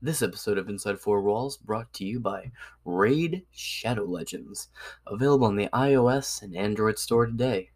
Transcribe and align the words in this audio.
This 0.00 0.22
episode 0.22 0.58
of 0.58 0.68
Inside 0.68 1.00
Four 1.00 1.22
Walls 1.22 1.56
brought 1.56 1.92
to 1.94 2.04
you 2.04 2.20
by 2.20 2.52
Raid 2.84 3.44
Shadow 3.50 4.04
Legends, 4.04 4.68
available 5.08 5.48
on 5.48 5.56
the 5.56 5.68
iOS 5.72 6.40
and 6.40 6.56
Android 6.56 7.00
store 7.00 7.26
today. 7.26 7.70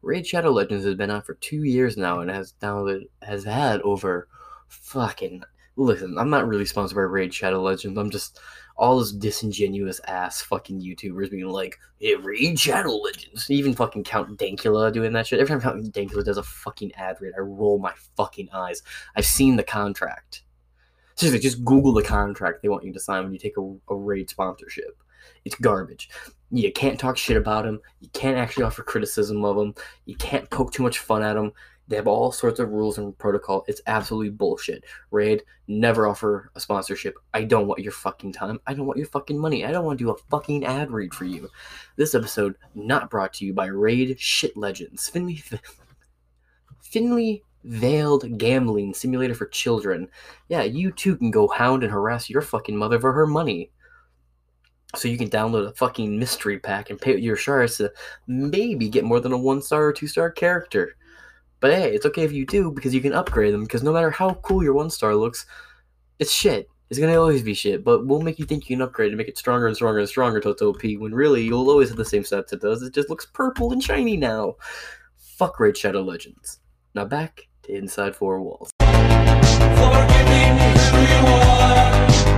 Raid 0.00 0.26
Shadow 0.26 0.52
Legends 0.52 0.86
has 0.86 0.94
been 0.94 1.10
out 1.10 1.26
for 1.26 1.34
two 1.34 1.64
years 1.64 1.98
now 1.98 2.20
and 2.20 2.30
has 2.30 2.54
downloaded 2.62 3.08
has 3.20 3.44
had 3.44 3.82
over 3.82 4.26
fucking 4.68 5.42
listen, 5.76 6.16
I'm 6.16 6.30
not 6.30 6.48
really 6.48 6.64
sponsored 6.64 6.96
by 6.96 7.02
Raid 7.02 7.34
Shadow 7.34 7.60
Legends. 7.60 7.98
I'm 7.98 8.08
just 8.08 8.40
all 8.78 8.96
those 8.96 9.12
disingenuous 9.12 10.00
ass 10.08 10.40
fucking 10.40 10.80
YouTubers 10.80 11.30
being 11.30 11.46
like, 11.46 11.78
hey, 11.98 12.14
Raid 12.14 12.58
Shadow 12.58 12.96
Legends. 12.96 13.50
Even 13.50 13.74
fucking 13.74 14.04
Count 14.04 14.38
Dankula 14.38 14.90
doing 14.94 15.12
that 15.12 15.26
shit. 15.26 15.40
Every 15.40 15.50
time 15.50 15.60
Count 15.60 15.92
Dankula 15.92 16.24
does 16.24 16.38
a 16.38 16.42
fucking 16.42 16.94
ad 16.94 17.18
read, 17.20 17.34
I 17.36 17.40
roll 17.40 17.78
my 17.78 17.92
fucking 18.16 18.48
eyes. 18.50 18.82
I've 19.14 19.26
seen 19.26 19.56
the 19.56 19.62
contract. 19.62 20.44
Seriously, 21.20 21.38
just 21.38 21.62
Google 21.66 21.92
the 21.92 22.02
contract 22.02 22.62
they 22.62 22.70
want 22.70 22.82
you 22.82 22.94
to 22.94 22.98
sign 22.98 23.24
when 23.24 23.34
you 23.34 23.38
take 23.38 23.58
a, 23.58 23.76
a 23.90 23.94
raid 23.94 24.30
sponsorship. 24.30 24.96
It's 25.44 25.54
garbage. 25.54 26.08
You 26.50 26.72
can't 26.72 26.98
talk 26.98 27.18
shit 27.18 27.36
about 27.36 27.66
them. 27.66 27.78
You 28.00 28.08
can't 28.14 28.38
actually 28.38 28.64
offer 28.64 28.82
criticism 28.82 29.44
of 29.44 29.54
them. 29.54 29.74
You 30.06 30.16
can't 30.16 30.48
poke 30.48 30.72
too 30.72 30.82
much 30.82 31.00
fun 31.00 31.22
at 31.22 31.34
them. 31.34 31.52
They 31.88 31.96
have 31.96 32.06
all 32.06 32.32
sorts 32.32 32.58
of 32.58 32.70
rules 32.70 32.96
and 32.96 33.18
protocol. 33.18 33.66
It's 33.68 33.82
absolutely 33.86 34.30
bullshit. 34.30 34.84
Raid, 35.10 35.42
never 35.68 36.06
offer 36.06 36.50
a 36.54 36.60
sponsorship. 36.60 37.16
I 37.34 37.44
don't 37.44 37.66
want 37.66 37.82
your 37.82 37.92
fucking 37.92 38.32
time. 38.32 38.58
I 38.66 38.72
don't 38.72 38.86
want 38.86 38.96
your 38.96 39.08
fucking 39.08 39.38
money. 39.38 39.66
I 39.66 39.72
don't 39.72 39.84
want 39.84 39.98
to 39.98 40.04
do 40.06 40.10
a 40.10 40.16
fucking 40.30 40.64
ad 40.64 40.90
read 40.90 41.12
for 41.12 41.26
you. 41.26 41.50
This 41.96 42.14
episode 42.14 42.56
not 42.74 43.10
brought 43.10 43.34
to 43.34 43.44
you 43.44 43.52
by 43.52 43.66
Raid 43.66 44.18
Shit 44.18 44.56
Legends. 44.56 45.06
Finley, 45.06 45.42
Finley 46.80 47.44
Veiled 47.64 48.38
Gambling 48.38 48.94
Simulator 48.94 49.34
for 49.34 49.46
Children. 49.46 50.08
Yeah, 50.48 50.62
you 50.62 50.92
too 50.92 51.16
can 51.16 51.30
go 51.30 51.48
hound 51.48 51.82
and 51.82 51.92
harass 51.92 52.30
your 52.30 52.42
fucking 52.42 52.76
mother 52.76 52.98
for 52.98 53.12
her 53.12 53.26
money. 53.26 53.70
So 54.96 55.08
you 55.08 55.18
can 55.18 55.30
download 55.30 55.68
a 55.68 55.72
fucking 55.74 56.18
mystery 56.18 56.58
pack 56.58 56.90
and 56.90 57.00
pay 57.00 57.16
your 57.16 57.36
shards 57.36 57.76
to 57.76 57.92
maybe 58.26 58.88
get 58.88 59.04
more 59.04 59.20
than 59.20 59.32
a 59.32 59.38
one 59.38 59.62
star 59.62 59.84
or 59.84 59.92
two 59.92 60.08
star 60.08 60.30
character. 60.30 60.96
But 61.60 61.72
hey, 61.72 61.94
it's 61.94 62.06
okay 62.06 62.24
if 62.24 62.32
you 62.32 62.46
do 62.46 62.72
because 62.72 62.94
you 62.94 63.00
can 63.00 63.12
upgrade 63.12 63.54
them. 63.54 63.62
Because 63.62 63.82
no 63.82 63.92
matter 63.92 64.10
how 64.10 64.34
cool 64.42 64.64
your 64.64 64.74
one 64.74 64.90
star 64.90 65.14
looks, 65.14 65.46
it's 66.18 66.32
shit. 66.32 66.68
It's 66.88 66.98
gonna 66.98 67.20
always 67.20 67.42
be 67.42 67.54
shit. 67.54 67.84
But 67.84 68.06
we'll 68.06 68.22
make 68.22 68.38
you 68.38 68.46
think 68.46 68.68
you 68.68 68.76
can 68.76 68.82
upgrade 68.82 69.10
and 69.10 69.18
make 69.18 69.28
it 69.28 69.38
stronger 69.38 69.68
and 69.68 69.76
stronger 69.76 70.00
and 70.00 70.08
stronger 70.08 70.38
until 70.38 70.52
it's 70.52 70.62
OP. 70.62 70.82
When 70.82 71.14
really 71.14 71.42
you'll 71.44 71.70
always 71.70 71.90
have 71.90 71.98
the 71.98 72.04
same 72.04 72.24
stats 72.24 72.52
it 72.52 72.62
does. 72.62 72.82
It 72.82 72.94
just 72.94 73.10
looks 73.10 73.26
purple 73.26 73.72
and 73.72 73.82
shiny 73.82 74.16
now. 74.16 74.56
Fuck 75.18 75.60
Raid 75.60 75.76
Shadow 75.76 76.02
Legends. 76.02 76.58
Now 76.94 77.04
back 77.04 77.49
Inside 77.74 78.16
Four 78.16 78.40
Walls. 78.40 78.70
Forgiving 78.80 80.56
who 80.90 81.00
you 81.06 81.22
are 81.30 81.92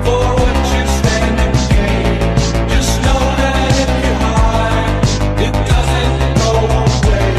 for 0.05 0.25
what 0.37 0.57
you 0.73 0.85
stand 1.01 1.37
and 1.41 1.57
gain. 1.73 2.21
Just 2.69 2.93
know 3.01 3.23
that 3.41 3.73
if 3.83 3.91
you 4.05 4.15
hide, 4.21 4.93
it 5.41 5.55
doesn't 5.73 6.17
go 6.37 6.53
away. 6.85 7.33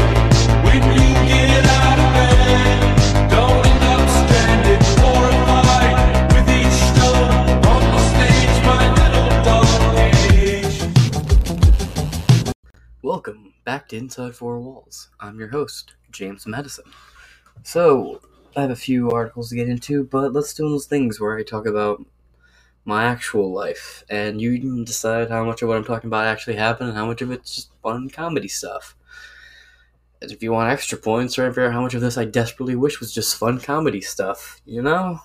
When 0.66 0.82
you 0.92 1.08
get 1.28 1.64
out 1.64 1.98
of 2.02 2.10
bed, 2.18 2.78
don't 3.30 3.62
end 3.64 3.84
up 3.94 4.02
stranded 4.18 4.82
horrified 4.98 5.96
with 6.34 6.48
each 6.50 6.78
stone 6.90 7.62
on 7.64 7.82
the 7.94 8.00
stage. 8.10 8.56
My 8.66 8.84
little 8.98 9.30
dog 9.46 10.10
cage. 10.28 10.78
Welcome 13.02 13.54
back 13.64 13.88
to 13.90 13.96
Inside 13.96 14.34
Four 14.34 14.58
Walls. 14.58 15.08
I'm 15.20 15.38
your 15.38 15.48
host, 15.48 15.94
James 16.10 16.44
Madison. 16.46 16.84
So, 17.62 18.20
I 18.56 18.62
have 18.62 18.70
a 18.70 18.76
few 18.76 19.10
articles 19.10 19.48
to 19.48 19.56
get 19.56 19.68
into, 19.68 20.04
but 20.04 20.32
let's 20.32 20.54
do 20.54 20.68
those 20.68 20.86
things 20.86 21.20
where 21.20 21.38
I 21.38 21.42
talk 21.42 21.66
about 21.66 22.04
my 22.84 23.04
actual 23.04 23.52
life, 23.52 24.04
and 24.10 24.40
you 24.40 24.58
can 24.60 24.84
decide 24.84 25.30
how 25.30 25.44
much 25.44 25.62
of 25.62 25.68
what 25.68 25.78
I'm 25.78 25.84
talking 25.84 26.08
about 26.08 26.26
actually 26.26 26.56
happened 26.56 26.90
and 26.90 26.98
how 26.98 27.06
much 27.06 27.22
of 27.22 27.30
it's 27.30 27.54
just 27.54 27.70
fun 27.82 28.10
comedy 28.10 28.48
stuff. 28.48 28.94
And 30.20 30.30
if 30.30 30.42
you 30.42 30.52
want 30.52 30.70
extra 30.70 30.98
points, 30.98 31.34
try 31.34 31.46
and 31.46 31.54
figure 31.54 31.68
out 31.68 31.72
how 31.72 31.82
much 31.82 31.94
of 31.94 32.00
this 32.00 32.18
I 32.18 32.24
desperately 32.24 32.76
wish 32.76 33.00
was 33.00 33.12
just 33.12 33.36
fun 33.36 33.60
comedy 33.60 34.00
stuff, 34.00 34.60
you 34.64 34.82
know? 34.82 35.18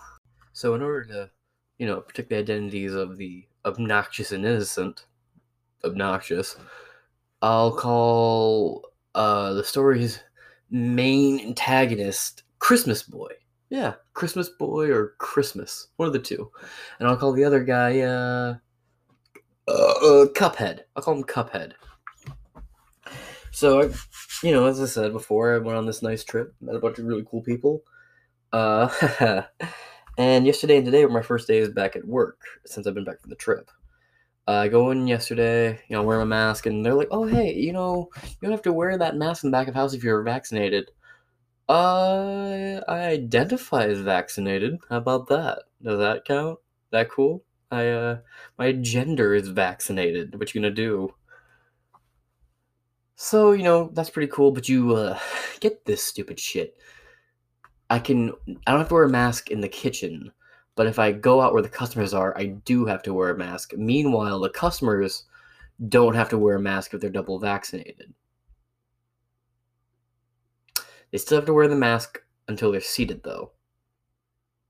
So, 0.53 0.73
in 0.73 0.81
order 0.81 1.03
to, 1.05 1.29
you 1.77 1.87
know, 1.87 2.01
protect 2.01 2.29
the 2.29 2.37
identities 2.37 2.93
of 2.93 3.17
the 3.17 3.45
obnoxious 3.65 4.31
and 4.31 4.45
innocent, 4.45 5.05
obnoxious, 5.83 6.55
I'll 7.41 7.71
call 7.71 8.89
uh, 9.15 9.53
the 9.53 9.63
story's 9.63 10.19
main 10.71 11.39
antagonist 11.39 12.43
Christmas 12.59 13.03
Boy. 13.03 13.31
Yeah, 13.69 13.93
Christmas 14.13 14.49
Boy 14.49 14.89
or 14.89 15.13
Christmas, 15.19 15.87
one 15.97 16.07
of 16.07 16.13
the 16.13 16.19
two. 16.19 16.51
And 16.99 17.07
I'll 17.07 17.17
call 17.17 17.33
the 17.33 17.43
other 17.43 17.63
guy 17.63 17.99
uh, 18.01 18.55
uh, 19.67 19.71
uh 19.71 20.25
Cuphead. 20.33 20.81
I'll 20.95 21.03
call 21.03 21.15
him 21.15 21.23
Cuphead. 21.23 21.73
So, 23.51 23.81
I, 23.81 23.89
you 24.43 24.53
know, 24.53 24.65
as 24.65 24.81
I 24.81 24.85
said 24.85 25.11
before, 25.11 25.53
I 25.53 25.57
went 25.57 25.77
on 25.77 25.85
this 25.85 26.01
nice 26.01 26.23
trip, 26.23 26.53
met 26.61 26.75
a 26.75 26.79
bunch 26.79 26.97
of 26.97 27.05
really 27.05 27.25
cool 27.29 27.41
people. 27.41 27.83
Uh, 28.51 28.89
and 30.17 30.45
yesterday 30.45 30.77
and 30.77 30.85
today 30.85 31.05
were 31.05 31.11
my 31.11 31.21
first 31.21 31.47
days 31.47 31.69
back 31.69 31.95
at 31.95 32.07
work 32.07 32.39
since 32.65 32.87
I've 32.87 32.93
been 32.93 33.03
back 33.03 33.21
from 33.21 33.29
the 33.29 33.35
trip. 33.35 33.69
Uh, 34.49 34.63
I 34.63 34.67
go 34.67 34.89
in 34.89 35.05
yesterday, 35.05 35.79
you 35.89 35.95
know, 35.95 36.01
wear 36.01 36.17
my 36.17 36.23
mask, 36.25 36.65
and 36.65 36.83
they're 36.83 36.95
like, 36.95 37.09
"Oh, 37.11 37.27
hey, 37.27 37.53
you 37.53 37.71
know, 37.71 38.09
you 38.23 38.37
don't 38.41 38.49
have 38.51 38.63
to 38.63 38.73
wear 38.73 38.97
that 38.97 39.15
mask 39.15 39.43
in 39.43 39.51
the 39.51 39.55
back 39.55 39.67
of 39.67 39.75
house 39.75 39.93
if 39.93 40.03
you're 40.03 40.23
vaccinated." 40.23 40.89
Uh, 41.69 42.81
I 42.87 42.99
identify 43.09 43.85
as 43.85 43.99
vaccinated. 43.99 44.79
How 44.89 44.97
about 44.97 45.27
that? 45.29 45.65
Does 45.83 45.99
that 45.99 46.25
count? 46.25 46.57
That 46.91 47.11
cool? 47.11 47.43
I 47.69 47.89
uh, 47.89 48.17
my 48.57 48.71
gender 48.71 49.35
is 49.35 49.49
vaccinated. 49.49 50.39
What 50.39 50.55
you 50.55 50.61
gonna 50.61 50.73
do? 50.73 51.13
So 53.15 53.51
you 53.51 53.63
know 53.63 53.91
that's 53.93 54.09
pretty 54.09 54.31
cool, 54.31 54.51
but 54.51 54.67
you 54.67 54.95
uh, 54.95 55.19
get 55.59 55.85
this 55.85 56.03
stupid 56.03 56.39
shit. 56.39 56.75
I 57.91 57.99
can. 57.99 58.31
I 58.65 58.71
don't 58.71 58.79
have 58.79 58.87
to 58.87 58.95
wear 58.95 59.03
a 59.03 59.09
mask 59.09 59.51
in 59.51 59.61
the 59.61 59.69
kitchen 59.69 60.31
but 60.79 60.87
if 60.87 60.97
I 60.97 61.11
go 61.11 61.41
out 61.41 61.51
where 61.51 61.61
the 61.61 61.67
customers 61.67 62.13
are, 62.13 62.33
I 62.37 62.45
do 62.63 62.85
have 62.85 63.03
to 63.03 63.13
wear 63.13 63.31
a 63.31 63.37
mask. 63.37 63.73
Meanwhile, 63.75 64.39
the 64.39 64.49
customers 64.49 65.25
don't 65.89 66.15
have 66.15 66.29
to 66.29 66.37
wear 66.37 66.55
a 66.55 66.61
mask 66.61 66.93
if 66.93 67.01
they're 67.01 67.09
double 67.09 67.37
vaccinated. 67.37 68.13
They 71.11 71.17
still 71.17 71.37
have 71.37 71.45
to 71.47 71.53
wear 71.53 71.67
the 71.67 71.75
mask 71.75 72.19
until 72.47 72.71
they're 72.71 72.79
seated, 72.79 73.23
though. 73.23 73.51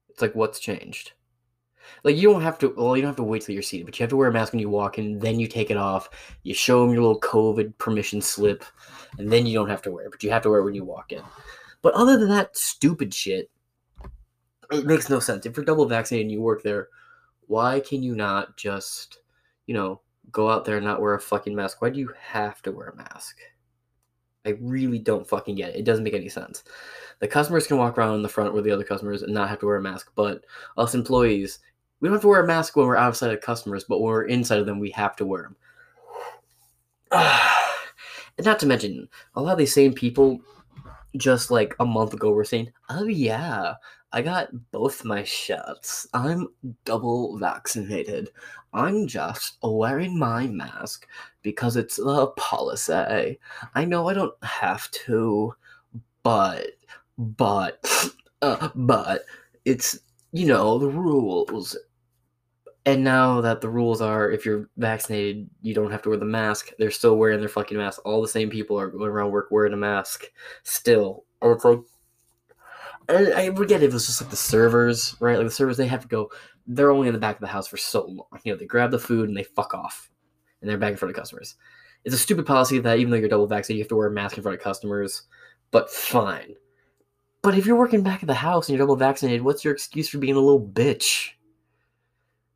It's 0.09 0.19
like, 0.19 0.33
what's 0.33 0.59
changed? 0.59 1.11
Like, 2.03 2.15
you 2.15 2.31
don't 2.31 2.41
have 2.41 2.57
to, 2.57 2.73
well, 2.75 2.95
you 2.95 3.03
don't 3.03 3.09
have 3.09 3.17
to 3.17 3.23
wait 3.23 3.43
till 3.43 3.53
you're 3.53 3.61
seated, 3.61 3.85
but 3.85 3.99
you 3.99 4.03
have 4.03 4.09
to 4.09 4.17
wear 4.17 4.29
a 4.29 4.33
mask 4.33 4.53
when 4.53 4.59
you 4.61 4.69
walk 4.71 4.97
in, 4.97 5.19
then 5.19 5.39
you 5.39 5.45
take 5.45 5.69
it 5.69 5.77
off, 5.77 6.09
you 6.41 6.55
show 6.55 6.81
them 6.81 6.91
your 6.91 7.03
little 7.03 7.21
COVID 7.21 7.77
permission 7.77 8.19
slip, 8.19 8.63
and 9.19 9.31
then 9.31 9.45
you 9.45 9.53
don't 9.53 9.69
have 9.69 9.83
to 9.83 9.91
wear 9.91 10.05
it, 10.05 10.11
but 10.11 10.23
you 10.23 10.31
have 10.31 10.41
to 10.41 10.49
wear 10.49 10.61
it 10.61 10.65
when 10.65 10.73
you 10.73 10.85
walk 10.85 11.11
in. 11.11 11.21
But 11.83 11.93
other 11.93 12.17
than 12.17 12.29
that 12.29 12.57
stupid 12.57 13.13
shit, 13.13 13.51
it 14.71 14.85
makes 14.85 15.09
no 15.09 15.19
sense. 15.19 15.45
If 15.45 15.57
you're 15.57 15.65
double 15.65 15.85
vaccinated 15.85 16.25
and 16.25 16.31
you 16.31 16.41
work 16.41 16.63
there, 16.63 16.89
why 17.47 17.79
can 17.79 18.03
you 18.03 18.15
not 18.15 18.57
just, 18.57 19.19
you 19.65 19.73
know, 19.73 20.01
go 20.31 20.49
out 20.49 20.65
there 20.65 20.77
and 20.77 20.85
not 20.85 21.01
wear 21.01 21.15
a 21.15 21.19
fucking 21.19 21.55
mask? 21.55 21.81
Why 21.81 21.89
do 21.89 21.99
you 21.99 22.13
have 22.19 22.61
to 22.63 22.71
wear 22.71 22.89
a 22.89 22.95
mask? 22.95 23.37
I 24.45 24.51
really 24.61 24.99
don't 24.99 25.27
fucking 25.27 25.55
get 25.55 25.71
it. 25.71 25.77
It 25.77 25.85
doesn't 25.85 26.03
make 26.03 26.13
any 26.13 26.29
sense. 26.29 26.63
The 27.19 27.27
customers 27.27 27.67
can 27.67 27.77
walk 27.77 27.97
around 27.97 28.15
in 28.15 28.21
the 28.21 28.29
front 28.29 28.53
with 28.53 28.63
the 28.63 28.71
other 28.71 28.83
customers 28.83 29.23
and 29.23 29.33
not 29.33 29.49
have 29.49 29.59
to 29.59 29.65
wear 29.65 29.75
a 29.75 29.81
mask, 29.81 30.11
but 30.15 30.45
us 30.77 30.95
employees, 30.95 31.59
we 31.99 32.07
don't 32.07 32.15
have 32.15 32.21
to 32.21 32.27
wear 32.27 32.43
a 32.43 32.47
mask 32.47 32.75
when 32.75 32.87
we're 32.87 32.95
outside 32.95 33.33
of 33.33 33.41
customers, 33.41 33.83
but 33.83 33.99
when 33.99 34.11
we're 34.11 34.23
inside 34.23 34.59
of 34.59 34.65
them, 34.65 34.79
we 34.79 34.91
have 34.91 35.15
to 35.17 35.25
wear 35.25 35.43
them. 35.43 35.55
and 38.37 38.45
not 38.45 38.59
to 38.59 38.67
mention, 38.67 39.09
a 39.35 39.41
lot 39.41 39.53
of 39.53 39.57
these 39.57 39.73
same 39.73 39.93
people 39.93 40.39
just 41.17 41.51
like 41.51 41.75
a 41.79 41.85
month 41.85 42.13
ago 42.13 42.31
were 42.31 42.45
saying, 42.45 42.71
oh 42.89 43.05
yeah, 43.05 43.73
I 44.11 44.23
got 44.23 44.49
both 44.71 45.05
my 45.05 45.23
shots. 45.23 46.07
I'm 46.13 46.47
double 46.83 47.37
vaccinated. 47.37 48.31
I'm 48.73 49.07
just 49.07 49.57
wearing 49.61 50.17
my 50.17 50.47
mask 50.47 51.07
because 51.43 51.75
it's 51.75 51.97
the 51.97 52.27
policy. 52.35 53.39
I 53.75 53.85
know 53.85 54.09
I 54.09 54.13
don't 54.15 54.43
have 54.43 54.89
to, 54.91 55.53
but, 56.23 56.71
but, 57.17 57.85
uh, 58.41 58.69
but 58.73 59.25
it's, 59.65 59.99
you 60.31 60.47
know, 60.47 60.79
the 60.79 60.89
rules. 60.89 61.77
And 62.85 63.03
now 63.03 63.41
that 63.41 63.61
the 63.61 63.69
rules 63.69 64.01
are 64.01 64.31
if 64.31 64.43
you're 64.43 64.69
vaccinated, 64.77 65.47
you 65.61 65.75
don't 65.75 65.91
have 65.91 66.01
to 66.03 66.09
wear 66.09 66.17
the 66.17 66.25
mask, 66.25 66.71
they're 66.79 66.89
still 66.89 67.17
wearing 67.17 67.39
their 67.39 67.49
fucking 67.49 67.77
mask. 67.77 68.01
All 68.05 68.23
the 68.23 68.27
same 68.27 68.49
people 68.49 68.79
are 68.79 68.87
going 68.87 69.11
around 69.11 69.31
work 69.31 69.49
wearing 69.51 69.73
a 69.73 69.77
mask 69.77 70.25
still. 70.63 71.25
Or 71.41 71.53
it's 71.53 71.63
like, 71.63 71.79
I 73.09 73.51
forget 73.55 73.81
if 73.81 73.89
it 73.89 73.93
was 73.93 74.05
just 74.05 74.21
like 74.21 74.29
the 74.29 74.35
servers, 74.35 75.15
right? 75.19 75.37
Like 75.37 75.47
the 75.47 75.51
servers, 75.51 75.77
they 75.77 75.87
have 75.87 76.01
to 76.01 76.07
go. 76.07 76.31
They're 76.67 76.91
only 76.91 77.07
in 77.07 77.13
the 77.13 77.19
back 77.19 77.35
of 77.35 77.41
the 77.41 77.47
house 77.47 77.67
for 77.67 77.77
so 77.77 78.05
long. 78.05 78.27
You 78.43 78.53
know, 78.53 78.59
they 78.59 78.65
grab 78.65 78.91
the 78.91 78.99
food 78.99 79.27
and 79.27 79.37
they 79.37 79.43
fuck 79.43 79.73
off, 79.73 80.09
and 80.61 80.69
they're 80.69 80.77
back 80.77 80.91
in 80.91 80.97
front 80.97 81.09
of 81.09 81.19
customers. 81.19 81.55
It's 82.05 82.15
a 82.15 82.19
stupid 82.19 82.45
policy 82.45 82.79
that 82.79 82.99
even 82.99 83.11
though 83.11 83.17
you're 83.17 83.29
double 83.29 83.47
vaccinated, 83.47 83.79
you 83.79 83.83
have 83.83 83.89
to 83.89 83.95
wear 83.95 84.07
a 84.07 84.11
mask 84.11 84.37
in 84.37 84.43
front 84.43 84.57
of 84.57 84.63
customers. 84.63 85.23
But 85.71 85.89
fine. 85.89 86.55
But 87.41 87.57
if 87.57 87.65
you're 87.65 87.77
working 87.77 88.03
back 88.03 88.21
at 88.21 88.27
the 88.27 88.33
house 88.33 88.67
and 88.67 88.77
you're 88.77 88.85
double 88.85 88.95
vaccinated, 88.95 89.41
what's 89.41 89.63
your 89.63 89.73
excuse 89.73 90.09
for 90.09 90.17
being 90.17 90.35
a 90.35 90.39
little 90.39 90.65
bitch? 90.65 91.29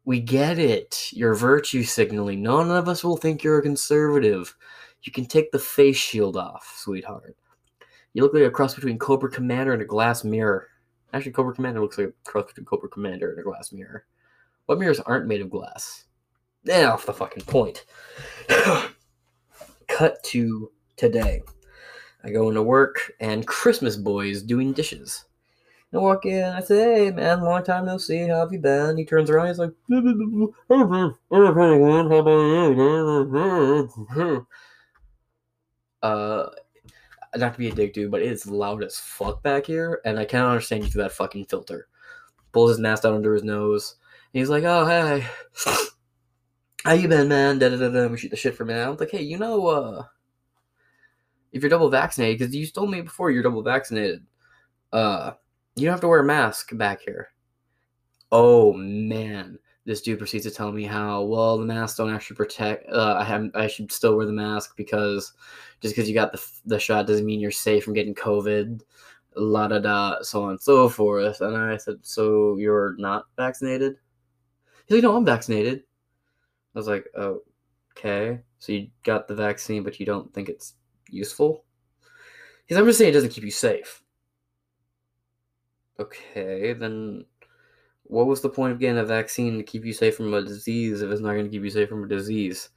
We 0.05 0.19
get 0.19 0.59
it. 0.59 1.09
You're 1.13 1.35
virtue 1.35 1.83
signaling. 1.83 2.43
None 2.43 2.69
of 2.69 2.89
us 2.89 3.03
will 3.03 3.17
think 3.17 3.43
you're 3.43 3.59
a 3.59 3.63
conservative. 3.63 4.55
You 5.03 5.11
can 5.11 5.25
take 5.25 5.51
the 5.51 5.59
face 5.59 5.97
shield 5.97 6.37
off, 6.37 6.73
sweetheart. 6.77 7.35
You 8.13 8.21
look 8.21 8.33
like 8.33 8.43
a 8.43 8.51
cross 8.51 8.75
between 8.75 8.99
Cobra 8.99 9.29
Commander 9.29 9.73
and 9.73 9.81
a 9.81 9.85
glass 9.85 10.23
mirror. 10.23 10.67
Actually, 11.13 11.31
Cobra 11.31 11.53
Commander 11.53 11.81
looks 11.81 11.97
like 11.97 12.09
a 12.09 12.29
cross 12.29 12.47
between 12.47 12.65
Cobra 12.65 12.89
Commander 12.89 13.31
and 13.31 13.39
a 13.39 13.43
glass 13.43 13.71
mirror. 13.71 14.05
What 14.65 14.79
mirrors 14.79 14.99
aren't 14.99 15.27
made 15.27 15.41
of 15.41 15.49
glass? 15.49 16.05
Eh, 16.67 16.85
off 16.85 17.05
the 17.05 17.13
fucking 17.13 17.43
point. 17.43 17.85
Cut 19.87 20.23
to 20.25 20.71
today. 20.95 21.41
I 22.23 22.31
go 22.31 22.47
into 22.47 22.63
work 22.63 23.11
and 23.19 23.45
Christmas 23.45 23.97
boy 23.97 24.27
is 24.27 24.43
doing 24.43 24.73
dishes. 24.73 25.25
I 25.93 25.97
walk 25.97 26.25
in, 26.25 26.43
I 26.43 26.61
say, 26.61 27.05
hey 27.05 27.11
man, 27.11 27.41
long 27.41 27.63
time 27.63 27.85
no 27.85 27.99
see, 27.99 28.27
how 28.27 28.39
have 28.39 28.51
you 28.51 28.57
been? 28.57 28.97
He 28.97 29.05
turns 29.05 29.29
around, 29.29 29.49
he's 29.49 29.59
like, 29.59 29.73
uh, 36.01 36.49
not 37.35 37.53
to 37.53 37.59
be 37.59 37.69
a 37.69 37.73
dick 37.73 37.93
dude, 37.93 38.11
but 38.11 38.21
it's 38.21 38.47
loud 38.47 38.83
as 38.83 38.97
fuck 38.97 39.41
back 39.43 39.65
here, 39.65 40.01
and 40.05 40.19
I 40.19 40.25
can't 40.25 40.47
understand 40.47 40.83
you 40.83 40.89
through 40.89 41.03
that 41.03 41.11
fucking 41.11 41.45
filter. 41.45 41.87
Pulls 42.51 42.71
his 42.71 42.79
mask 42.79 43.03
down 43.03 43.15
under 43.15 43.33
his 43.33 43.43
nose, 43.43 43.95
and 44.33 44.39
he's 44.39 44.49
like, 44.49 44.63
oh 44.63 44.85
hey, 44.85 45.25
how 46.85 46.93
you 46.93 47.07
been, 47.07 47.27
man? 47.27 47.59
Da 47.59 47.69
da 47.69 47.77
da 47.77 47.89
da. 47.89 48.07
We 48.07 48.17
shoot 48.17 48.29
the 48.29 48.37
shit 48.37 48.55
for 48.55 48.63
a 48.63 48.65
minute. 48.65 48.87
I'm 48.87 48.97
like, 48.97 49.11
hey, 49.11 49.23
you 49.23 49.37
know, 49.37 49.67
uh, 49.67 50.03
if 51.51 51.61
you're 51.61 51.69
double 51.69 51.89
vaccinated, 51.89 52.39
because 52.39 52.55
you 52.55 52.65
told 52.67 52.91
me 52.91 53.01
before 53.01 53.31
you're 53.31 53.43
double 53.43 53.63
vaccinated, 53.63 54.25
uh, 54.91 55.31
you 55.75 55.85
don't 55.85 55.93
have 55.93 56.01
to 56.01 56.07
wear 56.07 56.19
a 56.19 56.25
mask 56.25 56.75
back 56.77 57.01
here. 57.01 57.29
Oh 58.31 58.73
man, 58.73 59.59
this 59.85 60.01
dude 60.01 60.19
proceeds 60.19 60.45
to 60.45 60.51
tell 60.51 60.71
me 60.71 60.83
how 60.83 61.23
well 61.23 61.57
the 61.57 61.65
masks 61.65 61.97
don't 61.97 62.13
actually 62.13 62.37
protect. 62.37 62.89
Uh, 62.89 63.17
I 63.19 63.23
have 63.23 63.49
I 63.53 63.67
should 63.67 63.91
still 63.91 64.15
wear 64.15 64.25
the 64.25 64.31
mask 64.31 64.75
because 64.77 65.33
just 65.81 65.95
because 65.95 66.07
you 66.07 66.15
got 66.15 66.31
the 66.31 66.41
the 66.65 66.79
shot 66.79 67.07
doesn't 67.07 67.25
mean 67.25 67.39
you're 67.39 67.51
safe 67.51 67.83
from 67.83 67.93
getting 67.93 68.15
COVID. 68.15 68.81
La 69.35 69.67
da 69.67 69.79
da, 69.79 70.21
so 70.21 70.43
on 70.43 70.51
and 70.51 70.61
so 70.61 70.87
forth. 70.87 71.41
And 71.41 71.57
I 71.57 71.77
said, 71.77 71.97
so 72.03 72.55
you're 72.57 72.95
not 72.99 73.25
vaccinated? 73.35 73.95
He's 74.85 74.97
like, 74.97 75.03
no, 75.03 75.15
I'm 75.15 75.25
vaccinated. 75.25 75.83
I 76.75 76.79
was 76.79 76.87
like, 76.87 77.07
oh, 77.15 77.41
okay. 77.97 78.39
So 78.59 78.73
you 78.73 78.89
got 79.03 79.27
the 79.27 79.35
vaccine, 79.35 79.83
but 79.83 79.99
you 79.99 80.05
don't 80.05 80.31
think 80.33 80.49
it's 80.49 80.75
useful? 81.09 81.65
He's 82.67 82.77
I'm 82.77 82.85
just 82.85 82.99
saying 82.99 83.09
it 83.09 83.13
doesn't 83.13 83.31
keep 83.31 83.43
you 83.43 83.51
safe. 83.51 84.01
Okay, 85.99 86.73
then 86.73 87.25
what 88.05 88.27
was 88.27 88.41
the 88.41 88.49
point 88.49 88.73
of 88.73 88.79
getting 88.79 88.97
a 88.97 89.05
vaccine 89.05 89.57
to 89.57 89.63
keep 89.63 89.85
you 89.85 89.93
safe 89.93 90.17
from 90.17 90.33
a 90.33 90.41
disease 90.41 91.01
if 91.01 91.09
it's 91.09 91.21
not 91.21 91.33
going 91.33 91.45
to 91.45 91.49
keep 91.49 91.63
you 91.63 91.69
safe 91.69 91.89
from 91.89 92.03
a 92.03 92.07
disease? 92.07 92.69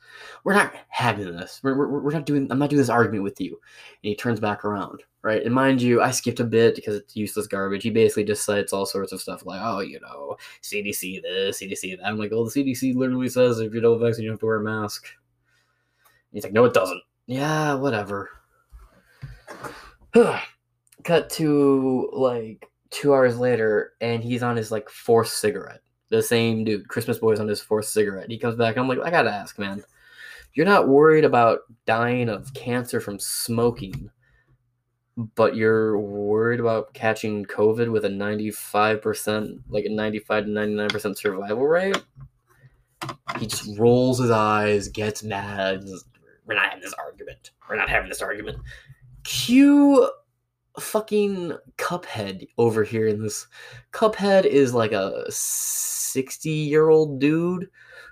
We're 0.44 0.54
not 0.54 0.72
having 0.88 1.36
this. 1.36 1.60
We're, 1.62 1.76
we're, 1.76 2.00
we're 2.00 2.12
not 2.12 2.26
doing. 2.26 2.46
I'm 2.50 2.58
not 2.58 2.70
doing 2.70 2.78
this 2.78 2.88
argument 2.88 3.24
with 3.24 3.40
you. 3.40 3.50
And 3.50 4.08
he 4.08 4.14
turns 4.14 4.38
back 4.38 4.64
around, 4.64 5.02
right? 5.22 5.42
And 5.42 5.54
mind 5.54 5.82
you, 5.82 6.00
I 6.00 6.12
skipped 6.12 6.40
a 6.40 6.44
bit 6.44 6.76
because 6.76 6.94
it's 6.94 7.16
useless 7.16 7.48
garbage. 7.48 7.82
He 7.82 7.90
basically 7.90 8.24
just 8.24 8.44
cites 8.44 8.72
all 8.72 8.86
sorts 8.86 9.12
of 9.12 9.20
stuff 9.20 9.44
like, 9.44 9.60
oh, 9.62 9.80
you 9.80 10.00
know, 10.00 10.36
CDC 10.62 11.22
this, 11.22 11.60
CDC 11.60 11.98
that. 11.98 12.06
I'm 12.06 12.18
like, 12.18 12.30
oh, 12.32 12.48
the 12.48 12.50
CDC 12.50 12.94
literally 12.94 13.28
says 13.28 13.58
if 13.58 13.74
you 13.74 13.80
don't 13.80 14.00
vaccine, 14.00 14.24
you 14.24 14.30
have 14.30 14.40
to 14.40 14.46
wear 14.46 14.56
a 14.56 14.62
mask. 14.62 15.06
He's 16.32 16.44
like, 16.44 16.52
no, 16.52 16.64
it 16.64 16.74
doesn't. 16.74 17.02
Yeah, 17.26 17.74
whatever. 17.74 18.30
Cut 21.04 21.30
to 21.30 22.10
like 22.12 22.68
two 22.96 23.12
hours 23.12 23.38
later, 23.38 23.92
and 24.00 24.24
he's 24.24 24.42
on 24.42 24.56
his 24.56 24.72
like 24.72 24.88
fourth 24.88 25.28
cigarette. 25.28 25.82
The 26.08 26.22
same 26.22 26.64
dude, 26.64 26.88
Christmas 26.88 27.18
boy's 27.18 27.40
on 27.40 27.48
his 27.48 27.60
fourth 27.60 27.84
cigarette. 27.84 28.30
He 28.30 28.38
comes 28.38 28.56
back. 28.56 28.76
I'm 28.76 28.88
like, 28.88 29.00
I 29.04 29.10
gotta 29.10 29.30
ask, 29.30 29.58
man. 29.58 29.84
You're 30.54 30.66
not 30.66 30.88
worried 30.88 31.24
about 31.24 31.60
dying 31.84 32.30
of 32.30 32.54
cancer 32.54 32.98
from 32.98 33.18
smoking, 33.18 34.10
but 35.34 35.56
you're 35.56 35.98
worried 35.98 36.60
about 36.60 36.94
catching 36.94 37.44
COVID 37.44 37.92
with 37.92 38.06
a 38.06 38.08
95%, 38.08 39.58
like 39.68 39.84
a 39.84 39.90
95 39.90 40.44
to 40.46 40.50
99% 40.50 41.18
survival 41.18 41.66
rate? 41.66 42.02
He 43.38 43.46
just 43.46 43.78
rolls 43.78 44.18
his 44.18 44.30
eyes, 44.30 44.88
gets 44.88 45.22
mad. 45.22 45.84
We're 46.46 46.54
not 46.54 46.70
having 46.70 46.80
this 46.80 46.94
argument. 46.94 47.50
We're 47.68 47.76
not 47.76 47.90
having 47.90 48.08
this 48.08 48.22
argument. 48.22 48.58
Cue 49.24 50.08
fucking 50.78 51.52
Cuphead 51.78 52.46
over 52.58 52.84
here 52.84 53.06
in 53.06 53.22
this. 53.22 53.46
Cuphead 53.92 54.44
is 54.44 54.74
like 54.74 54.92
a 54.92 55.24
60 55.28 56.50
year 56.50 56.88
old 56.88 57.20
dude 57.20 57.68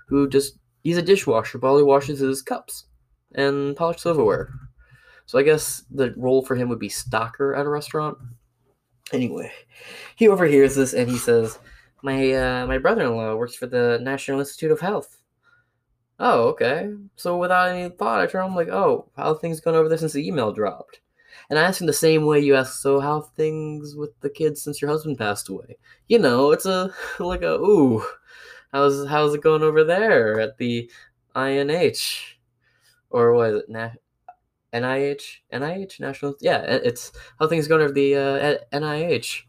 who 0.07 0.29
just, 0.29 0.57
he's 0.83 0.97
a 0.97 1.01
dishwasher, 1.01 1.57
but 1.57 1.67
all 1.67 1.77
he 1.77 1.83
washes 1.83 2.19
his 2.19 2.41
cups 2.41 2.85
and 3.35 3.75
polished 3.75 4.01
silverware. 4.01 4.53
So 5.25 5.39
I 5.39 5.43
guess 5.43 5.83
the 5.91 6.13
role 6.17 6.43
for 6.43 6.55
him 6.55 6.69
would 6.69 6.79
be 6.79 6.89
stalker 6.89 7.55
at 7.55 7.65
a 7.65 7.69
restaurant. 7.69 8.17
Anyway, 9.11 9.51
he 10.15 10.27
overhears 10.27 10.75
this 10.75 10.93
and 10.93 11.09
he 11.09 11.17
says, 11.17 11.59
"My 12.03 12.33
uh, 12.33 12.65
my 12.67 12.77
brother-in-law 12.77 13.35
works 13.35 13.55
for 13.55 13.67
the 13.67 13.99
National 14.01 14.39
Institute 14.39 14.71
of 14.71 14.79
Health." 14.79 15.17
Oh, 16.19 16.47
okay. 16.49 16.93
So 17.15 17.37
without 17.37 17.69
any 17.69 17.89
thought, 17.89 18.21
I 18.21 18.27
turn. 18.27 18.45
I'm 18.45 18.55
like, 18.55 18.69
"Oh, 18.69 19.09
how 19.15 19.33
things 19.35 19.59
going 19.59 19.75
over 19.75 19.89
there 19.89 19.97
since 19.97 20.13
the 20.13 20.27
email 20.27 20.51
dropped?" 20.51 21.01
And 21.49 21.59
I 21.59 21.63
ask 21.63 21.79
him 21.79 21.87
the 21.87 21.93
same 21.93 22.25
way 22.25 22.39
you 22.39 22.55
ask, 22.55 22.73
"So 22.81 22.99
how 22.99 23.21
things 23.21 23.95
with 23.95 24.19
the 24.21 24.29
kids 24.29 24.61
since 24.61 24.81
your 24.81 24.91
husband 24.91 25.17
passed 25.17 25.49
away?" 25.49 25.77
You 26.07 26.19
know, 26.19 26.51
it's 26.51 26.65
a 26.65 26.91
like 27.19 27.41
a 27.43 27.55
ooh, 27.55 28.05
how's 28.71 29.07
how's 29.07 29.33
it 29.35 29.41
going 29.41 29.63
over 29.63 29.83
there 29.83 30.39
at 30.39 30.57
the 30.57 30.89
INH 31.35 32.35
or 33.09 33.33
what 33.33 33.49
is 33.49 33.55
it? 33.61 33.69
Na- 33.69 33.91
NIH, 34.73 35.37
NIH, 35.53 35.99
National. 35.99 36.35
Yeah, 36.41 36.61
it's 36.61 37.13
how 37.39 37.47
things 37.47 37.67
going 37.67 37.81
over 37.81 37.93
the 37.93 38.15
uh, 38.15 38.57
NIH. 38.73 39.43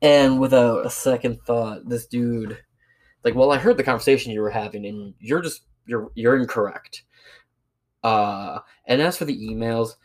And 0.00 0.40
without 0.40 0.86
a 0.86 0.90
second 0.90 1.42
thought, 1.42 1.86
this 1.86 2.06
dude, 2.06 2.56
like, 3.22 3.34
well, 3.34 3.52
I 3.52 3.58
heard 3.58 3.76
the 3.76 3.84
conversation 3.84 4.32
you 4.32 4.40
were 4.40 4.50
having, 4.50 4.86
and 4.86 5.12
you're 5.18 5.42
just 5.42 5.64
you're 5.84 6.10
you're 6.14 6.38
incorrect. 6.38 7.02
Uh, 8.02 8.60
and 8.86 9.02
as 9.02 9.18
for 9.18 9.26
the 9.26 9.38
emails, 9.38 9.96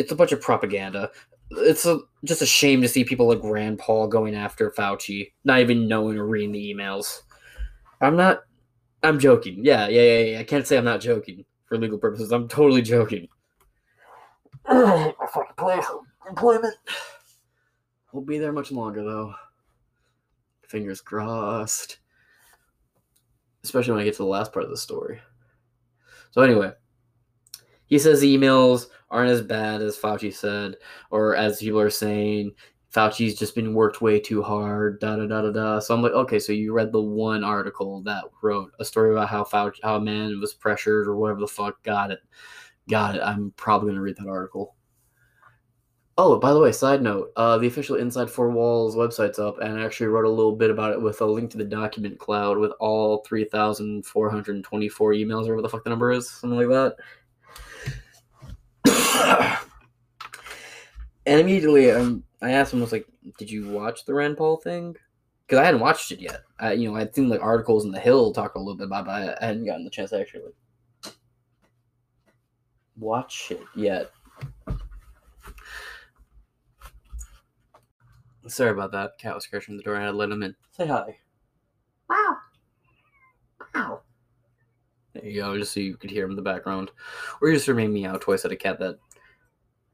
it's 0.00 0.12
a 0.12 0.16
bunch 0.16 0.32
of 0.32 0.40
propaganda. 0.40 1.10
It's 1.50 1.84
a, 1.84 2.00
just 2.24 2.42
a 2.42 2.46
shame 2.46 2.80
to 2.82 2.88
see 2.88 3.04
people 3.04 3.28
like 3.28 3.40
Rand 3.42 3.78
Paul 3.78 4.08
going 4.08 4.34
after 4.34 4.70
Fauci, 4.70 5.32
not 5.44 5.60
even 5.60 5.88
knowing 5.88 6.16
or 6.16 6.26
reading 6.26 6.52
the 6.52 6.74
emails. 6.74 7.20
I'm 8.00 8.16
not. 8.16 8.40
I'm 9.02 9.18
joking. 9.18 9.64
Yeah, 9.64 9.88
yeah, 9.88 10.02
yeah, 10.02 10.18
yeah. 10.18 10.40
I 10.40 10.44
can't 10.44 10.66
say 10.66 10.78
I'm 10.78 10.84
not 10.84 11.00
joking 11.00 11.44
for 11.66 11.78
legal 11.78 11.98
purposes. 11.98 12.32
I'm 12.32 12.48
totally 12.48 12.82
joking. 12.82 13.28
my 14.68 15.12
fucking 15.32 15.54
place 15.56 15.86
employment. 16.28 16.76
Won't 18.12 18.26
be 18.26 18.38
there 18.38 18.52
much 18.52 18.72
longer 18.72 19.02
though. 19.02 19.34
Fingers 20.68 21.00
crossed. 21.00 21.98
Especially 23.64 23.92
when 23.92 24.00
I 24.00 24.04
get 24.04 24.14
to 24.14 24.22
the 24.22 24.28
last 24.28 24.52
part 24.52 24.64
of 24.64 24.70
the 24.70 24.76
story. 24.76 25.20
So 26.30 26.42
anyway, 26.42 26.72
he 27.90 27.98
says 27.98 28.22
emails 28.22 28.86
aren't 29.10 29.30
as 29.30 29.42
bad 29.42 29.82
as 29.82 29.98
Fauci 29.98 30.32
said, 30.32 30.76
or 31.10 31.36
as 31.36 31.60
people 31.60 31.80
are 31.80 31.90
saying. 31.90 32.52
Fauci's 32.94 33.38
just 33.38 33.54
been 33.54 33.72
worked 33.72 34.00
way 34.00 34.18
too 34.18 34.42
hard, 34.42 34.98
da 34.98 35.14
da 35.14 35.24
da 35.26 35.42
da 35.42 35.50
da. 35.52 35.78
So 35.78 35.94
I'm 35.94 36.02
like, 36.02 36.10
okay, 36.10 36.40
so 36.40 36.52
you 36.52 36.72
read 36.72 36.90
the 36.90 37.00
one 37.00 37.44
article 37.44 38.02
that 38.02 38.24
wrote 38.42 38.72
a 38.80 38.84
story 38.84 39.12
about 39.12 39.28
how 39.28 39.44
Fauci, 39.44 39.78
how 39.82 39.96
a 39.96 40.00
man 40.00 40.40
was 40.40 40.54
pressured 40.54 41.06
or 41.06 41.14
whatever 41.16 41.40
the 41.40 41.46
fuck. 41.46 41.80
Got 41.84 42.10
it, 42.10 42.18
got 42.88 43.14
it. 43.14 43.22
I'm 43.22 43.52
probably 43.56 43.90
gonna 43.90 44.00
read 44.00 44.16
that 44.16 44.28
article. 44.28 44.74
Oh, 46.22 46.38
by 46.38 46.52
the 46.52 46.60
way, 46.60 46.70
side 46.70 47.00
note, 47.00 47.32
uh, 47.36 47.56
the 47.56 47.66
official 47.66 47.96
Inside 47.96 48.28
Four 48.30 48.50
Walls 48.50 48.94
website's 48.94 49.38
up, 49.38 49.58
and 49.60 49.78
I 49.78 49.84
actually 49.84 50.08
wrote 50.08 50.26
a 50.26 50.28
little 50.28 50.54
bit 50.54 50.70
about 50.70 50.92
it 50.92 51.00
with 51.00 51.20
a 51.22 51.24
link 51.24 51.50
to 51.52 51.56
the 51.56 51.64
document 51.64 52.18
cloud 52.18 52.58
with 52.58 52.72
all 52.78 53.24
3,424 53.24 55.12
emails, 55.14 55.46
or 55.48 55.54
whatever 55.54 55.62
the 55.62 55.68
fuck 55.70 55.84
the 55.84 55.88
number 55.88 56.12
is, 56.12 56.28
something 56.28 56.58
like 56.58 56.68
that. 56.68 56.96
and 61.26 61.40
immediately, 61.40 61.90
um, 61.90 62.24
I 62.42 62.50
asked 62.50 62.72
him, 62.72 62.80
I 62.80 62.82
was 62.82 62.92
like, 62.92 63.06
"Did 63.38 63.50
you 63.50 63.68
watch 63.70 64.04
the 64.04 64.14
Rand 64.14 64.36
Paul 64.36 64.56
thing?" 64.56 64.96
Because 65.46 65.60
I 65.60 65.64
hadn't 65.64 65.80
watched 65.80 66.12
it 66.12 66.20
yet. 66.20 66.42
I, 66.58 66.72
you 66.72 66.88
know, 66.88 66.96
I'd 66.96 67.14
seen 67.14 67.28
like 67.28 67.42
articles 67.42 67.84
in 67.84 67.90
the 67.90 67.98
Hill 68.00 68.32
talk 68.32 68.54
a 68.54 68.58
little 68.58 68.76
bit 68.76 68.86
about, 68.86 69.02
it, 69.02 69.06
but 69.06 69.42
I 69.42 69.46
hadn't 69.46 69.66
gotten 69.66 69.84
the 69.84 69.90
chance 69.90 70.10
to 70.10 70.20
actually 70.20 70.44
like, 70.44 71.14
watch 72.96 73.50
it 73.50 73.62
yet. 73.74 74.12
Sorry 78.46 78.70
about 78.70 78.92
that. 78.92 79.18
Cat 79.18 79.34
was 79.34 79.44
scratching 79.44 79.76
the 79.76 79.82
door 79.82 79.94
and 79.94 80.02
I 80.02 80.06
had 80.06 80.12
to 80.12 80.16
let 80.16 80.30
him 80.30 80.42
in. 80.42 80.54
Say 80.70 80.86
hi. 80.86 81.18
Wow. 82.08 82.36
Wow. 83.74 84.00
There 85.12 85.24
you 85.24 85.40
go, 85.40 85.58
just 85.58 85.72
so 85.72 85.80
you 85.80 85.96
could 85.96 86.10
hear 86.10 86.24
him 86.24 86.30
in 86.30 86.36
the 86.36 86.42
background. 86.42 86.90
Or 87.40 87.48
you 87.48 87.54
just 87.54 87.66
heard 87.66 87.76
me 87.76 87.88
meow 87.88 88.16
twice 88.16 88.44
at 88.44 88.52
a 88.52 88.56
cat 88.56 88.78
that, 88.78 88.98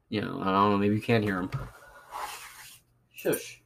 you 0.09 0.21
know, 0.21 0.39
I 0.41 0.45
don't 0.45 0.71
know, 0.71 0.77
maybe 0.77 0.95
you 0.95 1.01
can't 1.01 1.23
hear 1.23 1.39
him. 1.39 1.51
Shush. 3.13 3.61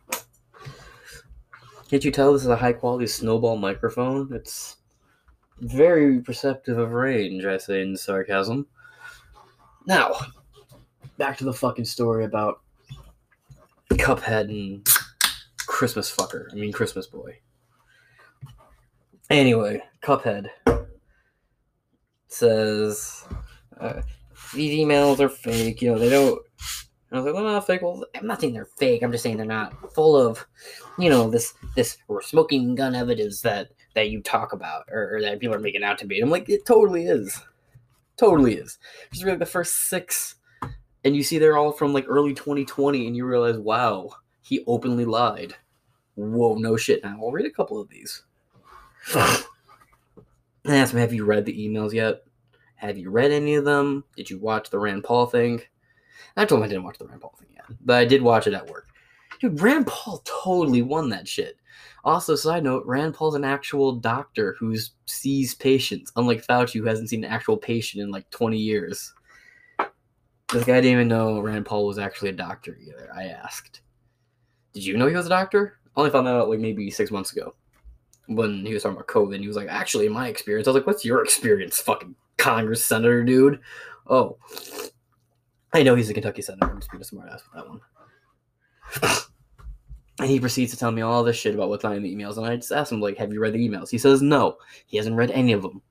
Can't 1.89 2.05
you 2.05 2.12
tell 2.12 2.31
this 2.31 2.43
is 2.43 2.48
a 2.48 2.55
high 2.55 2.74
quality 2.74 3.07
snowball 3.07 3.57
microphone? 3.57 4.29
It's 4.33 4.77
very 5.60 6.21
perceptive 6.21 6.77
of 6.77 6.93
range, 6.93 7.45
I 7.45 7.57
say 7.57 7.81
in 7.81 7.95
sarcasm. 7.98 8.65
Now, 9.86 10.13
back 11.17 11.38
to 11.38 11.43
the 11.43 11.53
fucking 11.53 11.86
story 11.86 12.24
about 12.24 12.62
Cuphead 13.91 14.50
and 14.50 14.88
Christmas 15.67 16.13
fucker. 16.15 16.51
I 16.51 16.55
mean, 16.55 16.71
Christmas 16.71 17.07
boy. 17.07 17.39
Anyway, 19.29 19.81
Cuphead 20.01 20.48
says 22.27 23.25
uh, 23.79 24.01
these 24.53 24.79
emails 24.79 25.20
are 25.20 25.29
fake. 25.29 25.81
You 25.81 25.91
know, 25.91 26.00
they 26.00 26.10
don't. 26.10 26.41
I 27.12 27.17
was 27.17 27.25
like, 27.25 27.34
well, 27.34 27.43
not 27.43 27.67
fake. 27.67 27.81
Well, 27.81 28.05
I'm 28.15 28.27
not 28.27 28.39
saying 28.39 28.53
they're 28.53 28.65
fake. 28.65 29.01
I'm 29.01 29.12
just 29.12 29.24
saying 29.24 29.36
they're 29.36 29.46
not 29.46 29.93
full 29.93 30.15
of, 30.15 30.46
you 30.98 31.10
know, 31.10 31.29
this 31.29 31.53
this 31.75 31.98
smoking 32.22 32.74
gun 32.75 32.96
evidence 32.96 33.41
that 33.41 33.72
that 33.96 34.10
you 34.10 34.22
talk 34.22 34.53
about 34.53 34.86
or, 34.89 35.15
or 35.15 35.22
that 35.22 35.39
people 35.39 35.55
are 35.55 35.60
making 35.60 35.84
out 35.84 35.98
to 36.00 36.08
be. 36.08 36.17
And 36.17 36.25
I'm 36.25 36.31
like, 36.31 36.48
it 36.48 36.65
totally 36.65 37.08
is, 37.08 37.38
totally 38.17 38.55
is. 38.55 38.79
Just 39.12 39.25
read 39.25 39.34
like 39.34 39.39
the 39.39 39.46
first 39.46 39.89
six, 39.89 40.36
and 41.03 41.15
you 41.15 41.24
see 41.24 41.38
they're 41.38 41.58
all 41.58 41.74
from 41.74 41.93
like 41.93 42.05
early 42.08 42.34
2020, 42.34 43.08
and 43.08 43.15
you 43.15 43.25
realize, 43.25 43.58
wow, 43.58 44.12
he 44.41 44.63
openly 44.65 45.05
lied. 45.05 45.55
Whoa, 46.15 46.55
no 46.55 46.77
shit. 46.77 47.03
Now 47.03 47.17
I'll 47.22 47.31
read 47.31 47.46
a 47.46 47.51
couple 47.51 47.79
of 47.79 47.89
these. 47.89 48.24
I 49.15 49.43
asked 50.65 50.93
me, 50.93 51.01
have 51.01 51.13
you 51.13 51.25
read 51.25 51.46
the 51.46 51.67
emails 51.67 51.91
yet? 51.91 52.24
Have 52.81 52.97
you 52.97 53.11
read 53.11 53.31
any 53.31 53.53
of 53.53 53.63
them? 53.63 54.03
Did 54.15 54.27
you 54.31 54.39
watch 54.39 54.71
the 54.71 54.79
Rand 54.79 55.03
Paul 55.03 55.27
thing? 55.27 55.61
I 56.35 56.45
told 56.45 56.61
him 56.61 56.65
I 56.65 56.67
didn't 56.67 56.83
watch 56.83 56.97
the 56.97 57.05
Rand 57.05 57.21
Paul 57.21 57.35
thing 57.39 57.50
yet, 57.53 57.65
but 57.79 57.97
I 57.97 58.05
did 58.05 58.23
watch 58.23 58.47
it 58.47 58.55
at 58.55 58.67
work. 58.67 58.88
Dude, 59.39 59.61
Rand 59.61 59.85
Paul 59.85 60.23
totally 60.25 60.81
won 60.81 61.07
that 61.09 61.27
shit. 61.27 61.57
Also, 62.03 62.35
side 62.35 62.63
note, 62.63 62.83
Rand 62.88 63.13
Paul's 63.13 63.35
an 63.35 63.43
actual 63.43 63.91
doctor 63.91 64.55
who 64.59 64.75
sees 65.05 65.53
patients, 65.53 66.11
unlike 66.15 66.43
Fauci, 66.43 66.79
who 66.79 66.85
hasn't 66.85 67.09
seen 67.09 67.23
an 67.23 67.29
actual 67.29 67.55
patient 67.55 68.01
in 68.01 68.09
like 68.09 68.27
20 68.31 68.57
years. 68.57 69.13
This 69.77 70.63
guy 70.65 70.81
didn't 70.81 70.93
even 70.93 71.07
know 71.07 71.39
Rand 71.39 71.67
Paul 71.67 71.85
was 71.85 72.00
actually 72.00 72.29
a 72.29 72.33
doctor 72.33 72.75
either. 72.81 73.11
I 73.15 73.25
asked. 73.25 73.81
Did 74.73 74.83
you 74.83 74.97
know 74.97 75.05
he 75.05 75.15
was 75.15 75.27
a 75.27 75.29
doctor? 75.29 75.77
I 75.95 76.00
only 76.00 76.09
found 76.09 76.25
that 76.25 76.33
out 76.35 76.50
like 76.50 76.59
maybe 76.59 76.89
six 76.89 77.11
months 77.11 77.31
ago 77.31 77.53
when 78.25 78.65
he 78.65 78.73
was 78.73 78.81
talking 78.81 78.95
about 78.95 79.07
COVID. 79.07 79.39
He 79.39 79.47
was 79.47 79.55
like, 79.55 79.69
actually, 79.69 80.07
in 80.07 80.13
my 80.13 80.29
experience, 80.29 80.67
I 80.67 80.71
was 80.71 80.75
like, 80.79 80.88
what's 80.88 81.05
your 81.05 81.23
experience, 81.23 81.79
fucking 81.79 82.15
Congress 82.41 82.83
senator, 82.83 83.24
dude? 83.24 83.60
Oh, 84.07 84.38
I 85.74 85.83
know 85.83 85.95
he's 85.95 86.10
a 86.10 86.13
Kentucky 86.13 86.41
senator. 86.41 86.69
I'm 86.69 86.79
just 86.79 86.91
being 86.91 87.01
a 87.01 87.05
smart 87.05 87.29
ass 87.29 87.43
with 87.43 87.63
that 87.63 87.69
one. 87.69 87.81
And 90.19 90.29
he 90.29 90.39
proceeds 90.39 90.71
to 90.71 90.77
tell 90.77 90.91
me 90.91 91.01
all 91.01 91.24
this 91.24 91.38
shit 91.38 91.55
about 91.55 91.69
what's 91.69 91.83
not 91.83 91.95
in 91.95 92.03
the 92.03 92.13
emails. 92.13 92.38
And 92.38 92.45
I 92.45 92.55
just 92.55 92.71
asked 92.71 92.91
him, 92.91 93.00
like, 93.00 93.17
have 93.17 93.31
you 93.31 93.39
read 93.39 93.53
the 93.53 93.67
emails? 93.67 93.89
He 93.89 93.98
says 93.98 94.21
no. 94.21 94.57
He 94.86 94.98
hasn't 94.98 95.15
read 95.15 95.31
any 95.31 95.53
of 95.53 95.62
them. 95.62 95.81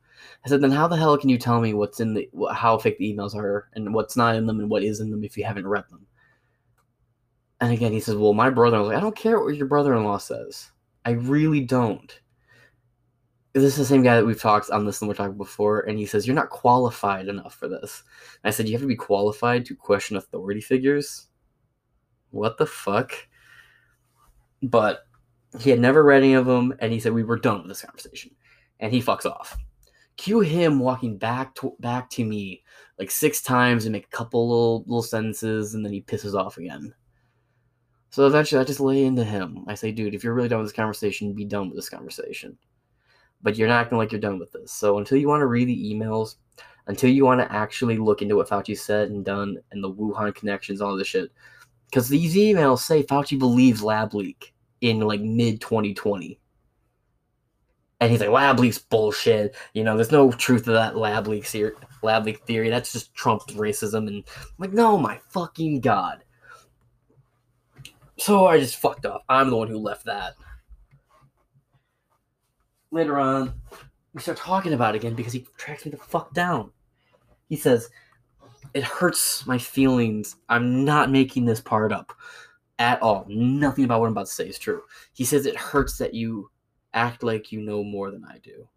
I 0.44 0.48
said, 0.48 0.60
then 0.60 0.70
how 0.70 0.86
the 0.88 0.96
hell 0.96 1.16
can 1.18 1.28
you 1.28 1.38
tell 1.38 1.60
me 1.60 1.74
what's 1.74 2.00
in 2.00 2.14
the, 2.14 2.28
how 2.52 2.78
fake 2.78 2.98
the 2.98 3.12
emails 3.12 3.34
are 3.34 3.68
and 3.74 3.94
what's 3.94 4.16
not 4.16 4.36
in 4.36 4.46
them 4.46 4.60
and 4.60 4.70
what 4.70 4.82
is 4.82 5.00
in 5.00 5.10
them 5.10 5.24
if 5.24 5.36
you 5.36 5.44
haven't 5.44 5.66
read 5.66 5.84
them? 5.90 6.06
And 7.60 7.72
again, 7.72 7.92
he 7.92 8.00
says, 8.00 8.16
well, 8.16 8.32
my 8.32 8.50
brother, 8.50 8.76
I 8.76 8.80
was 8.80 8.88
like, 8.88 8.96
I 8.96 9.00
don't 9.00 9.16
care 9.16 9.38
what 9.40 9.56
your 9.56 9.66
brother 9.66 9.94
in 9.94 10.04
law 10.04 10.18
says. 10.18 10.70
I 11.04 11.12
really 11.12 11.60
don't. 11.60 12.19
This 13.52 13.64
is 13.64 13.76
the 13.76 13.84
same 13.84 14.02
guy 14.02 14.14
that 14.14 14.24
we've 14.24 14.40
talked 14.40 14.70
on 14.70 14.84
this 14.84 15.00
and 15.00 15.08
we're 15.08 15.14
talking 15.14 15.36
before, 15.36 15.80
and 15.80 15.98
he 15.98 16.06
says, 16.06 16.26
You're 16.26 16.36
not 16.36 16.50
qualified 16.50 17.26
enough 17.26 17.54
for 17.54 17.68
this. 17.68 18.04
And 18.42 18.48
I 18.48 18.52
said, 18.52 18.68
You 18.68 18.74
have 18.74 18.82
to 18.82 18.86
be 18.86 18.94
qualified 18.94 19.64
to 19.66 19.74
question 19.74 20.16
authority 20.16 20.60
figures? 20.60 21.26
What 22.30 22.58
the 22.58 22.66
fuck? 22.66 23.12
But 24.62 25.00
he 25.58 25.70
had 25.70 25.80
never 25.80 26.04
read 26.04 26.22
any 26.22 26.34
of 26.34 26.46
them, 26.46 26.74
and 26.78 26.92
he 26.92 27.00
said, 27.00 27.12
We 27.12 27.24
were 27.24 27.38
done 27.38 27.58
with 27.58 27.68
this 27.68 27.82
conversation. 27.82 28.30
And 28.78 28.92
he 28.92 29.02
fucks 29.02 29.26
off. 29.26 29.56
Cue 30.16 30.40
him 30.40 30.78
walking 30.78 31.18
back 31.18 31.54
to 31.56 31.74
back 31.80 32.08
to 32.10 32.24
me 32.24 32.62
like 32.98 33.10
six 33.10 33.42
times 33.42 33.84
and 33.84 33.92
make 33.92 34.04
a 34.04 34.16
couple 34.16 34.48
little 34.48 34.80
little 34.86 35.02
sentences, 35.02 35.74
and 35.74 35.84
then 35.84 35.92
he 35.92 36.02
pisses 36.02 36.34
off 36.34 36.56
again. 36.56 36.94
So 38.10 38.26
eventually 38.26 38.60
I 38.60 38.64
just 38.64 38.80
lay 38.80 39.04
into 39.04 39.24
him. 39.24 39.64
I 39.68 39.74
say, 39.74 39.92
dude, 39.92 40.14
if 40.14 40.22
you're 40.22 40.34
really 40.34 40.48
done 40.48 40.58
with 40.58 40.68
this 40.68 40.76
conversation, 40.76 41.32
be 41.32 41.44
done 41.44 41.68
with 41.68 41.76
this 41.76 41.88
conversation. 41.88 42.58
But 43.42 43.56
you're 43.56 43.68
not 43.68 43.80
acting 43.80 43.98
like 43.98 44.12
you're 44.12 44.20
done 44.20 44.38
with 44.38 44.52
this. 44.52 44.72
So 44.72 44.98
until 44.98 45.18
you 45.18 45.28
want 45.28 45.40
to 45.40 45.46
read 45.46 45.68
the 45.68 45.94
emails, 45.94 46.36
until 46.86 47.10
you 47.10 47.24
want 47.24 47.40
to 47.40 47.52
actually 47.52 47.96
look 47.96 48.20
into 48.20 48.36
what 48.36 48.48
Fauci 48.48 48.76
said 48.76 49.10
and 49.10 49.24
done 49.24 49.56
and 49.72 49.82
the 49.82 49.90
Wuhan 49.90 50.34
connections, 50.34 50.80
all 50.80 50.96
this 50.96 51.06
shit. 51.06 51.30
Because 51.86 52.08
these 52.08 52.36
emails 52.36 52.80
say 52.80 53.02
Fauci 53.02 53.38
believes 53.38 53.82
lab 53.82 54.14
leak 54.14 54.52
in 54.80 55.00
like 55.00 55.20
mid 55.20 55.60
2020. 55.60 56.38
And 58.00 58.10
he's 58.10 58.20
like, 58.20 58.30
lab 58.30 58.58
leak's 58.58 58.78
bullshit. 58.78 59.54
You 59.74 59.84
know, 59.84 59.94
there's 59.94 60.12
no 60.12 60.32
truth 60.32 60.64
to 60.64 60.72
that 60.72 60.96
lab 60.96 61.26
leak. 61.26 61.46
Lab 62.02 62.24
leak 62.24 62.44
theory. 62.46 62.70
That's 62.70 62.92
just 62.92 63.14
Trump's 63.14 63.52
racism. 63.54 64.08
And 64.08 64.24
I'm 64.38 64.54
like, 64.58 64.72
no, 64.72 64.96
my 64.96 65.20
fucking 65.30 65.80
god. 65.80 66.24
So 68.18 68.46
I 68.46 68.58
just 68.58 68.76
fucked 68.76 69.04
up. 69.04 69.24
I'm 69.28 69.50
the 69.50 69.56
one 69.56 69.68
who 69.68 69.78
left 69.78 70.06
that. 70.06 70.34
Later 72.90 73.18
on, 73.18 73.54
we 74.14 74.20
start 74.20 74.38
talking 74.38 74.72
about 74.72 74.94
it 74.94 74.98
again 74.98 75.14
because 75.14 75.32
he 75.32 75.46
tracks 75.56 75.84
me 75.84 75.92
the 75.92 75.96
fuck 75.96 76.34
down. 76.34 76.70
He 77.48 77.56
says, 77.56 77.90
It 78.74 78.82
hurts 78.82 79.46
my 79.46 79.58
feelings. 79.58 80.36
I'm 80.48 80.84
not 80.84 81.10
making 81.10 81.44
this 81.44 81.60
part 81.60 81.92
up 81.92 82.12
at 82.78 83.00
all. 83.00 83.26
Nothing 83.28 83.84
about 83.84 84.00
what 84.00 84.06
I'm 84.06 84.12
about 84.12 84.26
to 84.26 84.32
say 84.32 84.48
is 84.48 84.58
true. 84.58 84.82
He 85.12 85.24
says, 85.24 85.46
It 85.46 85.56
hurts 85.56 85.98
that 85.98 86.14
you 86.14 86.50
act 86.92 87.22
like 87.22 87.52
you 87.52 87.60
know 87.60 87.84
more 87.84 88.10
than 88.10 88.24
I 88.24 88.38
do. 88.38 88.68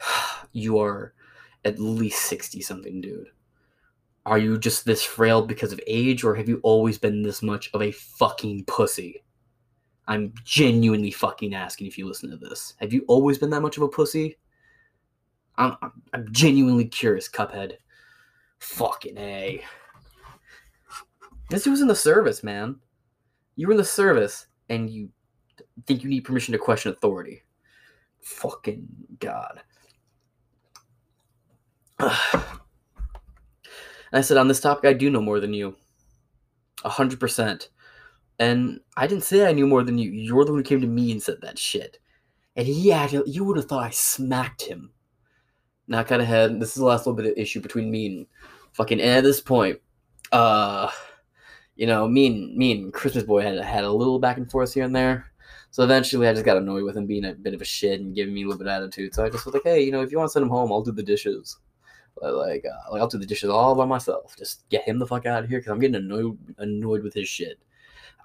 You 0.52 0.80
are 0.80 1.14
at 1.64 1.78
least 1.78 2.22
60 2.22 2.60
something, 2.62 3.00
dude. 3.00 3.28
Are 4.26 4.36
you 4.36 4.58
just 4.58 4.84
this 4.84 5.04
frail 5.04 5.46
because 5.46 5.72
of 5.72 5.80
age, 5.86 6.24
or 6.24 6.34
have 6.34 6.48
you 6.48 6.58
always 6.64 6.98
been 6.98 7.22
this 7.22 7.40
much 7.40 7.70
of 7.72 7.80
a 7.80 7.92
fucking 7.92 8.64
pussy? 8.64 9.22
I'm 10.10 10.34
genuinely 10.44 11.12
fucking 11.12 11.54
asking 11.54 11.86
if 11.86 11.96
you 11.96 12.04
listen 12.04 12.30
to 12.30 12.36
this. 12.36 12.74
Have 12.80 12.92
you 12.92 13.04
always 13.06 13.38
been 13.38 13.50
that 13.50 13.60
much 13.60 13.76
of 13.76 13.84
a 13.84 13.88
pussy? 13.88 14.36
I'm, 15.56 15.76
I'm, 15.80 15.92
I'm 16.12 16.26
genuinely 16.32 16.86
curious, 16.86 17.28
Cuphead. 17.28 17.74
Fucking 18.58 19.16
A. 19.16 19.62
This 21.48 21.64
was 21.64 21.80
in 21.80 21.86
the 21.86 21.94
service, 21.94 22.42
man. 22.42 22.74
You 23.54 23.68
were 23.68 23.72
in 23.72 23.76
the 23.76 23.84
service, 23.84 24.48
and 24.68 24.90
you 24.90 25.10
think 25.86 26.02
you 26.02 26.10
need 26.10 26.22
permission 26.22 26.50
to 26.52 26.58
question 26.58 26.90
authority. 26.90 27.44
Fucking 28.20 28.88
God. 29.20 29.60
I 32.00 32.42
said, 34.22 34.38
on 34.38 34.48
this 34.48 34.60
topic, 34.60 34.86
I 34.86 34.92
do 34.92 35.08
know 35.08 35.22
more 35.22 35.38
than 35.38 35.54
you. 35.54 35.76
A 36.84 36.88
hundred 36.88 37.20
percent. 37.20 37.68
And 38.40 38.80
I 38.96 39.06
didn't 39.06 39.24
say 39.24 39.46
I 39.46 39.52
knew 39.52 39.66
more 39.66 39.84
than 39.84 39.98
you. 39.98 40.10
You're 40.10 40.46
the 40.46 40.52
one 40.52 40.60
who 40.60 40.64
came 40.64 40.80
to 40.80 40.86
me 40.86 41.12
and 41.12 41.22
said 41.22 41.42
that 41.42 41.58
shit. 41.58 41.98
And 42.56 42.66
he 42.66 42.90
acted, 42.90 43.22
you 43.26 43.44
would 43.44 43.58
have 43.58 43.66
thought 43.66 43.84
I 43.84 43.90
smacked 43.90 44.62
him. 44.62 44.90
Now, 45.86 46.02
kind 46.02 46.22
of 46.22 46.28
had, 46.28 46.58
this 46.58 46.70
is 46.70 46.76
the 46.76 46.86
last 46.86 47.06
little 47.06 47.22
bit 47.22 47.30
of 47.30 47.36
issue 47.36 47.60
between 47.60 47.90
me 47.90 48.06
and 48.06 48.26
fucking, 48.72 48.98
and 48.98 49.10
at 49.10 49.24
this 49.24 49.42
point, 49.42 49.78
uh, 50.32 50.90
you 51.76 51.86
know, 51.86 52.08
me 52.08 52.26
and, 52.28 52.56
me 52.56 52.72
and 52.72 52.92
Christmas 52.94 53.24
Boy 53.24 53.42
had, 53.42 53.58
had 53.58 53.84
a 53.84 53.92
little 53.92 54.18
back 54.18 54.38
and 54.38 54.50
forth 54.50 54.72
here 54.72 54.84
and 54.84 54.96
there. 54.96 55.30
So 55.70 55.84
eventually 55.84 56.26
I 56.26 56.32
just 56.32 56.44
got 56.46 56.56
annoyed 56.56 56.84
with 56.84 56.96
him 56.96 57.06
being 57.06 57.26
a 57.26 57.34
bit 57.34 57.54
of 57.54 57.60
a 57.60 57.64
shit 57.64 58.00
and 58.00 58.14
giving 58.14 58.32
me 58.32 58.42
a 58.42 58.46
little 58.46 58.58
bit 58.58 58.68
of 58.68 58.82
attitude. 58.82 59.14
So 59.14 59.24
I 59.24 59.28
just 59.28 59.44
was 59.44 59.54
like, 59.54 59.64
hey, 59.64 59.82
you 59.82 59.92
know, 59.92 60.00
if 60.00 60.10
you 60.10 60.18
want 60.18 60.28
to 60.28 60.32
send 60.32 60.44
him 60.44 60.50
home, 60.50 60.72
I'll 60.72 60.82
do 60.82 60.92
the 60.92 61.02
dishes. 61.02 61.58
But, 62.18 62.34
like, 62.34 62.64
uh, 62.64 62.90
like 62.90 63.02
I'll 63.02 63.08
do 63.08 63.18
the 63.18 63.26
dishes 63.26 63.50
all 63.50 63.74
by 63.74 63.84
myself. 63.84 64.34
Just 64.36 64.68
get 64.70 64.84
him 64.84 64.98
the 64.98 65.06
fuck 65.06 65.26
out 65.26 65.44
of 65.44 65.50
here 65.50 65.58
because 65.58 65.72
I'm 65.72 65.78
getting 65.78 65.96
annoyed 65.96 66.38
annoyed 66.58 67.02
with 67.02 67.14
his 67.14 67.28
shit. 67.28 67.58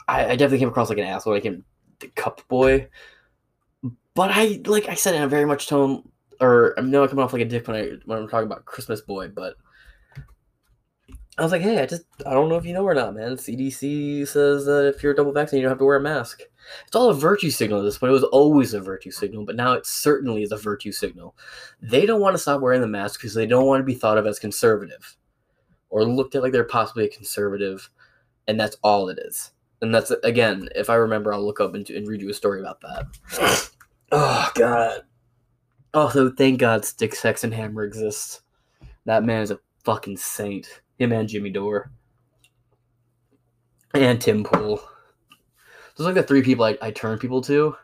I, 0.07 0.25
I 0.25 0.35
definitely 0.35 0.59
came 0.59 0.69
across 0.69 0.89
like 0.89 0.97
an 0.97 1.05
asshole, 1.05 1.33
like 1.33 1.43
him, 1.43 1.63
the 1.99 2.07
cup 2.09 2.41
boy. 2.47 2.87
But 4.13 4.31
I 4.31 4.61
like 4.65 4.87
I 4.87 4.95
said 4.95 5.15
in 5.15 5.23
a 5.23 5.27
very 5.27 5.45
much 5.45 5.67
tone, 5.67 6.07
or 6.39 6.73
I'm 6.77 6.91
not 6.91 7.09
coming 7.09 7.23
off 7.23 7.33
like 7.33 7.41
a 7.41 7.45
dick 7.45 7.67
when 7.67 7.75
I 7.75 7.91
when 8.05 8.17
I'm 8.17 8.29
talking 8.29 8.47
about 8.47 8.65
Christmas 8.65 9.01
boy, 9.01 9.29
but 9.29 9.55
I 11.37 11.43
was 11.43 11.51
like, 11.51 11.61
hey, 11.61 11.81
I 11.81 11.85
just 11.85 12.03
I 12.25 12.33
don't 12.33 12.47
know 12.47 12.55
if 12.55 12.65
you 12.65 12.73
know 12.73 12.85
or 12.85 12.93
not, 12.93 13.13
man. 13.13 13.35
CDC 13.35 14.25
says 14.27 14.65
that 14.65 14.93
if 14.95 15.03
you're 15.03 15.13
double 15.13 15.33
vaccinated, 15.33 15.63
you 15.63 15.63
don't 15.63 15.71
have 15.71 15.79
to 15.79 15.85
wear 15.85 15.97
a 15.97 16.01
mask. 16.01 16.41
It's 16.87 16.95
all 16.95 17.09
a 17.09 17.13
virtue 17.13 17.51
signal 17.51 17.79
at 17.79 17.83
this 17.83 17.97
point. 17.97 18.11
It 18.11 18.13
was 18.13 18.23
always 18.23 18.73
a 18.73 18.79
virtue 18.79 19.11
signal, 19.11 19.45
but 19.45 19.57
now 19.57 19.73
it 19.73 19.85
certainly 19.85 20.43
is 20.43 20.53
a 20.53 20.57
virtue 20.57 20.93
signal. 20.93 21.35
They 21.81 22.05
don't 22.05 22.21
want 22.21 22.35
to 22.35 22.41
stop 22.41 22.61
wearing 22.61 22.81
the 22.81 22.87
mask 22.87 23.19
because 23.19 23.33
they 23.33 23.45
don't 23.45 23.67
want 23.67 23.81
to 23.81 23.85
be 23.85 23.93
thought 23.93 24.17
of 24.17 24.25
as 24.25 24.39
conservative 24.39 25.17
or 25.89 26.05
looked 26.05 26.35
at 26.35 26.41
like 26.41 26.53
they're 26.53 26.63
possibly 26.63 27.05
a 27.05 27.09
conservative, 27.09 27.89
and 28.47 28.59
that's 28.59 28.77
all 28.81 29.09
it 29.09 29.19
is. 29.19 29.51
And 29.85 29.93
that's 29.93 30.09
again, 30.23 30.67
if 30.75 30.89
I 30.89 30.95
remember, 30.95 31.31
I'll 31.31 31.45
look 31.45 31.61
up 31.61 31.75
and, 31.75 31.87
and 31.91 32.07
read 32.07 32.21
you 32.21 32.29
a 32.31 32.33
story 32.33 32.59
about 32.59 32.81
that. 32.81 33.69
oh 34.11 34.51
God. 34.55 35.01
Also, 35.93 36.31
thank 36.31 36.59
God 36.59 36.81
Styxhexenhammer 36.81 37.85
exists. 37.85 38.41
That 39.05 39.23
man 39.23 39.43
is 39.43 39.51
a 39.51 39.59
fucking 39.83 40.17
saint. 40.17 40.81
Him 40.97 41.11
and 41.11 41.29
Jimmy 41.29 41.51
Dore. 41.51 41.91
And 43.93 44.19
Tim 44.19 44.43
Pool. 44.43 44.81
Those 45.95 46.07
are 46.07 46.09
like 46.09 46.15
the 46.15 46.23
three 46.23 46.41
people 46.41 46.65
I, 46.65 46.77
I 46.81 46.89
turn 46.89 47.19
people 47.19 47.41
to. 47.43 47.75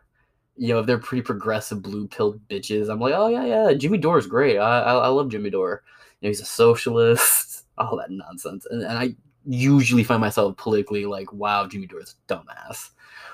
You 0.57 0.73
know, 0.73 0.79
if 0.79 0.87
they're 0.87 0.97
pretty 0.97 1.21
progressive 1.21 1.83
blue 1.83 2.07
pilled 2.07 2.45
bitches, 2.49 2.89
I'm 2.89 2.99
like, 2.99 3.13
oh 3.15 3.27
yeah, 3.27 3.45
yeah, 3.45 3.73
Jimmy 3.73 3.99
Dore 3.99 4.17
is 4.17 4.27
great. 4.27 4.57
I 4.57 4.81
I, 4.81 4.93
I 4.93 5.07
love 5.07 5.29
Jimmy 5.29 5.51
Dore. 5.51 5.83
You 6.19 6.27
know, 6.27 6.29
he's 6.31 6.41
a 6.41 6.45
socialist, 6.45 7.65
all 7.77 7.95
that 7.97 8.09
nonsense. 8.09 8.65
And, 8.69 8.81
and 8.81 8.97
I 8.97 9.15
usually 9.45 10.03
find 10.03 10.21
myself 10.21 10.57
politically 10.57 11.05
like, 11.05 11.31
wow, 11.33 11.67
Jimmy 11.67 11.87
Dore 11.87 12.01
is 12.01 12.15
a 12.29 12.33
dumbass. 12.33 12.91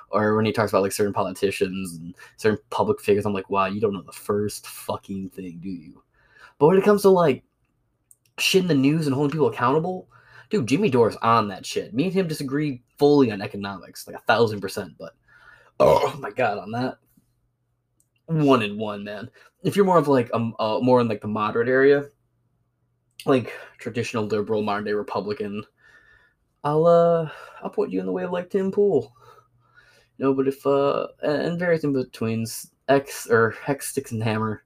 Or 0.10 0.36
when 0.36 0.46
he 0.46 0.54
talks 0.54 0.72
about 0.72 0.84
like 0.84 0.94
certain 0.94 1.14
politicians 1.14 1.98
and 1.98 2.16
certain 2.38 2.60
public 2.70 3.02
figures, 3.02 3.26
I'm 3.26 3.34
like, 3.34 3.50
wow, 3.50 3.66
you 3.66 3.82
don't 3.82 3.94
know 3.94 4.02
the 4.02 4.12
first 4.12 4.66
fucking 4.68 5.30
thing, 5.30 5.60
do 5.62 5.70
you? 5.70 6.02
But 6.60 6.68
when 6.68 6.78
it 6.78 6.84
comes 6.84 7.02
to 7.02 7.10
like 7.10 7.44
shit 8.40 8.62
in 8.62 8.68
the 8.68 8.76
news 8.76 9.06
and 9.06 9.14
holding 9.14 9.32
people 9.32 9.48
accountable, 9.48 10.08
dude, 10.50 10.68
Jimmy 10.68 10.90
Dore's 10.90 11.18
on 11.18 11.48
that 11.50 11.66
shit. 11.66 11.94
Me 11.94 12.06
and 12.06 12.14
him 12.14 12.28
disagree 12.28 12.84
fully 12.98 13.32
on 13.32 13.42
economics, 13.42 14.08
like 14.08 14.16
a 14.16 14.22
thousand 14.22 14.62
percent. 14.62 14.94
But 14.98 15.14
oh 15.80 16.16
my 16.20 16.32
god, 16.32 16.58
on 16.58 16.72
that, 16.72 16.98
one 18.28 18.64
in 18.64 18.78
one, 18.78 19.04
man. 19.04 19.30
If 19.64 19.76
you're 19.76 19.86
more 19.86 19.98
of 19.98 20.08
like 20.08 20.30
um 20.34 20.56
uh, 20.60 20.80
more 20.82 21.02
in 21.02 21.08
like 21.08 21.22
the 21.22 21.28
moderate 21.28 21.70
area, 21.70 22.06
like 23.26 23.54
traditional 23.78 24.26
liberal, 24.26 24.62
modern 24.62 24.86
day 24.86 24.94
Republican, 24.94 25.64
I'll 26.64 26.86
uh 26.86 27.30
I'll 27.62 27.70
put 27.70 27.90
you 27.90 28.00
in 28.00 28.06
the 28.06 28.12
way 28.12 28.24
of 28.24 28.32
like 28.32 28.50
Tim 28.50 28.72
Pool. 28.72 29.14
No, 30.20 30.34
but 30.34 30.48
if 30.48 30.66
uh 30.66 31.08
and 31.22 31.60
various 31.60 31.84
in 31.84 31.94
betweens, 31.94 32.72
X 32.88 33.28
or 33.30 33.52
Hex 33.64 33.90
Sticks 33.90 34.12
and 34.12 34.24
Hammer, 34.24 34.64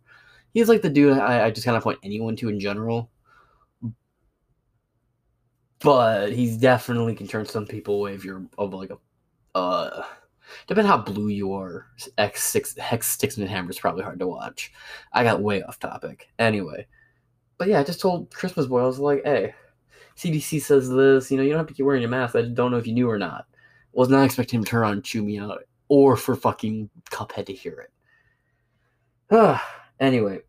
he's 0.54 0.70
like 0.70 0.82
the 0.82 0.90
dude 0.90 1.18
I, 1.18 1.46
I 1.46 1.52
just 1.52 1.66
kind 1.66 1.78
of 1.78 1.84
point 1.84 2.00
anyone 2.04 2.36
to 2.38 2.50
in 2.50 2.60
general. 2.60 3.10
But 5.80 6.32
he's 6.32 6.58
definitely 6.58 7.16
can 7.16 7.28
turn 7.28 7.46
some 7.46 7.66
people 7.66 7.96
away 7.96 8.14
if 8.14 8.24
you're 8.24 8.44
of 8.58 8.74
like 8.74 8.92
a 8.92 8.98
uh 9.56 10.04
depending 10.68 10.90
how 10.90 10.98
blue 10.98 11.30
you 11.30 11.54
are. 11.54 11.88
X 12.18 12.44
six 12.44 12.78
Hex 12.78 13.08
Sticks 13.08 13.38
and 13.38 13.50
Hammer 13.50 13.72
is 13.72 13.80
probably 13.80 14.04
hard 14.04 14.20
to 14.20 14.28
watch. 14.28 14.72
I 15.14 15.24
got 15.24 15.42
way 15.42 15.64
off 15.64 15.80
topic. 15.80 16.30
Anyway. 16.40 16.88
But 17.58 17.68
yeah, 17.68 17.80
I 17.80 17.84
just 17.84 18.02
told 18.02 18.34
Christmas 18.34 18.66
boy, 18.66 18.82
I 18.82 18.88
was 18.88 18.98
like, 18.98 19.22
hey, 19.24 19.54
CDC 20.18 20.62
says 20.62 20.90
this, 20.90 21.32
you 21.32 21.38
know, 21.38 21.44
you 21.44 21.50
don't 21.50 21.60
have 21.60 21.68
to 21.68 21.74
keep 21.74 21.86
wearing 21.86 22.02
your 22.02 22.10
mask. 22.10 22.36
I 22.36 22.44
don't 22.44 22.72
know 22.72 22.78
if 22.78 22.88
you 22.88 22.94
knew 22.94 23.10
or 23.10 23.18
not. 23.18 23.46
Was 23.94 24.10
not 24.10 24.24
expecting 24.24 24.60
him 24.60 24.64
to 24.64 24.70
turn 24.70 24.82
around 24.82 24.94
and 24.94 25.04
chew 25.04 25.24
me 25.24 25.40
out 25.40 25.64
or 25.90 26.16
for 26.16 26.36
fucking 26.36 26.90
Cuphead 27.10 27.48
to 27.48 27.54
hear 27.54 27.90
it. 29.30 29.62
anyway, 30.00 30.40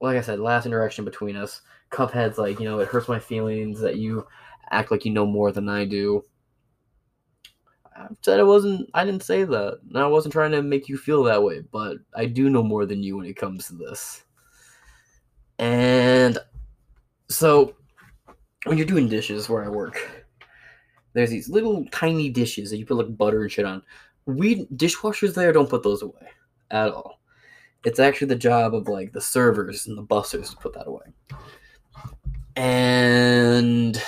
like 0.00 0.18
I 0.18 0.20
said, 0.20 0.38
last 0.38 0.66
interaction 0.66 1.04
between 1.04 1.36
us. 1.36 1.62
Cuphead's 1.90 2.38
like, 2.38 2.58
you 2.58 2.66
know, 2.66 2.78
it 2.80 2.88
hurts 2.88 3.08
my 3.08 3.18
feelings 3.18 3.80
that 3.80 3.96
you 3.96 4.26
act 4.70 4.90
like 4.90 5.04
you 5.04 5.12
know 5.12 5.26
more 5.26 5.52
than 5.52 5.68
I 5.68 5.84
do. 5.84 6.22
I 7.96 8.08
said 8.22 8.40
I 8.40 8.42
wasn't, 8.42 8.90
I 8.94 9.04
didn't 9.04 9.22
say 9.22 9.44
that. 9.44 9.78
And 9.88 9.98
I 9.98 10.06
wasn't 10.06 10.32
trying 10.32 10.50
to 10.52 10.62
make 10.62 10.88
you 10.88 10.96
feel 10.96 11.22
that 11.24 11.42
way, 11.42 11.60
but 11.60 11.98
I 12.14 12.26
do 12.26 12.50
know 12.50 12.62
more 12.62 12.86
than 12.86 13.02
you 13.02 13.16
when 13.16 13.26
it 13.26 13.36
comes 13.36 13.68
to 13.68 13.74
this. 13.74 14.24
And 15.58 16.38
so 17.28 17.76
when 18.64 18.78
you're 18.78 18.86
doing 18.86 19.08
dishes 19.08 19.48
where 19.48 19.64
I 19.64 19.68
work, 19.68 20.24
there's 21.12 21.30
these 21.30 21.48
little 21.48 21.84
tiny 21.86 22.28
dishes 22.28 22.70
that 22.70 22.78
you 22.78 22.86
put 22.86 22.96
like 22.96 23.16
butter 23.16 23.42
and 23.42 23.50
shit 23.50 23.64
on. 23.64 23.82
We 24.26 24.66
dishwashers 24.66 25.34
there 25.34 25.52
don't 25.52 25.70
put 25.70 25.82
those 25.82 26.02
away 26.02 26.28
at 26.70 26.92
all. 26.92 27.20
It's 27.84 27.98
actually 27.98 28.28
the 28.28 28.36
job 28.36 28.74
of 28.74 28.88
like 28.88 29.12
the 29.12 29.20
servers 29.20 29.86
and 29.86 29.98
the 29.98 30.02
bussers 30.02 30.50
to 30.50 30.56
put 30.56 30.74
that 30.74 30.86
away. 30.86 31.06
And 32.54 33.94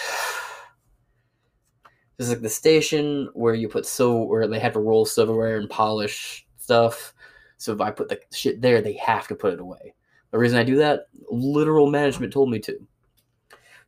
there's 2.16 2.30
like 2.30 2.42
the 2.42 2.48
station 2.48 3.28
where 3.34 3.54
you 3.54 3.68
put 3.68 3.86
so 3.86 4.22
where 4.22 4.46
they 4.46 4.60
have 4.60 4.74
to 4.74 4.80
roll 4.80 5.04
silverware 5.04 5.58
and 5.58 5.68
polish 5.68 6.46
stuff. 6.58 7.12
So 7.58 7.72
if 7.72 7.80
I 7.80 7.90
put 7.90 8.08
the 8.08 8.20
shit 8.32 8.60
there, 8.60 8.80
they 8.80 8.94
have 8.94 9.26
to 9.28 9.34
put 9.34 9.52
it 9.52 9.60
away. 9.60 9.94
The 10.30 10.38
reason 10.38 10.58
I 10.58 10.64
do 10.64 10.76
that, 10.76 11.08
literal 11.30 11.90
management 11.90 12.32
told 12.32 12.50
me 12.50 12.58
to. 12.60 12.86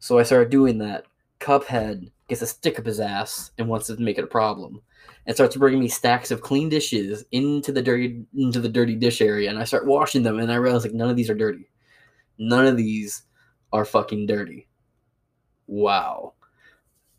So 0.07 0.21
I 0.21 0.23
started 0.23 0.51
doing 0.51 0.79
that. 0.79 1.07
Cuphead 1.41 2.13
gets 2.29 2.41
a 2.41 2.47
stick 2.47 2.79
up 2.79 2.87
his 2.87 3.01
ass 3.01 3.51
and 3.59 3.67
wants 3.67 3.89
to 3.89 3.97
make 3.97 4.19
it 4.19 4.23
a 4.23 4.29
problem, 4.29 4.81
and 5.27 5.35
starts 5.35 5.57
bringing 5.57 5.81
me 5.81 5.89
stacks 5.89 6.31
of 6.31 6.43
clean 6.43 6.69
dishes 6.69 7.25
into 7.33 7.73
the 7.73 7.83
dirty 7.83 8.25
into 8.33 8.61
the 8.61 8.69
dirty 8.69 8.95
dish 8.95 9.21
area, 9.21 9.51
and 9.51 9.59
I 9.59 9.65
start 9.65 9.85
washing 9.85 10.23
them, 10.23 10.39
and 10.39 10.53
I 10.53 10.55
realize 10.55 10.85
like 10.85 10.95
none 10.95 11.11
of 11.11 11.17
these 11.17 11.29
are 11.29 11.35
dirty. 11.35 11.69
None 12.39 12.69
of 12.69 12.77
these 12.77 13.23
are 13.73 13.85
fucking 13.85 14.27
dirty. 14.27 14.69
Wow. 15.67 16.35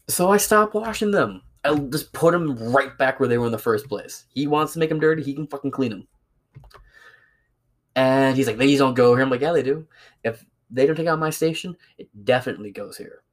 So 0.07 0.31
I 0.31 0.37
stop 0.37 0.73
washing 0.73 1.11
them. 1.11 1.41
I 1.65 1.75
just 1.75 2.13
put 2.13 2.31
them 2.31 2.55
right 2.71 2.97
back 2.97 3.19
where 3.19 3.27
they 3.27 3.37
were 3.37 3.47
in 3.47 3.51
the 3.51 3.57
first 3.57 3.89
place. 3.89 4.23
He 4.29 4.47
wants 4.47 4.71
to 4.73 4.79
make 4.79 4.87
them 4.87 5.01
dirty, 5.01 5.23
he 5.23 5.33
can 5.33 5.47
fucking 5.47 5.71
clean 5.71 5.91
them. 5.91 6.07
And 7.97 8.37
he's 8.37 8.47
like, 8.47 8.57
these 8.57 8.79
don't 8.79 8.93
go 8.93 9.13
here. 9.13 9.25
I'm 9.25 9.29
like, 9.29 9.41
yeah, 9.41 9.51
they 9.51 9.63
do. 9.63 9.85
If 10.23 10.45
they 10.69 10.85
don't 10.85 10.95
take 10.95 11.07
out 11.07 11.19
my 11.19 11.29
station, 11.29 11.75
it 11.97 12.09
definitely 12.25 12.71
goes 12.71 12.97
here. 12.97 13.23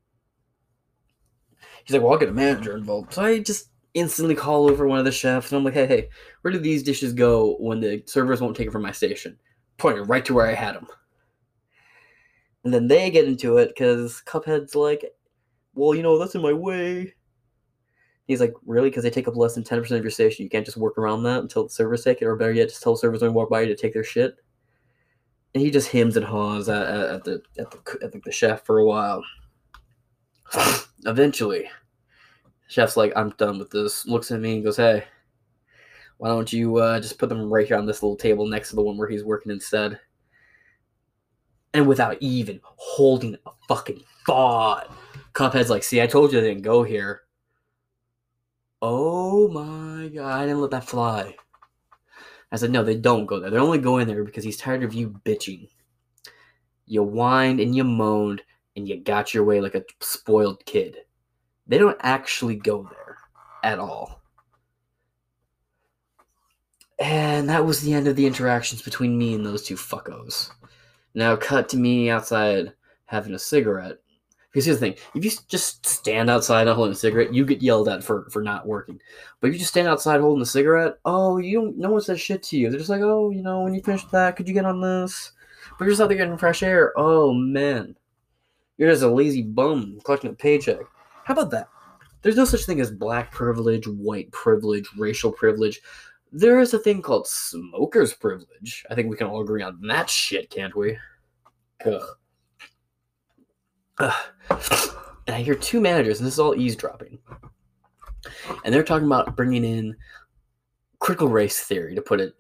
He's 1.84 1.94
like, 1.94 2.02
well, 2.02 2.12
I'll 2.12 2.18
get 2.18 2.28
a 2.28 2.32
manager 2.32 2.76
involved. 2.76 3.12
So 3.12 3.22
I 3.22 3.40
just 3.40 3.70
instantly 3.94 4.34
call 4.34 4.70
over 4.70 4.86
one 4.86 4.98
of 4.98 5.04
the 5.04 5.12
chefs 5.12 5.50
and 5.50 5.58
I'm 5.58 5.64
like, 5.64 5.74
hey, 5.74 5.86
hey, 5.86 6.08
where 6.42 6.52
do 6.52 6.58
these 6.58 6.82
dishes 6.82 7.12
go 7.12 7.56
when 7.60 7.80
the 7.80 8.02
servers 8.06 8.40
won't 8.40 8.56
take 8.56 8.68
it 8.68 8.72
from 8.72 8.82
my 8.82 8.92
station? 8.92 9.38
Pointing 9.78 10.04
right 10.04 10.24
to 10.24 10.34
where 10.34 10.46
I 10.46 10.54
had 10.54 10.74
them. 10.74 10.86
And 12.64 12.72
then 12.72 12.88
they 12.88 13.10
get 13.10 13.28
into 13.28 13.58
it 13.58 13.68
because 13.68 14.22
Cuphead's 14.26 14.74
like, 14.74 15.04
well, 15.74 15.94
you 15.94 16.02
know, 16.02 16.18
that's 16.18 16.34
in 16.34 16.42
my 16.42 16.52
way. 16.52 17.14
He's 18.26 18.40
like, 18.40 18.54
really? 18.64 18.88
Because 18.88 19.02
they 19.02 19.10
take 19.10 19.28
up 19.28 19.36
less 19.36 19.54
than 19.54 19.64
10% 19.64 19.90
of 19.90 20.02
your 20.02 20.10
station. 20.10 20.44
You 20.44 20.50
can't 20.50 20.64
just 20.64 20.78
work 20.78 20.96
around 20.96 21.24
that 21.24 21.40
until 21.40 21.64
the 21.64 21.70
servers 21.70 22.04
take 22.04 22.22
it, 22.22 22.24
or 22.24 22.36
better 22.36 22.52
yet, 22.52 22.70
just 22.70 22.82
tell 22.82 22.94
the 22.94 22.98
servers 22.98 23.20
when 23.20 23.32
you 23.32 23.34
walk 23.34 23.50
by 23.50 23.60
you 23.60 23.66
to 23.66 23.76
take 23.76 23.92
their 23.92 24.04
shit. 24.04 24.36
And 25.54 25.62
he 25.62 25.70
just 25.70 25.90
hems 25.90 26.16
and 26.16 26.26
haws 26.26 26.68
at, 26.68 26.86
at, 26.86 27.24
the 27.24 27.42
at 27.58 27.70
the 27.70 27.98
at 28.02 28.22
the, 28.24 28.32
chef 28.32 28.64
for 28.66 28.78
a 28.78 28.84
while. 28.84 29.22
Eventually, 31.06 31.70
chef's 32.68 32.96
like, 32.96 33.12
I'm 33.14 33.30
done 33.30 33.58
with 33.58 33.70
this. 33.70 34.06
Looks 34.06 34.32
at 34.32 34.40
me 34.40 34.54
and 34.54 34.64
goes, 34.64 34.76
Hey, 34.76 35.04
why 36.18 36.28
don't 36.28 36.52
you 36.52 36.76
uh, 36.78 36.98
just 37.00 37.18
put 37.18 37.28
them 37.28 37.52
right 37.52 37.66
here 37.66 37.76
on 37.76 37.86
this 37.86 38.02
little 38.02 38.16
table 38.16 38.46
next 38.46 38.70
to 38.70 38.76
the 38.76 38.82
one 38.82 38.96
where 38.96 39.08
he's 39.08 39.24
working 39.24 39.52
instead? 39.52 40.00
And 41.72 41.86
without 41.86 42.16
even 42.20 42.60
holding 42.64 43.36
a 43.46 43.50
fucking 43.68 44.02
thought, 44.26 44.92
Cuphead's 45.34 45.70
like, 45.70 45.84
See, 45.84 46.02
I 46.02 46.06
told 46.06 46.32
you 46.32 46.40
they 46.40 46.48
didn't 46.48 46.62
go 46.62 46.82
here. 46.82 47.22
Oh 48.82 49.48
my 49.48 50.08
god, 50.08 50.40
I 50.40 50.46
didn't 50.46 50.60
let 50.60 50.72
that 50.72 50.88
fly. 50.88 51.36
I 52.54 52.56
said, 52.56 52.70
no, 52.70 52.84
they 52.84 52.94
don't 52.94 53.26
go 53.26 53.40
there. 53.40 53.50
They're 53.50 53.58
only 53.58 53.78
going 53.78 54.06
there 54.06 54.22
because 54.22 54.44
he's 54.44 54.56
tired 54.56 54.84
of 54.84 54.94
you 54.94 55.20
bitching. 55.24 55.68
You 56.86 57.02
whined 57.02 57.58
and 57.58 57.74
you 57.74 57.82
moaned 57.82 58.42
and 58.76 58.86
you 58.86 59.00
got 59.00 59.34
your 59.34 59.42
way 59.42 59.60
like 59.60 59.74
a 59.74 59.82
spoiled 60.00 60.64
kid. 60.64 60.98
They 61.66 61.78
don't 61.78 61.98
actually 61.98 62.54
go 62.54 62.84
there 62.84 63.16
at 63.64 63.80
all. 63.80 64.22
And 67.00 67.48
that 67.48 67.66
was 67.66 67.80
the 67.80 67.92
end 67.92 68.06
of 68.06 68.14
the 68.14 68.26
interactions 68.26 68.82
between 68.82 69.18
me 69.18 69.34
and 69.34 69.44
those 69.44 69.64
two 69.64 69.74
fuckos. 69.74 70.52
Now, 71.12 71.34
cut 71.34 71.68
to 71.70 71.76
me 71.76 72.08
outside 72.08 72.72
having 73.06 73.34
a 73.34 73.38
cigarette. 73.40 73.98
Because 74.54 74.66
here's 74.66 74.78
the 74.78 74.86
thing: 74.86 74.96
if 75.16 75.24
you 75.24 75.32
just 75.48 75.84
stand 75.84 76.30
outside 76.30 76.68
holding 76.68 76.92
a 76.92 76.96
cigarette, 76.96 77.34
you 77.34 77.44
get 77.44 77.60
yelled 77.60 77.88
at 77.88 78.04
for 78.04 78.30
for 78.30 78.40
not 78.40 78.68
working. 78.68 79.00
But 79.40 79.48
if 79.48 79.54
you 79.54 79.58
just 79.58 79.72
stand 79.72 79.88
outside 79.88 80.20
holding 80.20 80.42
a 80.42 80.46
cigarette, 80.46 80.94
oh, 81.04 81.38
you 81.38 81.60
don't. 81.60 81.76
No 81.76 81.90
one 81.90 82.00
says 82.00 82.20
shit 82.20 82.44
to 82.44 82.56
you. 82.56 82.70
They're 82.70 82.78
just 82.78 82.88
like, 82.88 83.00
oh, 83.02 83.30
you 83.30 83.42
know, 83.42 83.62
when 83.62 83.74
you 83.74 83.82
finish 83.82 84.04
that, 84.12 84.36
could 84.36 84.46
you 84.46 84.54
get 84.54 84.64
on 84.64 84.80
this? 84.80 85.32
But 85.76 85.86
you're 85.86 85.90
just 85.92 86.00
out 86.00 86.08
there 86.08 86.16
getting 86.16 86.38
fresh 86.38 86.62
air. 86.62 86.92
Oh 86.96 87.32
man, 87.32 87.96
you're 88.78 88.92
just 88.92 89.02
a 89.02 89.08
lazy 89.08 89.42
bum 89.42 89.98
collecting 90.04 90.30
a 90.30 90.34
paycheck. 90.34 90.86
How 91.24 91.34
about 91.34 91.50
that? 91.50 91.68
There's 92.22 92.36
no 92.36 92.44
such 92.44 92.64
thing 92.64 92.80
as 92.80 92.92
black 92.92 93.32
privilege, 93.32 93.88
white 93.88 94.30
privilege, 94.30 94.88
racial 94.96 95.32
privilege. 95.32 95.80
There 96.32 96.60
is 96.60 96.74
a 96.74 96.78
thing 96.78 97.02
called 97.02 97.26
smoker's 97.26 98.14
privilege. 98.14 98.86
I 98.88 98.94
think 98.94 99.10
we 99.10 99.16
can 99.16 99.26
all 99.26 99.40
agree 99.40 99.62
on 99.62 99.80
that 99.88 100.08
shit, 100.08 100.48
can't 100.48 100.76
we? 100.76 100.96
Ugh. 101.84 102.02
Ugh. 103.98 104.12
And 105.26 105.34
I 105.34 105.40
hear 105.40 105.54
two 105.54 105.80
managers, 105.80 106.18
and 106.18 106.26
this 106.26 106.34
is 106.34 106.40
all 106.40 106.54
eavesdropping. 106.54 107.18
And 108.64 108.74
they're 108.74 108.82
talking 108.82 109.06
about 109.06 109.36
bringing 109.36 109.64
in 109.64 109.96
critical 110.98 111.28
race 111.28 111.60
theory, 111.60 111.94
to 111.94 112.02
put 112.02 112.20
it 112.20 112.34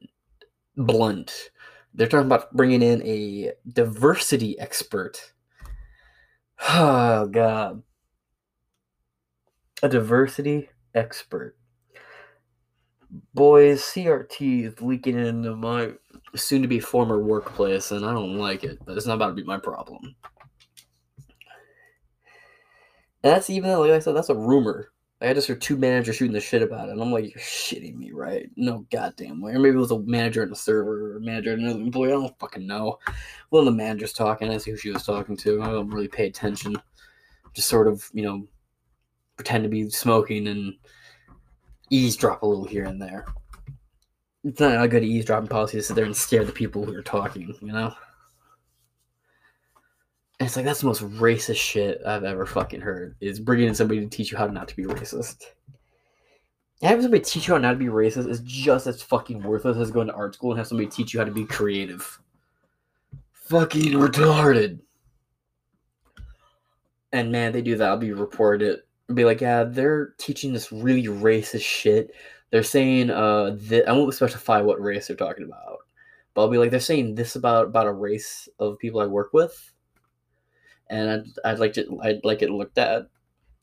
blunt. 0.76 1.50
They're 1.94 2.08
talking 2.08 2.26
about 2.26 2.52
bringing 2.54 2.82
in 2.82 3.02
a 3.02 3.52
diversity 3.72 4.58
expert. 4.58 5.18
Oh, 6.66 7.26
God. 7.26 7.82
A 9.82 9.88
diversity 9.88 10.70
expert. 10.94 11.56
Boys, 13.34 13.82
CRT 13.82 14.64
is 14.64 14.80
leaking 14.80 15.18
into 15.18 15.56
my 15.56 15.92
soon 16.36 16.62
to 16.62 16.68
be 16.68 16.80
former 16.80 17.18
workplace, 17.18 17.90
and 17.90 18.06
I 18.06 18.12
don't 18.12 18.38
like 18.38 18.64
it, 18.64 18.78
but 18.86 18.96
it's 18.96 19.06
not 19.06 19.16
about 19.16 19.28
to 19.28 19.34
be 19.34 19.44
my 19.44 19.58
problem. 19.58 20.14
And 23.24 23.32
that's 23.32 23.48
even, 23.48 23.76
like 23.78 23.90
I 23.90 23.98
said, 23.98 24.14
that's 24.14 24.28
a 24.28 24.34
rumor. 24.34 24.92
Like 25.20 25.30
I 25.30 25.34
just 25.34 25.48
heard 25.48 25.62
two 25.62 25.78
managers 25.78 26.16
shooting 26.16 26.34
the 26.34 26.40
shit 26.40 26.60
about 26.60 26.88
it, 26.88 26.92
and 26.92 27.00
I'm 27.00 27.10
like, 27.10 27.24
you're 27.24 27.42
shitting 27.42 27.96
me, 27.96 28.12
right? 28.12 28.50
No 28.56 28.84
goddamn 28.92 29.40
way. 29.40 29.52
Or 29.52 29.58
maybe 29.58 29.76
it 29.76 29.80
was 29.80 29.92
a 29.92 30.00
manager 30.00 30.42
and 30.42 30.52
a 30.52 30.56
server, 30.56 31.14
or 31.14 31.16
a 31.16 31.20
manager 31.20 31.52
and 31.52 31.62
another 31.62 31.80
employee. 31.80 32.10
I 32.10 32.12
don't 32.12 32.38
fucking 32.38 32.66
know. 32.66 32.98
One 33.48 33.60
of 33.60 33.64
the 33.64 33.72
managers 33.72 34.12
talking. 34.12 34.50
I 34.50 34.58
see 34.58 34.72
who 34.72 34.76
she 34.76 34.90
was 34.90 35.06
talking 35.06 35.38
to. 35.38 35.62
I 35.62 35.68
don't 35.68 35.88
really 35.88 36.06
pay 36.06 36.26
attention. 36.26 36.76
Just 37.54 37.68
sort 37.68 37.88
of, 37.88 38.08
you 38.12 38.24
know, 38.24 38.46
pretend 39.36 39.64
to 39.64 39.70
be 39.70 39.88
smoking 39.88 40.48
and 40.48 40.74
eavesdrop 41.88 42.42
a 42.42 42.46
little 42.46 42.66
here 42.66 42.84
and 42.84 43.00
there. 43.00 43.24
It's 44.42 44.60
not 44.60 44.84
a 44.84 44.88
good 44.88 45.02
eavesdropping 45.02 45.48
policy 45.48 45.78
to 45.78 45.82
sit 45.82 45.96
there 45.96 46.04
and 46.04 46.14
stare 46.14 46.42
at 46.42 46.46
the 46.46 46.52
people 46.52 46.84
who 46.84 46.94
are 46.94 47.02
talking, 47.02 47.54
you 47.62 47.72
know? 47.72 47.94
And 50.44 50.48
it's 50.50 50.56
like 50.56 50.66
that's 50.66 50.82
the 50.82 50.86
most 50.88 51.00
racist 51.00 51.56
shit 51.56 52.02
I've 52.06 52.22
ever 52.22 52.44
fucking 52.44 52.82
heard. 52.82 53.16
Is 53.18 53.40
bringing 53.40 53.66
in 53.66 53.74
somebody 53.74 54.00
to 54.00 54.06
teach 54.06 54.30
you 54.30 54.36
how 54.36 54.46
not 54.46 54.68
to 54.68 54.76
be 54.76 54.84
racist. 54.84 55.42
Having 56.82 57.00
somebody 57.00 57.24
teach 57.24 57.48
you 57.48 57.54
how 57.54 57.60
not 57.60 57.70
to 57.70 57.78
be 57.78 57.86
racist 57.86 58.28
is 58.28 58.40
just 58.40 58.86
as 58.86 59.00
fucking 59.00 59.42
worthless 59.42 59.78
as 59.78 59.90
going 59.90 60.08
to 60.08 60.12
art 60.12 60.34
school 60.34 60.50
and 60.50 60.58
have 60.58 60.66
somebody 60.66 60.86
teach 60.86 61.14
you 61.14 61.18
how 61.18 61.24
to 61.24 61.32
be 61.32 61.46
creative. 61.46 62.20
Fucking 63.32 63.92
retarded. 63.92 64.80
And 67.10 67.32
man, 67.32 67.52
they 67.52 67.62
do 67.62 67.76
that. 67.76 67.88
I'll 67.88 67.96
be 67.96 68.12
reported. 68.12 68.80
Be 69.14 69.24
like, 69.24 69.40
yeah, 69.40 69.64
they're 69.64 70.08
teaching 70.18 70.52
this 70.52 70.70
really 70.70 71.04
racist 71.04 71.62
shit. 71.62 72.14
They're 72.50 72.62
saying, 72.62 73.08
uh, 73.08 73.56
th- 73.66 73.86
I 73.86 73.92
won't 73.92 74.12
specify 74.12 74.60
what 74.60 74.78
race 74.78 75.06
they're 75.06 75.16
talking 75.16 75.46
about, 75.46 75.78
but 76.34 76.42
I'll 76.42 76.50
be 76.50 76.58
like, 76.58 76.70
they're 76.70 76.80
saying 76.80 77.14
this 77.14 77.34
about 77.34 77.68
about 77.68 77.86
a 77.86 77.92
race 77.94 78.46
of 78.58 78.78
people 78.78 79.00
I 79.00 79.06
work 79.06 79.32
with 79.32 79.70
and 80.90 81.10
I'd, 81.10 81.24
I'd 81.44 81.58
like 81.58 81.72
to 81.74 81.98
I'd 82.02 82.24
like 82.24 82.42
it 82.42 82.50
looked 82.50 82.78
at. 82.78 83.06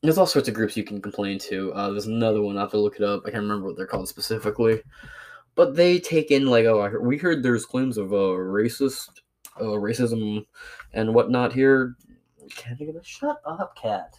There's 0.02 0.18
all 0.18 0.26
sorts 0.26 0.48
of 0.48 0.54
groups 0.54 0.76
you 0.76 0.84
can 0.84 1.00
complain 1.00 1.38
to. 1.40 1.72
Uh, 1.74 1.90
there's 1.90 2.06
another 2.06 2.42
one. 2.42 2.56
I 2.56 2.62
have 2.62 2.72
to 2.72 2.78
look 2.78 2.96
it 2.96 3.04
up. 3.04 3.22
I 3.24 3.30
can't 3.30 3.42
remember 3.42 3.68
what 3.68 3.76
they're 3.76 3.86
called 3.86 4.08
specifically, 4.08 4.82
but 5.54 5.76
they 5.76 5.98
take 6.00 6.30
in 6.30 6.46
like 6.46 6.64
oh 6.64 6.82
heard, 6.82 7.06
we 7.06 7.18
heard 7.18 7.42
there's 7.42 7.64
claims 7.64 7.98
of 7.98 8.12
uh, 8.12 8.16
racist 8.16 9.08
uh, 9.60 9.64
racism 9.64 10.44
and 10.92 11.14
whatnot 11.14 11.52
here. 11.52 11.96
Can 12.56 12.76
I 12.80 12.84
get 12.84 12.96
a 12.96 13.04
shut 13.04 13.40
up, 13.46 13.76
cat? 13.76 14.18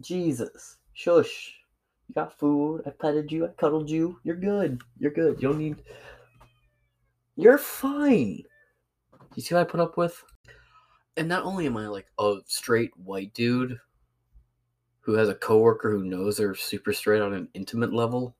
Jesus, 0.00 0.78
shush. 0.92 1.54
You 2.08 2.14
got 2.14 2.38
food. 2.38 2.82
I 2.86 2.90
petted 2.90 3.30
you. 3.30 3.44
I 3.44 3.48
cuddled 3.48 3.90
you. 3.90 4.18
You're 4.24 4.36
good. 4.36 4.80
You're 4.98 5.12
good. 5.12 5.42
You 5.42 5.48
don't 5.48 5.58
need. 5.58 5.76
You're 7.36 7.58
fine. 7.58 8.42
You 9.34 9.42
see 9.42 9.54
what 9.54 9.60
I 9.60 9.64
put 9.64 9.80
up 9.80 9.96
with? 9.96 10.24
And 11.18 11.28
not 11.28 11.44
only 11.44 11.66
am 11.66 11.76
I 11.76 11.88
like 11.88 12.06
a 12.18 12.36
straight 12.46 12.96
white 12.96 13.34
dude 13.34 13.78
who 15.00 15.14
has 15.14 15.28
a 15.28 15.34
coworker 15.34 15.90
who 15.90 16.04
knows 16.04 16.36
they're 16.36 16.54
super 16.54 16.92
straight 16.92 17.20
on 17.20 17.34
an 17.34 17.48
intimate 17.54 17.92
level, 17.92 18.36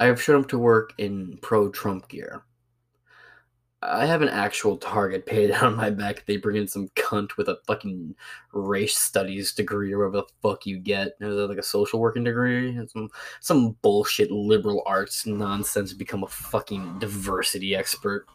I 0.00 0.06
have 0.06 0.20
shown 0.20 0.42
up 0.42 0.48
to 0.48 0.58
work 0.58 0.92
in 0.98 1.38
pro 1.42 1.70
Trump 1.70 2.08
gear. 2.08 2.42
I 3.82 4.06
have 4.06 4.22
an 4.22 4.28
actual 4.28 4.76
target 4.76 5.24
paid 5.24 5.50
on 5.62 5.76
my 5.76 5.90
back. 5.90 6.24
They 6.26 6.36
bring 6.36 6.56
in 6.56 6.66
some 6.66 6.88
cunt 6.96 7.36
with 7.36 7.48
a 7.48 7.58
fucking 7.66 8.16
race 8.52 8.98
studies 8.98 9.52
degree 9.52 9.92
or 9.92 9.98
whatever 9.98 10.26
the 10.26 10.48
fuck 10.48 10.66
you 10.66 10.78
get. 10.78 11.08
Is 11.20 11.36
that 11.36 11.48
like 11.48 11.58
a 11.58 11.62
social 11.62 12.00
working 12.00 12.24
degree? 12.24 12.76
Some 12.88 13.08
some 13.40 13.76
bullshit 13.82 14.32
liberal 14.32 14.82
arts 14.84 15.26
nonsense. 15.26 15.92
Become 15.92 16.24
a 16.24 16.28
fucking 16.28 16.98
diversity 16.98 17.76
expert. 17.76 18.26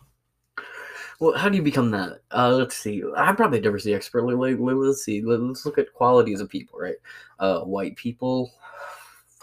Well, 1.21 1.38
how 1.38 1.49
do 1.49 1.55
you 1.55 1.62
become 1.62 1.91
that? 1.91 2.21
Uh, 2.31 2.49
let's 2.49 2.75
see. 2.75 3.03
I'm 3.15 3.36
probably 3.36 3.60
a 3.60 3.62
diversity 3.62 3.93
expert. 3.93 4.23
Let's 4.23 5.03
see. 5.03 5.21
Let's 5.21 5.67
look 5.67 5.77
at 5.77 5.93
qualities 5.93 6.41
of 6.41 6.49
people, 6.49 6.79
right? 6.79 6.95
Uh, 7.38 7.60
white 7.60 7.95
people. 7.95 8.51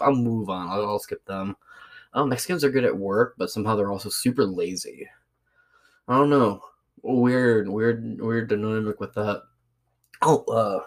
I'll 0.01 0.13
move 0.13 0.49
on. 0.49 0.67
I'll, 0.67 0.85
I'll 0.85 0.99
skip 0.99 1.23
them. 1.23 1.55
Oh, 2.13 2.25
Mexicans 2.25 2.65
are 2.65 2.69
good 2.69 2.83
at 2.83 2.97
work, 2.97 3.35
but 3.37 3.49
somehow 3.49 3.77
they're 3.77 3.93
also 3.93 4.09
super 4.09 4.45
lazy. 4.45 5.07
I 6.09 6.17
don't 6.17 6.29
know. 6.29 6.61
Weird, 7.01 7.69
weird, 7.69 8.19
weird 8.19 8.49
dynamic 8.49 8.99
with 8.99 9.13
that. 9.13 9.43
Oh, 10.21 10.43
uh, 10.51 10.83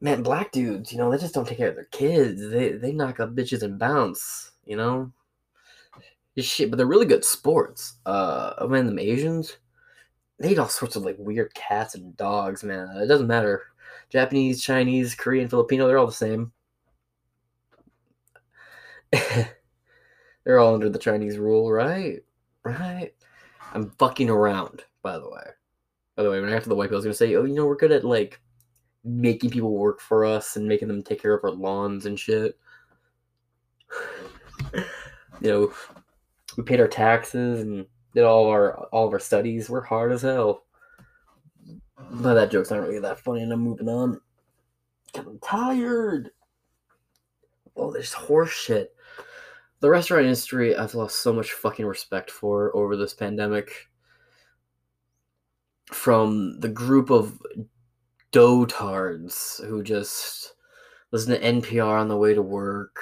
man, 0.00 0.22
black 0.22 0.52
dudes, 0.52 0.92
you 0.92 0.98
know, 0.98 1.10
they 1.10 1.18
just 1.18 1.34
don't 1.34 1.48
take 1.48 1.58
care 1.58 1.70
of 1.70 1.74
their 1.74 1.86
kids. 1.86 2.48
They 2.48 2.70
they 2.70 2.92
knock 2.92 3.18
up 3.18 3.34
bitches 3.34 3.62
and 3.62 3.76
bounce, 3.76 4.52
you 4.66 4.76
know. 4.76 5.10
Shit, 6.38 6.70
but 6.70 6.76
they're 6.76 6.86
really 6.86 7.06
good 7.06 7.24
sports. 7.24 7.96
Uh, 8.06 8.52
I 8.58 8.66
mean, 8.66 8.86
them 8.86 9.00
Asians 9.00 9.56
they 10.38 10.50
eat 10.50 10.58
all 10.58 10.68
sorts 10.68 10.96
of 10.96 11.04
like 11.04 11.16
weird 11.18 11.54
cats 11.54 11.94
and 11.94 12.16
dogs, 12.16 12.64
man. 12.64 12.88
It 12.96 13.06
doesn't 13.06 13.26
matter. 13.26 13.62
Japanese, 14.10 14.62
Chinese, 14.62 15.14
Korean, 15.14 15.48
Filipino, 15.48 15.86
they're 15.86 15.98
all 15.98 16.06
the 16.06 16.12
same. 16.12 16.52
they're 20.44 20.58
all 20.58 20.74
under 20.74 20.88
the 20.88 20.98
Chinese 20.98 21.38
rule, 21.38 21.70
right? 21.70 22.20
Right. 22.64 23.12
I'm 23.72 23.90
fucking 23.98 24.30
around, 24.30 24.84
by 25.02 25.18
the 25.18 25.28
way. 25.28 25.44
By 26.16 26.22
the 26.22 26.30
way, 26.30 26.40
when 26.40 26.50
I 26.50 26.56
after 26.56 26.68
the 26.68 26.74
white 26.74 26.90
I 26.92 26.94
was 26.94 27.04
gonna 27.04 27.14
say, 27.14 27.34
oh, 27.34 27.44
you 27.44 27.54
know, 27.54 27.66
we're 27.66 27.76
good 27.76 27.92
at 27.92 28.04
like 28.04 28.40
making 29.04 29.50
people 29.50 29.72
work 29.72 30.00
for 30.00 30.24
us 30.24 30.56
and 30.56 30.68
making 30.68 30.88
them 30.88 31.02
take 31.02 31.20
care 31.20 31.34
of 31.34 31.44
our 31.44 31.50
lawns 31.50 32.06
and 32.06 32.18
shit. 32.18 32.58
you 34.74 35.50
know, 35.50 35.72
we 36.56 36.64
paid 36.64 36.80
our 36.80 36.88
taxes 36.88 37.60
and 37.60 37.86
did 38.14 38.24
all 38.24 38.46
our 38.48 38.84
all 38.86 39.06
of 39.06 39.12
our 39.12 39.18
studies. 39.18 39.70
We're 39.70 39.82
hard 39.82 40.12
as 40.12 40.22
hell. 40.22 40.64
But 42.10 42.34
that 42.34 42.50
joke's 42.50 42.70
not 42.70 42.80
really 42.80 42.98
that 42.98 43.20
funny, 43.20 43.42
and 43.42 43.52
I'm 43.52 43.60
moving 43.60 43.88
on. 43.88 44.20
I'm 45.14 45.38
tired. 45.38 46.30
Oh, 47.76 47.92
this 47.92 48.12
horse 48.12 48.52
shit. 48.52 48.94
The 49.80 49.90
restaurant 49.90 50.24
industry, 50.24 50.76
I've 50.76 50.94
lost 50.94 51.20
so 51.22 51.32
much 51.32 51.52
fucking 51.52 51.86
respect 51.86 52.30
for 52.30 52.74
over 52.76 52.96
this 52.96 53.14
pandemic. 53.14 53.88
From 55.86 56.60
the 56.60 56.68
group 56.68 57.10
of 57.10 57.38
dotards 58.32 59.64
who 59.66 59.82
just 59.82 60.54
listen 61.10 61.32
to 61.32 61.40
NPR 61.40 62.00
on 62.00 62.08
the 62.08 62.16
way 62.16 62.34
to 62.34 62.42
work, 62.42 63.00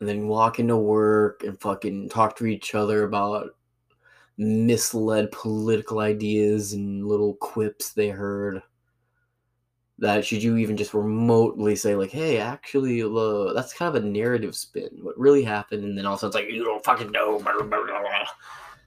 and 0.00 0.08
then 0.08 0.28
walk 0.28 0.58
into 0.58 0.76
work 0.76 1.42
and 1.44 1.60
fucking 1.60 2.08
talk 2.08 2.36
to 2.36 2.46
each 2.46 2.74
other 2.74 3.04
about 3.04 3.56
misled 4.36 5.30
political 5.32 5.98
ideas 5.98 6.72
and 6.72 7.06
little 7.06 7.34
quips 7.34 7.92
they 7.92 8.08
heard. 8.08 8.62
That 9.98 10.24
should 10.24 10.42
you 10.42 10.56
even 10.58 10.76
just 10.76 10.94
remotely 10.94 11.74
say 11.74 11.96
like 11.96 12.10
hey 12.10 12.38
actually 12.38 13.02
uh, 13.02 13.52
that's 13.52 13.74
kind 13.74 13.96
of 13.96 14.00
a 14.00 14.06
narrative 14.06 14.54
spin 14.54 14.90
what 15.02 15.18
really 15.18 15.42
happened 15.42 15.82
and 15.82 15.98
then 15.98 16.06
also 16.06 16.28
it's 16.28 16.36
like 16.36 16.48
you 16.48 16.62
don't 16.62 16.84
fucking 16.84 17.10
know. 17.10 17.40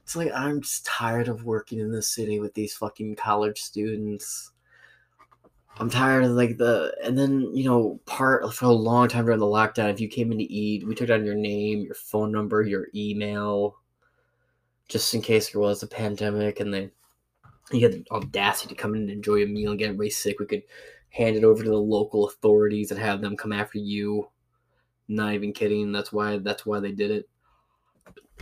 It's 0.02 0.16
like 0.16 0.32
i'm 0.34 0.62
just 0.62 0.86
tired 0.86 1.28
of 1.28 1.44
working 1.44 1.80
in 1.80 1.92
this 1.92 2.08
city 2.08 2.40
with 2.40 2.54
these 2.54 2.74
fucking 2.74 3.16
college 3.16 3.60
students 3.60 4.51
i'm 5.78 5.90
tired 5.90 6.24
of 6.24 6.32
like 6.32 6.58
the 6.58 6.94
and 7.02 7.18
then 7.18 7.40
you 7.54 7.64
know 7.64 8.00
part 8.06 8.52
for 8.54 8.66
a 8.66 8.72
long 8.72 9.08
time 9.08 9.24
during 9.24 9.40
the 9.40 9.46
lockdown 9.46 9.90
if 9.90 10.00
you 10.00 10.08
came 10.08 10.30
in 10.32 10.38
to 10.38 10.52
eat 10.52 10.86
we 10.86 10.94
took 10.94 11.08
down 11.08 11.24
your 11.24 11.34
name 11.34 11.80
your 11.82 11.94
phone 11.94 12.30
number 12.30 12.62
your 12.62 12.88
email 12.94 13.76
just 14.88 15.14
in 15.14 15.22
case 15.22 15.50
there 15.50 15.60
was 15.60 15.82
a 15.82 15.86
pandemic 15.86 16.60
and 16.60 16.72
they 16.72 16.90
you 17.70 17.80
had 17.80 17.92
the 17.92 18.04
audacity 18.10 18.74
to 18.74 18.80
come 18.80 18.94
in 18.94 19.02
and 19.02 19.10
enjoy 19.10 19.42
a 19.42 19.46
meal 19.46 19.70
and 19.70 19.78
get 19.78 19.86
everybody 19.86 20.10
sick, 20.10 20.38
we 20.38 20.46
could 20.46 20.62
hand 21.10 21.36
it 21.36 21.44
over 21.44 21.62
to 21.62 21.70
the 21.70 21.76
local 21.76 22.26
authorities 22.26 22.90
and 22.90 23.00
have 23.00 23.20
them 23.20 23.36
come 23.36 23.52
after 23.52 23.78
you. 23.78 24.28
Not 25.08 25.34
even 25.34 25.52
kidding. 25.52 25.92
That's 25.92 26.12
why 26.12 26.38
that's 26.38 26.64
why 26.64 26.80
they 26.80 26.92
did 26.92 27.10
it. 27.10 27.28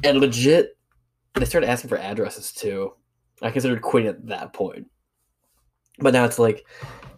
And 0.04 0.20
legit, 0.20 0.76
they 1.34 1.44
started 1.44 1.68
asking 1.68 1.88
for 1.88 1.98
addresses 1.98 2.52
too. 2.52 2.94
I 3.42 3.50
considered 3.50 3.82
quitting 3.82 4.08
at 4.08 4.26
that 4.26 4.52
point. 4.52 4.86
But 6.00 6.14
now 6.14 6.24
it's 6.24 6.38
like 6.38 6.66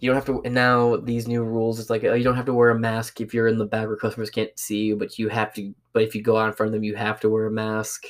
you 0.01 0.11
don't 0.11 0.17
have 0.17 0.27
to. 0.27 0.43
And 0.45 0.55
now 0.55 0.97
these 0.97 1.29
new 1.29 1.45
rules, 1.45 1.79
it's 1.79 1.91
like 1.91 2.05
oh, 2.05 2.15
you 2.15 2.25
don't 2.25 2.37
have 2.37 2.47
to 2.47 2.55
wear 2.55 2.71
a 2.71 2.79
mask 2.79 3.21
if 3.21 3.33
you're 3.33 3.49
in 3.49 3.59
the 3.59 3.65
back 3.65 3.87
where 3.87 3.97
customers 3.97 4.31
can't 4.31 4.57
see 4.59 4.85
you, 4.85 4.97
but 4.97 5.19
you 5.19 5.29
have 5.29 5.55
to. 5.55 5.75
But 5.93 6.03
if 6.03 6.15
you 6.15 6.23
go 6.23 6.37
out 6.37 6.49
in 6.49 6.55
front 6.55 6.69
of 6.69 6.73
them, 6.73 6.85
you 6.85 6.97
have 6.97 7.21
to 7.21 7.29
wear 7.29 7.47
a 7.47 7.51
mask. 7.51 8.05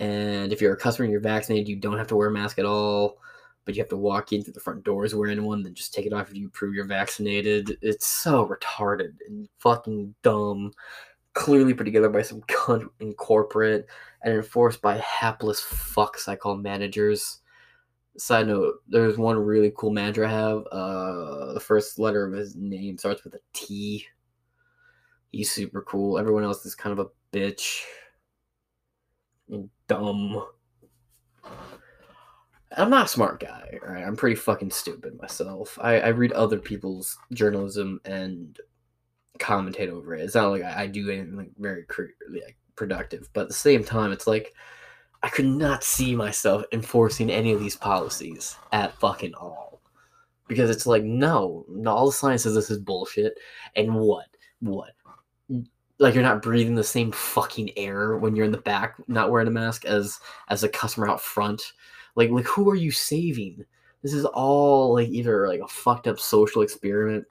And 0.00 0.52
if 0.52 0.60
you're 0.60 0.72
a 0.72 0.76
customer 0.76 1.04
and 1.04 1.12
you're 1.12 1.20
vaccinated, 1.20 1.68
you 1.68 1.76
don't 1.76 1.98
have 1.98 2.08
to 2.08 2.16
wear 2.16 2.28
a 2.28 2.32
mask 2.32 2.58
at 2.58 2.64
all, 2.64 3.18
but 3.64 3.74
you 3.74 3.82
have 3.82 3.88
to 3.90 3.96
walk 3.96 4.32
in 4.32 4.42
through 4.42 4.52
the 4.52 4.60
front 4.60 4.84
doors 4.84 5.14
wearing 5.14 5.42
one, 5.44 5.62
then 5.62 5.74
just 5.74 5.94
take 5.94 6.06
it 6.06 6.12
off 6.12 6.30
if 6.30 6.36
you 6.36 6.48
prove 6.48 6.74
you're 6.74 6.84
vaccinated. 6.84 7.76
It's 7.80 8.06
so 8.06 8.46
retarded 8.46 9.14
and 9.28 9.48
fucking 9.58 10.14
dumb. 10.22 10.72
Clearly 11.32 11.74
put 11.74 11.84
together 11.84 12.08
by 12.08 12.22
some 12.22 12.42
cunt 12.42 12.88
in 13.00 13.12
corporate 13.14 13.86
and 14.22 14.34
enforced 14.34 14.80
by 14.80 14.98
hapless 14.98 15.60
fucks 15.60 16.28
I 16.28 16.36
call 16.36 16.56
managers. 16.56 17.40
Side 18.16 18.46
note, 18.46 18.76
there's 18.88 19.18
one 19.18 19.36
really 19.36 19.72
cool 19.76 19.90
manager 19.90 20.24
I 20.24 20.30
have. 20.30 20.64
Uh, 20.70 21.52
the 21.52 21.60
first 21.60 21.98
letter 21.98 22.24
of 22.24 22.32
his 22.32 22.54
name 22.54 22.96
starts 22.96 23.24
with 23.24 23.34
a 23.34 23.40
T. 23.52 24.06
He's 25.32 25.50
super 25.50 25.82
cool. 25.82 26.18
Everyone 26.18 26.44
else 26.44 26.64
is 26.64 26.76
kind 26.76 26.98
of 26.98 27.06
a 27.06 27.36
bitch 27.36 27.82
dumb. 29.88 30.44
I'm 32.76 32.90
not 32.90 33.06
a 33.06 33.08
smart 33.08 33.40
guy, 33.40 33.78
right? 33.86 34.04
I'm 34.04 34.16
pretty 34.16 34.36
fucking 34.36 34.70
stupid 34.70 35.20
myself. 35.20 35.78
I, 35.80 36.00
I 36.00 36.08
read 36.08 36.32
other 36.32 36.58
people's 36.58 37.16
journalism 37.32 38.00
and 38.04 38.58
commentate 39.38 39.90
over 39.90 40.14
it. 40.14 40.22
It's 40.22 40.34
not 40.34 40.50
like 40.50 40.62
I, 40.62 40.82
I 40.82 40.86
do 40.86 41.10
anything 41.10 41.36
like 41.36 41.50
very 41.58 41.84
cre- 41.84 42.16
like 42.30 42.56
productive, 42.76 43.28
but 43.32 43.42
at 43.42 43.48
the 43.48 43.54
same 43.54 43.84
time, 43.84 44.12
it's 44.12 44.26
like 44.26 44.52
I 45.24 45.30
could 45.30 45.46
not 45.46 45.82
see 45.82 46.14
myself 46.14 46.64
enforcing 46.70 47.30
any 47.30 47.50
of 47.50 47.58
these 47.58 47.76
policies 47.76 48.58
at 48.72 48.92
fucking 49.00 49.32
all. 49.32 49.80
Because 50.48 50.68
it's 50.68 50.86
like, 50.86 51.02
no, 51.02 51.64
all 51.86 52.06
the 52.06 52.12
science 52.12 52.42
says 52.42 52.54
this 52.54 52.70
is 52.70 52.76
bullshit. 52.76 53.38
And 53.74 53.94
what? 53.94 54.26
What? 54.60 54.90
Like 55.98 56.12
you're 56.12 56.22
not 56.22 56.42
breathing 56.42 56.74
the 56.74 56.84
same 56.84 57.10
fucking 57.10 57.70
air 57.78 58.18
when 58.18 58.36
you're 58.36 58.44
in 58.44 58.52
the 58.52 58.58
back 58.58 58.96
not 59.08 59.30
wearing 59.30 59.48
a 59.48 59.50
mask 59.50 59.86
as 59.86 60.20
as 60.48 60.62
a 60.62 60.68
customer 60.68 61.08
out 61.08 61.22
front. 61.22 61.72
Like 62.16 62.28
like 62.28 62.44
who 62.44 62.68
are 62.68 62.74
you 62.74 62.90
saving? 62.90 63.64
This 64.02 64.12
is 64.12 64.26
all 64.26 64.92
like 64.92 65.08
either 65.08 65.48
like 65.48 65.60
a 65.60 65.68
fucked 65.68 66.06
up 66.06 66.20
social 66.20 66.60
experiment 66.60 67.24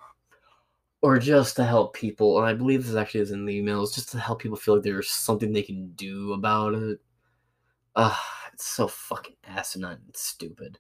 or 1.04 1.20
just 1.20 1.56
to 1.58 1.64
help 1.64 1.94
people. 1.94 2.40
And 2.40 2.48
I 2.48 2.56
believe 2.56 2.88
this 2.88 2.96
actually 2.96 3.22
is 3.22 3.30
in 3.30 3.46
the 3.46 3.62
emails, 3.62 3.94
just 3.94 4.12
to 4.14 4.20
help 4.20 4.42
people 4.42 4.58
feel 4.58 4.76
like 4.76 4.84
there's 4.84 5.12
something 5.12 5.54
they 5.54 5.62
can 5.62 5.92
do 5.92 6.34
about 6.34 6.74
it. 6.74 7.00
Ugh, 7.96 8.18
it's 8.54 8.66
so 8.66 8.88
fucking 8.88 9.36
asinine 9.48 10.00
and 10.06 10.16
stupid. 10.16 10.80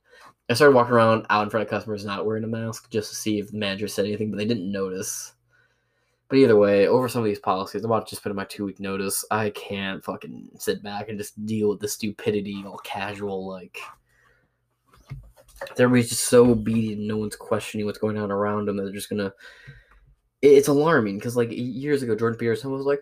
I 0.50 0.54
started 0.54 0.76
walking 0.76 0.94
around 0.94 1.26
out 1.30 1.44
in 1.44 1.50
front 1.50 1.64
of 1.64 1.70
customers 1.70 2.06
not 2.06 2.26
wearing 2.26 2.44
a 2.44 2.48
mask 2.48 2.90
just 2.90 3.10
to 3.10 3.16
see 3.16 3.40
if 3.40 3.52
the 3.52 3.58
manager 3.58 3.88
said 3.88 4.06
anything, 4.06 4.32
but 4.32 4.38
they 4.38 4.46
didn't 4.46 4.72
notice. 4.72 5.34
But 6.28 6.38
either 6.38 6.56
way, 6.56 6.88
over 6.88 7.08
some 7.08 7.22
of 7.22 7.26
these 7.26 7.40
policies, 7.40 7.84
I'm 7.84 7.92
about 7.92 8.08
to 8.08 8.10
just 8.10 8.24
put 8.24 8.32
in 8.32 8.36
my 8.36 8.46
two 8.46 8.66
week 8.66 8.80
notice. 8.80 9.24
I 9.30 9.52
can't 9.52 10.04
fucking 10.04 10.50
sit 10.58 10.82
back 10.82 11.10
and 11.10 11.18
just 11.18 11.46
deal 11.46 11.70
with 11.70 11.80
the 11.80 11.88
stupidity 11.88 12.64
all 12.66 12.80
casual 12.80 13.48
like. 13.48 13.78
Everybody's 15.78 16.10
just 16.10 16.26
so 16.26 16.50
obedient, 16.50 17.02
no 17.02 17.18
one's 17.18 17.36
questioning 17.36 17.86
what's 17.86 18.00
going 18.00 18.18
on 18.18 18.32
around 18.32 18.68
them. 18.68 18.78
They're 18.78 18.92
just 18.92 19.10
gonna. 19.10 19.34
It's 20.42 20.68
alarming 20.68 21.20
because, 21.20 21.38
like, 21.38 21.50
years 21.52 22.04
ago, 22.04 22.16
Jordan 22.16 22.38
Peterson 22.38 22.72
was 22.72 22.86
like, 22.86 23.02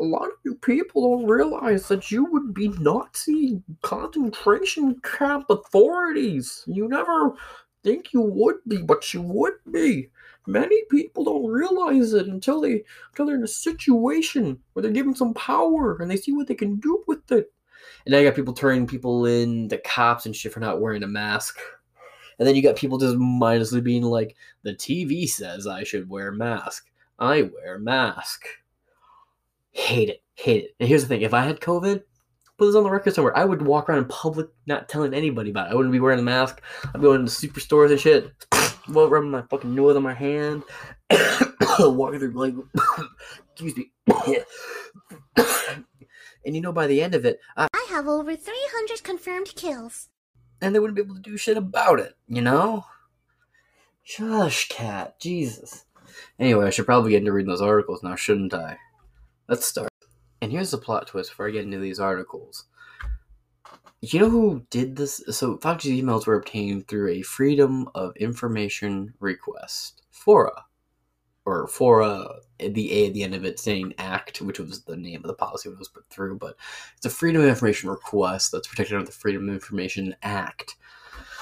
a 0.00 0.02
lot 0.02 0.28
of 0.28 0.32
you 0.44 0.54
people 0.54 1.02
don't 1.02 1.28
realize 1.28 1.88
that 1.88 2.10
you 2.10 2.24
would 2.24 2.54
be 2.54 2.68
Nazi 2.68 3.62
concentration 3.82 5.00
camp 5.00 5.46
authorities. 5.50 6.64
You 6.66 6.88
never 6.88 7.34
think 7.82 8.12
you 8.12 8.22
would 8.22 8.56
be, 8.66 8.78
but 8.78 9.12
you 9.12 9.20
would 9.22 9.54
be. 9.70 10.10
Many 10.46 10.82
people 10.90 11.24
don't 11.24 11.46
realize 11.46 12.14
it 12.14 12.26
until 12.26 12.62
they 12.62 12.82
until 13.10 13.26
they're 13.26 13.36
in 13.36 13.44
a 13.44 13.48
situation 13.48 14.58
where 14.72 14.82
they're 14.82 14.90
given 14.90 15.14
some 15.14 15.34
power 15.34 15.98
and 16.00 16.10
they 16.10 16.16
see 16.16 16.32
what 16.32 16.46
they 16.46 16.54
can 16.54 16.76
do 16.76 17.04
with 17.06 17.30
it. 17.30 17.52
And 18.06 18.12
now 18.12 18.18
you 18.18 18.28
got 18.28 18.36
people 18.36 18.54
turning 18.54 18.86
people 18.86 19.26
in 19.26 19.68
the 19.68 19.78
cops 19.78 20.24
and 20.24 20.34
shit 20.34 20.52
for 20.52 20.60
not 20.60 20.80
wearing 20.80 21.02
a 21.02 21.08
mask. 21.08 21.58
And 22.38 22.48
then 22.48 22.56
you 22.56 22.62
got 22.62 22.76
people 22.76 22.96
just 22.96 23.16
mindlessly 23.16 23.82
being 23.82 24.02
like, 24.02 24.34
the 24.62 24.74
TV 24.74 25.28
says 25.28 25.66
I 25.66 25.84
should 25.84 26.08
wear 26.08 26.28
a 26.28 26.34
mask. 26.34 26.90
I 27.18 27.42
wear 27.42 27.74
a 27.74 27.80
mask. 27.80 28.46
Hate 29.72 30.08
it. 30.08 30.22
Hate 30.34 30.64
it. 30.64 30.70
And 30.80 30.88
here's 30.88 31.02
the 31.02 31.08
thing 31.08 31.22
if 31.22 31.34
I 31.34 31.44
had 31.44 31.60
COVID, 31.60 32.02
put 32.58 32.66
this 32.66 32.74
on 32.74 32.82
the 32.84 32.90
record 32.90 33.14
somewhere, 33.14 33.36
I 33.36 33.44
would 33.44 33.62
walk 33.62 33.88
around 33.88 33.98
in 33.98 34.04
public 34.06 34.48
not 34.66 34.88
telling 34.88 35.14
anybody 35.14 35.50
about 35.50 35.68
it. 35.68 35.72
I 35.72 35.74
wouldn't 35.74 35.92
be 35.92 36.00
wearing 36.00 36.18
a 36.18 36.22
mask. 36.22 36.60
I'd 36.84 36.94
be 36.94 37.00
going 37.00 37.24
to 37.24 37.30
superstores 37.30 37.90
and 37.90 38.00
shit. 38.00 38.30
Well, 38.88 39.08
rubbing 39.08 39.30
my 39.30 39.42
fucking 39.42 39.72
nose 39.72 39.94
on 39.94 40.02
my 40.02 40.14
hand. 40.14 40.64
Walking 41.78 42.18
through, 42.18 42.32
like, 42.32 42.54
excuse 43.52 43.76
me. 43.76 43.92
and 46.44 46.56
you 46.56 46.60
know, 46.60 46.72
by 46.72 46.88
the 46.88 47.00
end 47.00 47.14
of 47.14 47.24
it, 47.24 47.38
I, 47.56 47.68
I 47.72 47.86
have 47.90 48.08
over 48.08 48.34
300 48.34 49.04
confirmed 49.04 49.52
kills. 49.54 50.08
and 50.60 50.74
they 50.74 50.80
wouldn't 50.80 50.96
be 50.96 51.02
able 51.02 51.14
to 51.14 51.20
do 51.20 51.36
shit 51.36 51.56
about 51.56 52.00
it, 52.00 52.14
you 52.26 52.40
know? 52.42 52.86
Shush, 54.02 54.68
cat. 54.68 55.20
Jesus. 55.20 55.84
Anyway, 56.38 56.66
I 56.66 56.70
should 56.70 56.86
probably 56.86 57.10
get 57.12 57.18
into 57.18 57.32
reading 57.32 57.50
those 57.50 57.60
articles 57.62 58.02
now, 58.02 58.16
shouldn't 58.16 58.54
I? 58.54 58.78
Let's 59.50 59.66
start. 59.66 59.90
And 60.40 60.52
here's 60.52 60.70
the 60.70 60.78
plot 60.78 61.08
twist 61.08 61.30
before 61.30 61.48
I 61.48 61.50
get 61.50 61.64
into 61.64 61.80
these 61.80 61.98
articles. 61.98 62.66
You 64.00 64.20
know 64.20 64.30
who 64.30 64.64
did 64.70 64.94
this? 64.94 65.20
So, 65.30 65.58
Fauci's 65.58 66.00
emails 66.00 66.24
were 66.24 66.36
obtained 66.36 66.86
through 66.86 67.08
a 67.08 67.22
Freedom 67.22 67.88
of 67.96 68.16
Information 68.16 69.12
request. 69.18 70.02
FOIA. 70.14 70.52
Or 71.44 71.66
FOIA, 71.66 72.32
the 72.60 72.92
A 72.92 73.08
at 73.08 73.14
the 73.14 73.24
end 73.24 73.34
of 73.34 73.44
it 73.44 73.58
saying 73.58 73.94
ACT, 73.98 74.40
which 74.40 74.60
was 74.60 74.84
the 74.84 74.96
name 74.96 75.22
of 75.24 75.26
the 75.26 75.34
policy 75.34 75.68
when 75.68 75.74
it 75.74 75.80
was 75.80 75.88
put 75.88 76.08
through, 76.10 76.38
but 76.38 76.54
it's 76.96 77.06
a 77.06 77.10
Freedom 77.10 77.42
of 77.42 77.48
Information 77.48 77.90
request 77.90 78.52
that's 78.52 78.68
protected 78.68 78.94
under 78.94 79.06
the 79.06 79.12
Freedom 79.12 79.48
of 79.48 79.54
Information 79.56 80.14
Act. 80.22 80.76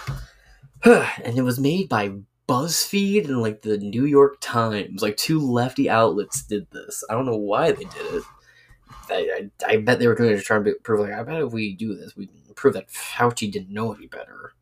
and 0.83 1.37
it 1.37 1.42
was 1.42 1.61
made 1.61 1.90
by 1.90 2.14
BuzzFeed 2.48 3.26
and 3.26 3.42
like 3.42 3.62
the 3.62 3.78
New 3.78 4.06
York 4.06 4.38
Times. 4.40 5.02
Like 5.02 5.16
two 5.16 5.38
lefty 5.40 5.88
outlets 5.90 6.42
did 6.42 6.66
this. 6.70 7.04
I 7.08 7.14
don't 7.14 7.26
know 7.26 7.37
why 7.37 7.72
they 7.72 7.84
did 7.84 8.14
it. 8.14 8.22
I, 9.11 9.48
I, 9.66 9.72
I 9.72 9.76
bet 9.78 9.98
they 9.98 10.06
were 10.06 10.14
going 10.14 10.37
to 10.37 10.42
try 10.42 10.58
to 10.58 10.74
prove 10.82 11.00
like 11.00 11.12
I 11.12 11.22
bet 11.22 11.42
if 11.42 11.52
we 11.52 11.74
do 11.74 11.94
this, 11.94 12.16
we 12.16 12.26
can 12.26 12.54
prove 12.54 12.74
that 12.74 12.88
Fauci 12.88 13.50
didn't 13.50 13.72
know 13.72 13.92
any 13.92 14.06
better. 14.06 14.52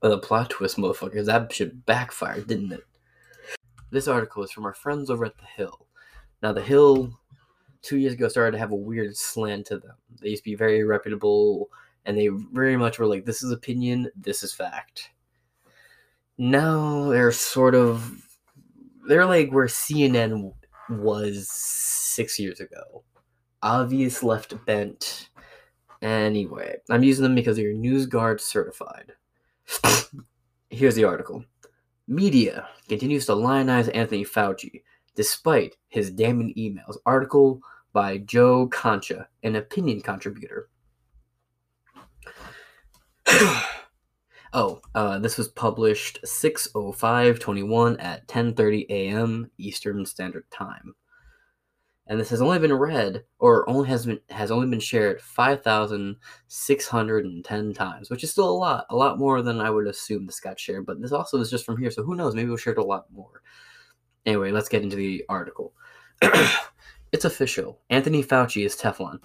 But 0.00 0.10
the 0.10 0.18
plot 0.18 0.50
twist, 0.50 0.76
motherfuckers, 0.76 1.26
that 1.26 1.52
shit 1.52 1.86
backfired, 1.86 2.46
didn't 2.46 2.72
it? 2.72 2.84
This 3.90 4.08
article 4.08 4.42
is 4.42 4.50
from 4.50 4.66
our 4.66 4.74
friends 4.74 5.08
over 5.08 5.24
at 5.24 5.38
The 5.38 5.46
Hill. 5.56 5.86
Now, 6.42 6.52
The 6.52 6.62
Hill, 6.62 7.12
two 7.82 7.98
years 7.98 8.12
ago, 8.12 8.28
started 8.28 8.52
to 8.52 8.58
have 8.58 8.72
a 8.72 8.76
weird 8.76 9.16
slant 9.16 9.66
to 9.66 9.78
them. 9.78 9.94
They 10.20 10.30
used 10.30 10.42
to 10.44 10.50
be 10.50 10.54
very 10.54 10.84
reputable, 10.84 11.70
and 12.04 12.16
they 12.16 12.28
very 12.28 12.76
much 12.76 12.98
were 12.98 13.06
like, 13.06 13.24
this 13.24 13.42
is 13.42 13.52
opinion, 13.52 14.10
this 14.16 14.42
is 14.42 14.52
fact. 14.52 15.10
Now 16.38 17.08
they're 17.08 17.32
sort 17.32 17.74
of. 17.74 18.22
They're 19.08 19.26
like 19.26 19.50
where 19.50 19.66
CNN 19.66 20.52
was 20.90 21.48
six 21.48 22.38
years 22.38 22.60
ago. 22.60 23.04
Obvious 23.62 24.22
left 24.22 24.64
bent. 24.66 25.30
Anyway, 26.02 26.76
I'm 26.90 27.02
using 27.02 27.22
them 27.22 27.34
because 27.34 27.56
they're 27.56 27.72
NewsGuard 27.72 28.40
certified. 28.40 29.12
Here's 30.70 30.94
the 30.94 31.04
article. 31.04 31.44
Media 32.08 32.68
continues 32.88 33.26
to 33.26 33.32
lionize 33.32 33.88
Anthony 33.94 34.24
Fauci 34.24 34.82
despite 35.14 35.76
his 35.88 36.10
damning 36.10 36.54
emails. 36.56 36.96
Article 37.06 37.60
by 37.92 38.18
Joe 38.18 38.68
Concha, 38.68 39.26
an 39.42 39.56
opinion 39.56 40.02
contributor. 40.02 40.68
oh, 44.56 44.80
uh, 44.94 45.18
this 45.18 45.36
was 45.36 45.48
published 45.48 46.18
6:05:21 46.24 48.02
at 48.02 48.26
10:30 48.26 48.86
a.m. 48.88 49.50
Eastern 49.58 50.06
Standard 50.06 50.50
Time. 50.50 50.94
And 52.08 52.18
this 52.18 52.30
has 52.30 52.40
only 52.40 52.58
been 52.58 52.72
read 52.72 53.24
or 53.38 53.68
only 53.68 53.86
has 53.88 54.06
been 54.06 54.18
has 54.30 54.50
only 54.50 54.66
been 54.68 54.80
shared 54.80 55.20
5610 55.20 57.74
times 57.74 58.10
which 58.10 58.24
is 58.24 58.30
still 58.30 58.48
a 58.48 58.50
lot 58.50 58.86
a 58.90 58.96
lot 58.96 59.18
more 59.18 59.42
than 59.42 59.60
i 59.60 59.70
would 59.70 59.88
assume 59.88 60.24
this 60.24 60.38
got 60.38 60.60
shared 60.60 60.86
but 60.86 61.02
this 61.02 61.10
also 61.10 61.40
is 61.40 61.50
just 61.50 61.66
from 61.66 61.78
here 61.78 61.90
so 61.90 62.04
who 62.04 62.14
knows? 62.14 62.32
Maybe 62.34 62.48
we'll 62.48 62.58
share 62.58 62.74
it 62.74 62.78
a 62.78 62.84
lot 62.84 63.06
more. 63.12 63.42
Anyway 64.24 64.52
let's 64.52 64.68
get 64.68 64.82
into 64.82 64.96
the 64.96 65.24
article. 65.28 65.74
It's 67.12 67.24
official. 67.24 67.80
Anthony 67.88 68.22
fauci 68.22 68.66
is 68.66 68.76
teflon. 68.76 69.20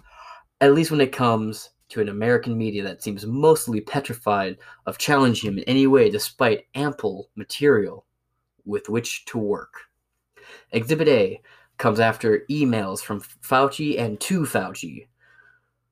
At 0.62 0.74
least 0.74 0.92
when 0.92 1.02
it 1.02 1.12
comes 1.12 1.72
to 1.92 2.02
an 2.02 2.10
american 2.10 2.58
media 2.58 2.84
that 2.84 3.04
seems 3.04 3.26
mostly 3.26 3.80
petrified 3.80 4.58
of 4.86 4.98
challenging 4.98 5.52
him 5.52 5.58
in 5.60 5.64
any 5.66 5.86
way 5.88 6.10
despite 6.10 6.66
ample 6.74 7.30
material 7.36 8.06
with 8.66 8.90
which 8.90 9.26
to 9.26 9.38
work 9.38 9.74
exhibit 10.72 11.08
a 11.08 11.42
comes 11.82 12.00
after 12.00 12.46
emails 12.50 13.02
from 13.02 13.20
Fauci 13.20 14.00
and 14.00 14.20
to 14.22 14.42
Fauci, 14.42 15.08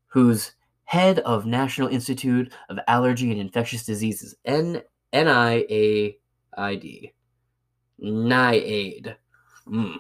who's 0.06 0.52
head 0.86 1.18
of 1.20 1.48
National 1.48 1.88
Institute 1.88 2.54
of 2.70 2.80
Allergy 2.88 3.32
and 3.32 3.42
Infectious 3.42 3.86
Diseases, 3.86 4.36
N 4.46 4.84
NIAID, 5.12 6.18
NIAID, 8.04 9.16
mm. 9.68 9.98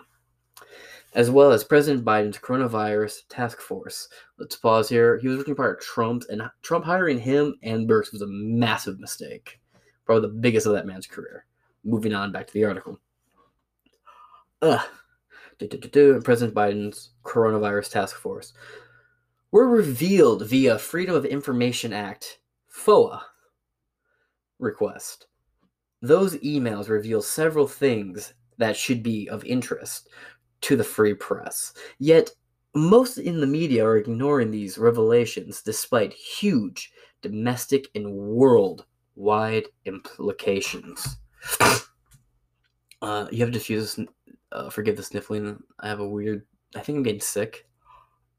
As 1.13 1.32
well 1.32 1.52
as 1.52 1.63
President 1.63 2.06
Biden's 2.06 2.38
coronavirus 2.38 3.28
task 3.30 3.60
force. 3.60 4.10
Let's 4.38 4.56
pause 4.56 4.88
here. 4.88 5.17
He 5.17 5.28
was 5.28 5.38
working 5.38 5.56
part 5.56 5.78
of 5.78 5.84
Trump's, 5.84 6.28
and 6.28 6.43
Trump 6.62 6.86
hiring 6.86 7.19
him 7.19 7.56
and 7.63 7.89
Birx 7.89 8.12
was 8.12 8.22
a 8.22 8.28
massive 8.28 9.00
mistake, 9.00 9.60
probably 10.06 10.28
the 10.28 10.36
biggest 10.36 10.67
of 10.67 10.74
that 10.74 10.86
man's 10.86 11.08
career. 11.08 11.45
Moving 11.84 12.13
on 12.13 12.32
back 12.32 12.45
to 12.48 12.54
the 12.54 12.65
article. 12.65 13.00
Ugh 14.62 14.86
and 15.62 16.24
President 16.24 16.56
Biden's 16.56 17.12
coronavirus 17.24 17.91
task 17.91 18.15
force 18.15 18.54
were 19.52 19.67
revealed 19.67 20.48
via 20.48 20.78
Freedom 20.78 21.15
of 21.15 21.26
Information 21.26 21.91
Act 21.91 22.39
FOIA 22.72 23.22
request. 24.60 25.28
Those 26.02 26.38
emails 26.38 26.88
reveal 26.88 27.22
several 27.22 27.67
things 27.67 28.34
that 28.58 28.78
should 28.78 29.04
be 29.04 29.28
of 29.30 29.43
interest 29.43 30.10
to 30.62 30.76
the 30.76 30.84
free 30.84 31.13
press. 31.13 31.74
Yet, 32.00 32.32
most 32.76 33.17
in 33.17 33.39
the 33.39 33.48
media 33.48 33.86
are 33.86 33.98
ignoring 33.98 34.52
these 34.52 34.78
revelations 34.78 35.62
despite 35.62 36.13
huge 36.13 36.91
domestic 37.22 37.88
and 37.95 38.12
worldwide 38.13 39.65
implications. 39.86 41.17
Uh, 43.02 43.28
you 43.32 43.39
have 43.39 43.50
to 43.50 43.58
diffuse. 43.58 44.00
Uh, 44.52 44.69
forgive 44.69 44.98
the 44.98 45.04
sniffling. 45.04 45.58
I 45.80 45.88
have 45.88 46.00
a 46.00 46.08
weird. 46.08 46.45
I 46.76 46.82
think 46.82 46.98
I'm 46.98 47.04
getting 47.04 47.22
sick. 47.22 47.65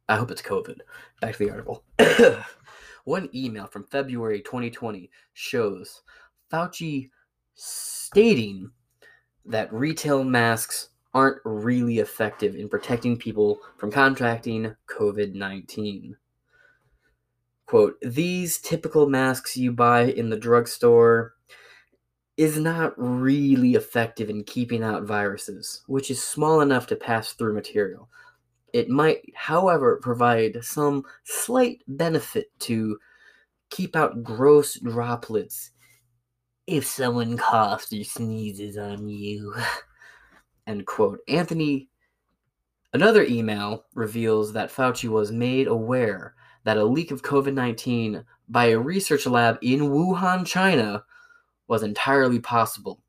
I 0.08 0.16
hope 0.16 0.30
it's 0.30 0.42
COVID. 0.42 0.78
Back 1.20 1.36
to 1.36 1.44
the 1.44 1.50
article. 1.50 1.84
One 3.04 3.28
email 3.34 3.66
from 3.66 3.84
February 3.84 4.42
2020 4.42 5.10
shows 5.32 6.02
Fauci 6.52 7.10
stating 7.54 8.70
that 9.46 9.72
retail 9.72 10.22
masks 10.22 10.89
aren't 11.12 11.40
really 11.44 11.98
effective 11.98 12.54
in 12.54 12.68
protecting 12.68 13.16
people 13.16 13.58
from 13.76 13.90
contracting 13.90 14.74
COVID 14.86 15.34
19. 15.34 16.16
Quote, 17.66 18.00
these 18.02 18.58
typical 18.58 19.08
masks 19.08 19.56
you 19.56 19.72
buy 19.72 20.02
in 20.02 20.28
the 20.28 20.36
drugstore 20.36 21.34
is 22.36 22.58
not 22.58 22.94
really 22.96 23.74
effective 23.74 24.30
in 24.30 24.42
keeping 24.42 24.82
out 24.82 25.04
viruses, 25.04 25.82
which 25.86 26.10
is 26.10 26.22
small 26.22 26.62
enough 26.62 26.86
to 26.88 26.96
pass 26.96 27.32
through 27.32 27.54
material. 27.54 28.08
It 28.72 28.88
might, 28.88 29.22
however, 29.34 30.00
provide 30.02 30.64
some 30.64 31.04
slight 31.24 31.82
benefit 31.86 32.46
to 32.60 32.98
keep 33.68 33.94
out 33.94 34.22
gross 34.22 34.78
droplets 34.80 35.70
if 36.66 36.86
someone 36.86 37.36
coughs 37.36 37.92
or 37.92 38.04
sneezes 38.04 38.78
on 38.78 39.08
you. 39.08 39.54
End 40.70 40.86
quote. 40.86 41.18
Anthony, 41.26 41.88
another 42.92 43.24
email 43.24 43.86
reveals 43.92 44.52
that 44.52 44.70
Fauci 44.70 45.08
was 45.08 45.32
made 45.32 45.66
aware 45.66 46.36
that 46.62 46.76
a 46.76 46.84
leak 46.84 47.10
of 47.10 47.22
COVID 47.22 47.54
19 47.54 48.24
by 48.48 48.66
a 48.66 48.78
research 48.78 49.26
lab 49.26 49.58
in 49.62 49.80
Wuhan, 49.80 50.46
China, 50.46 51.02
was 51.66 51.82
entirely 51.82 52.38
possible, 52.38 53.02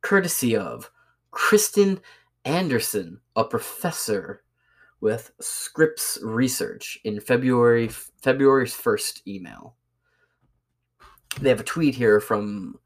courtesy 0.00 0.56
of 0.56 0.90
Kristian 1.30 2.00
Andersen, 2.46 3.20
a 3.36 3.44
professor 3.44 4.42
with 5.02 5.30
Scripps 5.42 6.18
Research 6.22 6.98
in 7.04 7.20
February 7.20 7.88
February's 7.88 8.74
first 8.74 9.28
email. 9.28 9.76
They 11.38 11.50
have 11.50 11.60
a 11.60 11.64
tweet 11.64 11.94
here 11.94 12.18
from 12.18 12.78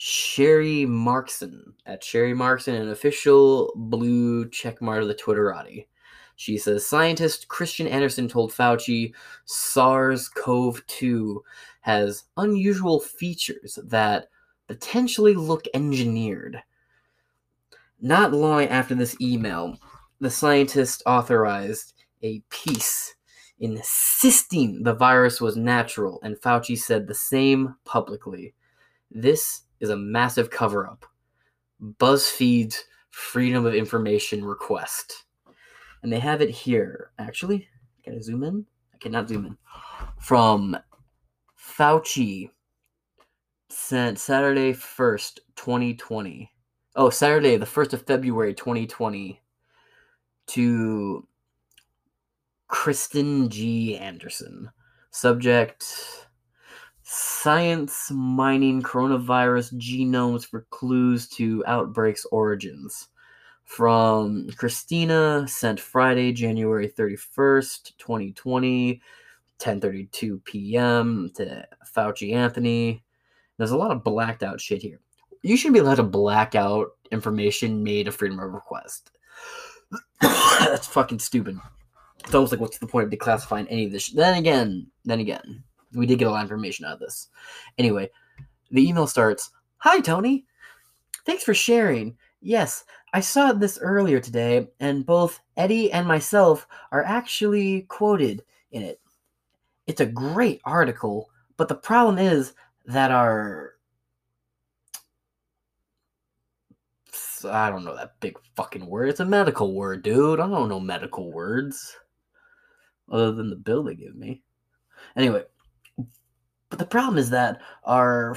Sharri 0.00 0.86
Markson 0.86 1.74
at 1.84 2.02
Sharri 2.02 2.34
Markson, 2.34 2.80
an 2.80 2.88
official 2.88 3.70
blue 3.76 4.46
checkmark 4.46 5.02
of 5.02 5.08
the 5.08 5.14
Twitterati. 5.14 5.88
She 6.36 6.56
says 6.56 6.86
scientist 6.86 7.48
Kristian 7.48 7.90
Andersen 7.90 8.26
told 8.26 8.50
Fauci 8.50 9.12
SARS-CoV-2 9.44 11.40
has 11.82 12.24
unusual 12.38 12.98
features 12.98 13.78
that 13.84 14.28
potentially 14.68 15.34
look 15.34 15.66
engineered. 15.74 16.62
Not 18.00 18.32
long 18.32 18.64
after 18.64 18.94
this 18.94 19.20
email, 19.20 19.76
the 20.18 20.30
scientist 20.30 21.02
authorized 21.04 21.92
a 22.22 22.42
piece 22.48 23.16
insisting 23.58 24.82
the 24.82 24.94
virus 24.94 25.42
was 25.42 25.56
natural, 25.56 26.20
and 26.22 26.40
Fauci 26.40 26.78
said 26.78 27.06
the 27.06 27.14
same 27.14 27.74
publicly. 27.84 28.54
This 29.10 29.64
is 29.80 29.90
a 29.90 29.96
massive 29.96 30.50
cover 30.50 30.86
up. 30.86 31.04
BuzzFeed's 31.98 32.84
Freedom 33.10 33.66
of 33.66 33.74
Information 33.74 34.44
request. 34.44 35.24
And 36.02 36.12
they 36.12 36.18
have 36.18 36.40
it 36.40 36.50
here. 36.50 37.10
Actually, 37.18 37.68
can 38.04 38.14
I 38.14 38.20
zoom 38.20 38.44
in? 38.44 38.64
I 38.94 38.98
cannot 38.98 39.28
zoom 39.28 39.46
in. 39.46 39.56
From 40.18 40.76
Fauci 41.58 42.50
sent 43.68 44.18
Saturday 44.18 44.72
1st, 44.72 45.38
2020. 45.56 46.50
Oh, 46.96 47.10
Saturday, 47.10 47.56
the 47.56 47.66
1st 47.66 47.92
of 47.92 48.06
February, 48.06 48.54
2020, 48.54 49.40
to 50.48 51.26
Kristian 52.70 53.48
G. 53.48 53.96
Andersen. 53.96 54.70
Subject 55.10 56.28
Science 57.12 58.08
mining 58.14 58.80
coronavirus 58.80 59.74
genomes 59.78 60.46
for 60.46 60.64
clues 60.70 61.26
to 61.26 61.64
outbreaks' 61.66 62.24
origins. 62.30 63.08
From 63.64 64.48
Christina, 64.56 65.44
sent 65.48 65.80
Friday, 65.80 66.32
January 66.32 66.86
31st, 66.86 67.98
2020, 67.98 69.02
10:32 69.58 70.44
p.m. 70.44 71.32
to 71.34 71.66
Fauci 71.84 72.32
Anthony. 72.32 73.02
There's 73.56 73.72
a 73.72 73.76
lot 73.76 73.90
of 73.90 74.04
blacked 74.04 74.44
out 74.44 74.60
shit 74.60 74.80
here. 74.80 75.00
You 75.42 75.56
should 75.56 75.72
be 75.72 75.80
allowed 75.80 75.96
to 75.96 76.04
black 76.04 76.54
out 76.54 76.90
information 77.10 77.82
made 77.82 78.06
a 78.06 78.12
freedom 78.12 78.38
of 78.38 78.52
request. 78.52 79.10
That's 80.20 80.86
fucking 80.86 81.18
stupid. 81.18 81.58
It's 82.20 82.34
almost 82.36 82.52
like 82.52 82.60
what's 82.60 82.78
the 82.78 82.86
point 82.86 83.12
of 83.12 83.18
declassifying 83.18 83.66
any 83.68 83.86
of 83.86 83.90
this? 83.90 84.04
Sh- 84.04 84.12
then 84.12 84.36
again, 84.36 84.86
then 85.04 85.18
again, 85.18 85.64
we 85.94 86.06
did 86.06 86.18
get 86.18 86.28
a 86.28 86.30
lot 86.30 86.44
of 86.44 86.50
information 86.50 86.84
out 86.84 86.94
of 86.94 87.00
this. 87.00 87.28
Anyway, 87.78 88.10
the 88.70 88.86
email 88.88 89.06
starts 89.06 89.50
Hi, 89.78 90.00
Tony. 90.00 90.46
Thanks 91.24 91.42
for 91.42 91.54
sharing. 91.54 92.16
Yes, 92.42 92.84
I 93.14 93.20
saw 93.20 93.52
this 93.52 93.78
earlier 93.80 94.20
today, 94.20 94.68
and 94.78 95.06
both 95.06 95.40
Eddie 95.56 95.90
and 95.90 96.06
myself 96.06 96.66
are 96.92 97.02
actually 97.02 97.82
quoted 97.82 98.44
in 98.72 98.82
it. 98.82 99.00
It's 99.86 100.00
a 100.00 100.06
great 100.06 100.60
article, 100.64 101.30
but 101.56 101.68
the 101.68 101.74
problem 101.74 102.18
is 102.18 102.52
that 102.86 103.10
our. 103.10 103.74
I 107.48 107.70
don't 107.70 107.84
know 107.84 107.96
that 107.96 108.20
big 108.20 108.38
fucking 108.54 108.84
word. 108.84 109.08
It's 109.08 109.20
a 109.20 109.24
medical 109.24 109.74
word, 109.74 110.02
dude. 110.02 110.40
I 110.40 110.46
don't 110.46 110.68
know 110.68 110.78
medical 110.78 111.32
words 111.32 111.96
other 113.10 113.32
than 113.32 113.48
the 113.48 113.56
bill 113.56 113.82
they 113.82 113.94
give 113.94 114.14
me. 114.14 114.42
Anyway, 115.16 115.44
but 116.70 116.78
the 116.78 116.86
problem 116.86 117.18
is 117.18 117.28
that 117.30 117.60
our 117.84 118.34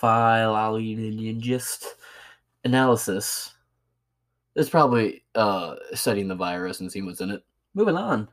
philologist 0.00 1.86
analysis 2.64 3.54
is 4.56 4.68
probably 4.68 5.24
uh, 5.36 5.76
studying 5.94 6.28
the 6.28 6.34
virus 6.34 6.80
and 6.80 6.90
seeing 6.90 7.06
what's 7.06 7.20
in 7.20 7.30
it. 7.30 7.44
Moving 7.74 7.96
on. 7.96 8.28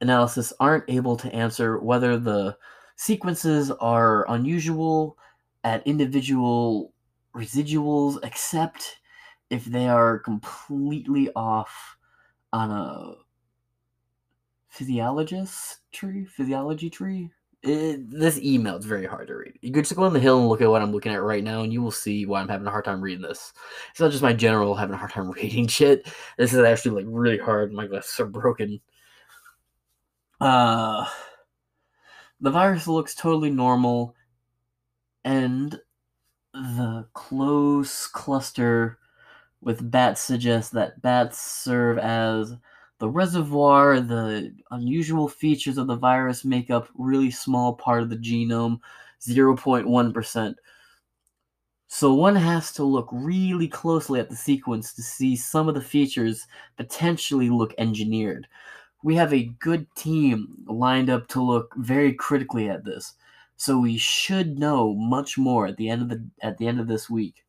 Analysis 0.00 0.52
aren't 0.60 0.84
able 0.88 1.16
to 1.16 1.32
answer 1.32 1.78
whether 1.78 2.18
the 2.18 2.56
sequences 2.96 3.70
are 3.70 4.28
unusual 4.30 5.16
at 5.62 5.86
individual 5.86 6.92
residuals, 7.34 8.18
except 8.24 8.98
if 9.50 9.64
they 9.64 9.88
are 9.88 10.18
completely 10.18 11.30
off 11.34 11.96
on 12.52 12.70
a 12.70 13.14
physiologist 14.68 15.78
tree, 15.92 16.24
physiology 16.24 16.90
tree. 16.90 17.30
It, 17.62 18.08
this 18.10 18.38
email 18.38 18.76
is 18.76 18.84
very 18.84 19.06
hard 19.06 19.28
to 19.28 19.34
read. 19.34 19.58
You 19.62 19.72
could 19.72 19.84
just 19.84 19.96
go 19.96 20.04
on 20.04 20.12
the 20.12 20.20
hill 20.20 20.38
and 20.38 20.48
look 20.48 20.60
at 20.60 20.70
what 20.70 20.80
I'm 20.80 20.92
looking 20.92 21.12
at 21.12 21.22
right 21.22 21.42
now, 21.42 21.62
and 21.62 21.72
you 21.72 21.82
will 21.82 21.90
see 21.90 22.24
why 22.24 22.40
I'm 22.40 22.48
having 22.48 22.66
a 22.66 22.70
hard 22.70 22.84
time 22.84 23.00
reading 23.00 23.22
this. 23.22 23.52
It's 23.90 23.98
not 23.98 24.12
just 24.12 24.22
my 24.22 24.32
general 24.32 24.76
having 24.76 24.94
a 24.94 24.98
hard 24.98 25.10
time 25.10 25.30
reading 25.32 25.66
shit. 25.66 26.08
This 26.36 26.52
is 26.52 26.60
actually 26.60 27.02
like 27.02 27.12
really 27.12 27.38
hard. 27.38 27.72
My 27.72 27.86
glasses 27.86 28.20
are 28.20 28.26
broken. 28.26 28.80
Uh, 30.40 31.08
the 32.40 32.50
virus 32.50 32.86
looks 32.86 33.16
totally 33.16 33.50
normal, 33.50 34.14
and 35.24 35.80
the 36.52 37.08
close 37.12 38.06
cluster 38.06 38.98
with 39.60 39.90
bats 39.90 40.20
suggests 40.20 40.70
that 40.70 41.02
bats 41.02 41.40
serve 41.40 41.98
as 41.98 42.56
the 42.98 43.08
reservoir, 43.08 44.00
the 44.00 44.52
unusual 44.70 45.28
features 45.28 45.78
of 45.78 45.86
the 45.86 45.96
virus 45.96 46.44
make 46.44 46.70
up 46.70 46.88
really 46.94 47.30
small 47.30 47.74
part 47.74 48.02
of 48.02 48.10
the 48.10 48.16
genome, 48.16 48.80
0.1%. 49.20 50.54
So 51.88 52.12
one 52.12 52.36
has 52.36 52.72
to 52.74 52.84
look 52.84 53.08
really 53.12 53.68
closely 53.68 54.20
at 54.20 54.28
the 54.28 54.36
sequence 54.36 54.92
to 54.94 55.02
see 55.02 55.36
some 55.36 55.68
of 55.68 55.74
the 55.74 55.80
features 55.80 56.46
potentially 56.76 57.50
look 57.50 57.72
engineered. 57.78 58.46
We 59.02 59.14
have 59.16 59.32
a 59.32 59.54
good 59.60 59.86
team 59.94 60.64
lined 60.66 61.08
up 61.08 61.28
to 61.28 61.42
look 61.42 61.74
very 61.76 62.12
critically 62.12 62.68
at 62.68 62.84
this. 62.84 63.14
So 63.56 63.78
we 63.78 63.96
should 63.96 64.58
know 64.58 64.94
much 64.94 65.38
more 65.38 65.66
at 65.66 65.76
the 65.76 65.88
end 65.88 66.02
of 66.02 66.08
the 66.10 66.24
at 66.42 66.58
the 66.58 66.66
end 66.66 66.78
of 66.78 66.88
this 66.88 67.08
week. 67.08 67.44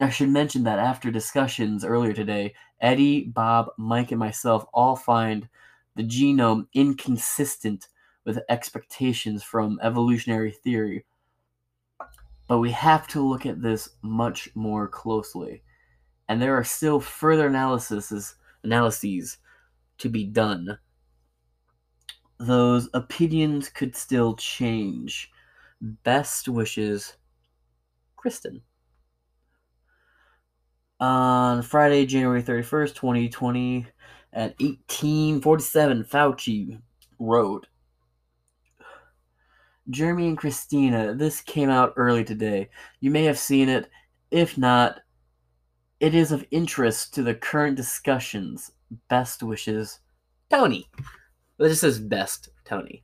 I 0.00 0.08
should 0.10 0.30
mention 0.30 0.64
that 0.64 0.78
after 0.78 1.10
discussions 1.10 1.84
earlier 1.84 2.12
today, 2.12 2.54
Eddie, 2.80 3.24
Bob, 3.24 3.70
Mike, 3.76 4.10
and 4.12 4.18
myself 4.18 4.66
all 4.72 4.96
find 4.96 5.48
the 5.96 6.02
genome 6.02 6.66
inconsistent 6.74 7.88
with 8.24 8.40
expectations 8.48 9.42
from 9.42 9.78
evolutionary 9.82 10.52
theory. 10.52 11.04
But 12.48 12.58
we 12.58 12.70
have 12.72 13.06
to 13.08 13.20
look 13.20 13.46
at 13.46 13.62
this 13.62 13.90
much 14.02 14.50
more 14.54 14.88
closely. 14.88 15.62
And 16.28 16.40
there 16.40 16.56
are 16.56 16.64
still 16.64 17.00
further 17.00 17.46
analyses 17.48 18.36
analyses 18.64 19.38
to 19.98 20.08
be 20.08 20.24
done. 20.24 20.78
those 22.38 22.88
opinions 22.94 23.68
could 23.68 23.94
still 23.94 24.34
change. 24.36 25.30
Best 25.80 26.48
wishes, 26.48 27.16
Kristen. 28.16 28.62
On 31.00 31.62
Friday, 31.62 32.04
January 32.04 32.42
31st, 32.42 32.94
2020, 32.94 33.86
at 34.34 34.54
1847, 34.60 36.04
Fauci 36.04 36.78
wrote 37.18 37.66
Jeremy 39.88 40.28
and 40.28 40.38
Christina, 40.38 41.14
this 41.14 41.40
came 41.40 41.70
out 41.70 41.94
early 41.96 42.22
today. 42.22 42.68
You 43.00 43.10
may 43.10 43.24
have 43.24 43.38
seen 43.38 43.68
it. 43.68 43.90
If 44.30 44.58
not, 44.58 45.00
it 45.98 46.14
is 46.14 46.32
of 46.32 46.46
interest 46.50 47.14
to 47.14 47.22
the 47.22 47.34
current 47.34 47.76
discussions. 47.76 48.70
Best 49.08 49.42
wishes, 49.42 50.00
Tony. 50.50 50.86
Just 51.60 51.80
says 51.80 51.98
best, 51.98 52.50
Tony. 52.64 53.02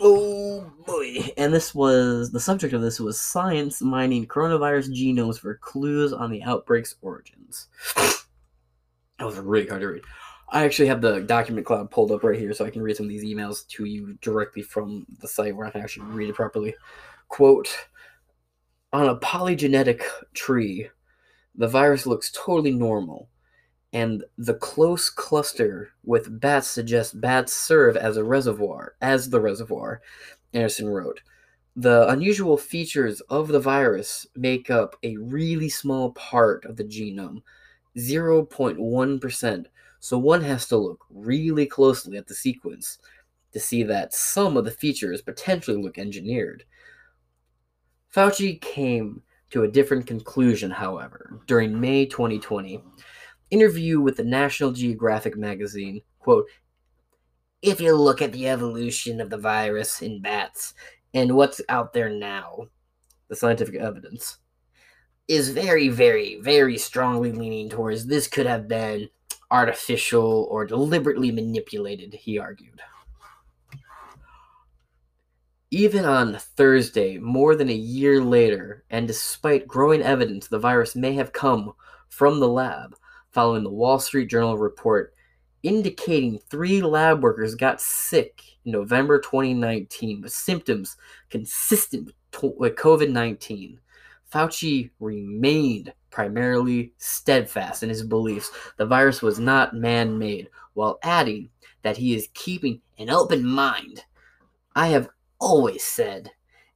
Oh 0.00 0.72
boy. 0.86 1.32
And 1.36 1.52
this 1.52 1.74
was 1.74 2.30
the 2.32 2.40
subject 2.40 2.72
of 2.74 2.82
this 2.82 3.00
was 3.00 3.20
science 3.20 3.82
mining 3.82 4.26
coronavirus 4.26 4.90
genomes 4.90 5.38
for 5.38 5.56
clues 5.56 6.12
on 6.12 6.30
the 6.30 6.42
outbreak's 6.42 6.96
origins. 7.02 7.68
that 7.96 8.24
was 9.20 9.36
really 9.38 9.68
hard 9.68 9.82
to 9.82 9.88
read. 9.88 10.02
I 10.48 10.64
actually 10.64 10.88
have 10.88 11.00
the 11.00 11.20
document 11.20 11.66
cloud 11.66 11.90
pulled 11.90 12.12
up 12.12 12.24
right 12.24 12.38
here 12.38 12.52
so 12.52 12.64
I 12.64 12.70
can 12.70 12.82
read 12.82 12.96
some 12.96 13.06
of 13.06 13.10
these 13.10 13.24
emails 13.24 13.66
to 13.68 13.86
you 13.86 14.18
directly 14.20 14.62
from 14.62 15.06
the 15.20 15.28
site 15.28 15.56
where 15.56 15.66
I 15.66 15.70
can 15.70 15.80
actually 15.80 16.06
read 16.06 16.28
it 16.28 16.34
properly. 16.34 16.74
Quote 17.28 17.68
On 18.92 19.08
a 19.08 19.16
polygenetic 19.16 20.02
tree, 20.34 20.90
the 21.54 21.68
virus 21.68 22.06
looks 22.06 22.30
totally 22.32 22.72
normal, 22.72 23.28
and 23.92 24.24
the 24.38 24.54
close 24.54 25.10
cluster 25.10 25.90
with 26.04 26.40
bats 26.40 26.66
suggests 26.66 27.12
bats 27.12 27.52
serve 27.52 27.96
as 27.96 28.16
a 28.16 28.24
reservoir, 28.24 28.94
as 29.00 29.28
the 29.28 29.40
reservoir, 29.40 30.00
Andersen 30.54 30.88
wrote. 30.88 31.20
The 31.76 32.08
unusual 32.08 32.56
features 32.56 33.20
of 33.22 33.48
the 33.48 33.60
virus 33.60 34.26
make 34.36 34.70
up 34.70 34.96
a 35.02 35.16
really 35.16 35.68
small 35.68 36.12
part 36.12 36.64
of 36.64 36.76
the 36.76 36.84
genome, 36.84 37.42
0.1%. 37.96 39.66
So 40.00 40.18
one 40.18 40.42
has 40.42 40.66
to 40.68 40.76
look 40.76 41.04
really 41.10 41.66
closely 41.66 42.16
at 42.16 42.26
the 42.26 42.34
sequence 42.34 42.98
to 43.52 43.60
see 43.60 43.82
that 43.84 44.14
some 44.14 44.56
of 44.56 44.64
the 44.64 44.70
features 44.70 45.22
potentially 45.22 45.80
look 45.80 45.98
engineered. 45.98 46.64
Fauci 48.14 48.60
came 48.60 49.22
to 49.50 49.62
a 49.62 49.68
different 49.68 50.06
conclusion, 50.06 50.70
however, 50.70 51.40
during 51.46 51.78
May 51.78 52.06
2020. 52.06 52.82
Interview 53.52 54.00
with 54.00 54.16
the 54.16 54.24
National 54.24 54.72
Geographic 54.72 55.36
magazine, 55.36 56.00
quote, 56.20 56.46
if 57.60 57.82
you 57.82 57.94
look 57.94 58.22
at 58.22 58.32
the 58.32 58.48
evolution 58.48 59.20
of 59.20 59.28
the 59.28 59.36
virus 59.36 60.00
in 60.00 60.22
bats 60.22 60.72
and 61.12 61.36
what's 61.36 61.60
out 61.68 61.92
there 61.92 62.08
now, 62.08 62.66
the 63.28 63.36
scientific 63.36 63.74
evidence 63.74 64.38
is 65.28 65.50
very, 65.50 65.90
very, 65.90 66.40
very 66.40 66.78
strongly 66.78 67.30
leaning 67.30 67.68
towards 67.68 68.06
this 68.06 68.26
could 68.26 68.46
have 68.46 68.68
been 68.68 69.06
artificial 69.50 70.48
or 70.50 70.64
deliberately 70.64 71.30
manipulated, 71.30 72.14
he 72.14 72.38
argued. 72.38 72.80
Even 75.70 76.06
on 76.06 76.38
Thursday, 76.56 77.18
more 77.18 77.54
than 77.54 77.68
a 77.68 77.74
year 77.74 78.22
later, 78.22 78.84
and 78.88 79.06
despite 79.06 79.68
growing 79.68 80.00
evidence 80.00 80.48
the 80.48 80.58
virus 80.58 80.96
may 80.96 81.12
have 81.12 81.34
come 81.34 81.74
from 82.08 82.40
the 82.40 82.48
lab, 82.48 82.96
following 83.32 83.64
the 83.64 83.70
Wall 83.70 83.98
Street 83.98 84.30
Journal 84.30 84.58
report 84.58 85.14
indicating 85.62 86.38
three 86.50 86.82
lab 86.82 87.22
workers 87.22 87.54
got 87.54 87.80
sick 87.80 88.42
in 88.64 88.72
November 88.72 89.20
2019 89.20 90.22
with 90.22 90.32
symptoms 90.32 90.96
consistent 91.30 92.12
with 92.42 92.76
COVID 92.76 93.10
19. 93.10 93.78
Fauci 94.32 94.90
remained 94.98 95.92
primarily 96.10 96.92
steadfast 96.98 97.82
in 97.82 97.88
his 97.88 98.02
beliefs 98.02 98.50
the 98.76 98.86
virus 98.86 99.22
was 99.22 99.38
not 99.38 99.74
man 99.74 100.18
made, 100.18 100.48
while 100.74 100.98
adding 101.02 101.48
that 101.82 101.96
he 101.96 102.14
is 102.14 102.28
keeping 102.34 102.80
an 102.98 103.10
open 103.10 103.44
mind. 103.44 104.04
I 104.74 104.88
have 104.88 105.08
always 105.38 105.84
said 105.84 106.30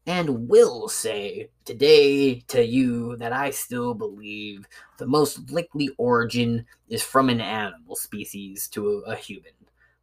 and 0.06 0.48
will 0.48 0.88
say 0.88 1.50
today 1.64 2.40
to 2.48 2.64
you 2.64 3.16
that 3.16 3.32
I 3.32 3.50
still 3.50 3.92
believe 3.92 4.66
the 4.98 5.06
most 5.06 5.50
likely 5.50 5.90
origin 5.98 6.64
is 6.88 7.02
from 7.02 7.28
an 7.28 7.40
animal 7.40 7.96
species 7.96 8.68
to 8.68 9.02
a, 9.06 9.12
a 9.12 9.16
human. 9.16 9.52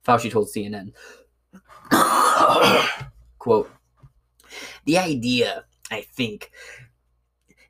Fauci 0.05 0.29
told 0.29 0.49
CNN. 0.49 0.91
Quote 3.39 3.71
The 4.85 4.97
idea, 4.97 5.63
I 5.89 6.01
think, 6.01 6.51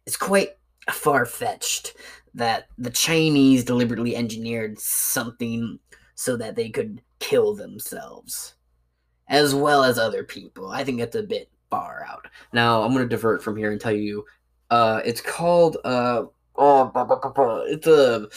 is 0.08 0.18
quite 0.18 0.58
far 0.92 1.26
fetched 1.26 1.96
that 2.34 2.68
the 2.80 2.90
Chinese 2.90 3.64
deliberately 3.64 4.16
engineered 4.16 4.80
something 4.80 5.78
so 6.16 6.36
that 6.38 6.56
they 6.56 6.70
could 6.70 7.02
kill 7.20 7.54
themselves, 7.54 8.56
as 9.28 9.54
well 9.54 9.84
as 9.84 10.00
other 10.00 10.24
people. 10.24 10.72
I 10.72 10.84
think 10.84 10.98
that's 10.98 11.16
a 11.16 11.22
bit 11.22 11.50
far 11.74 12.06
out. 12.08 12.28
Now, 12.54 12.84
I'm 12.84 12.94
to 12.94 13.08
divert 13.08 13.42
from 13.42 13.58
here 13.58 13.72
and 13.72 13.82
tell 13.82 13.94
you 13.94 14.24
uh, 14.70 15.02
it's 15.04 15.22
called. 15.22 15.78
Uh, 15.84 16.26
oh, 16.56 17.64
it's 17.68 17.88
a. 17.88 18.28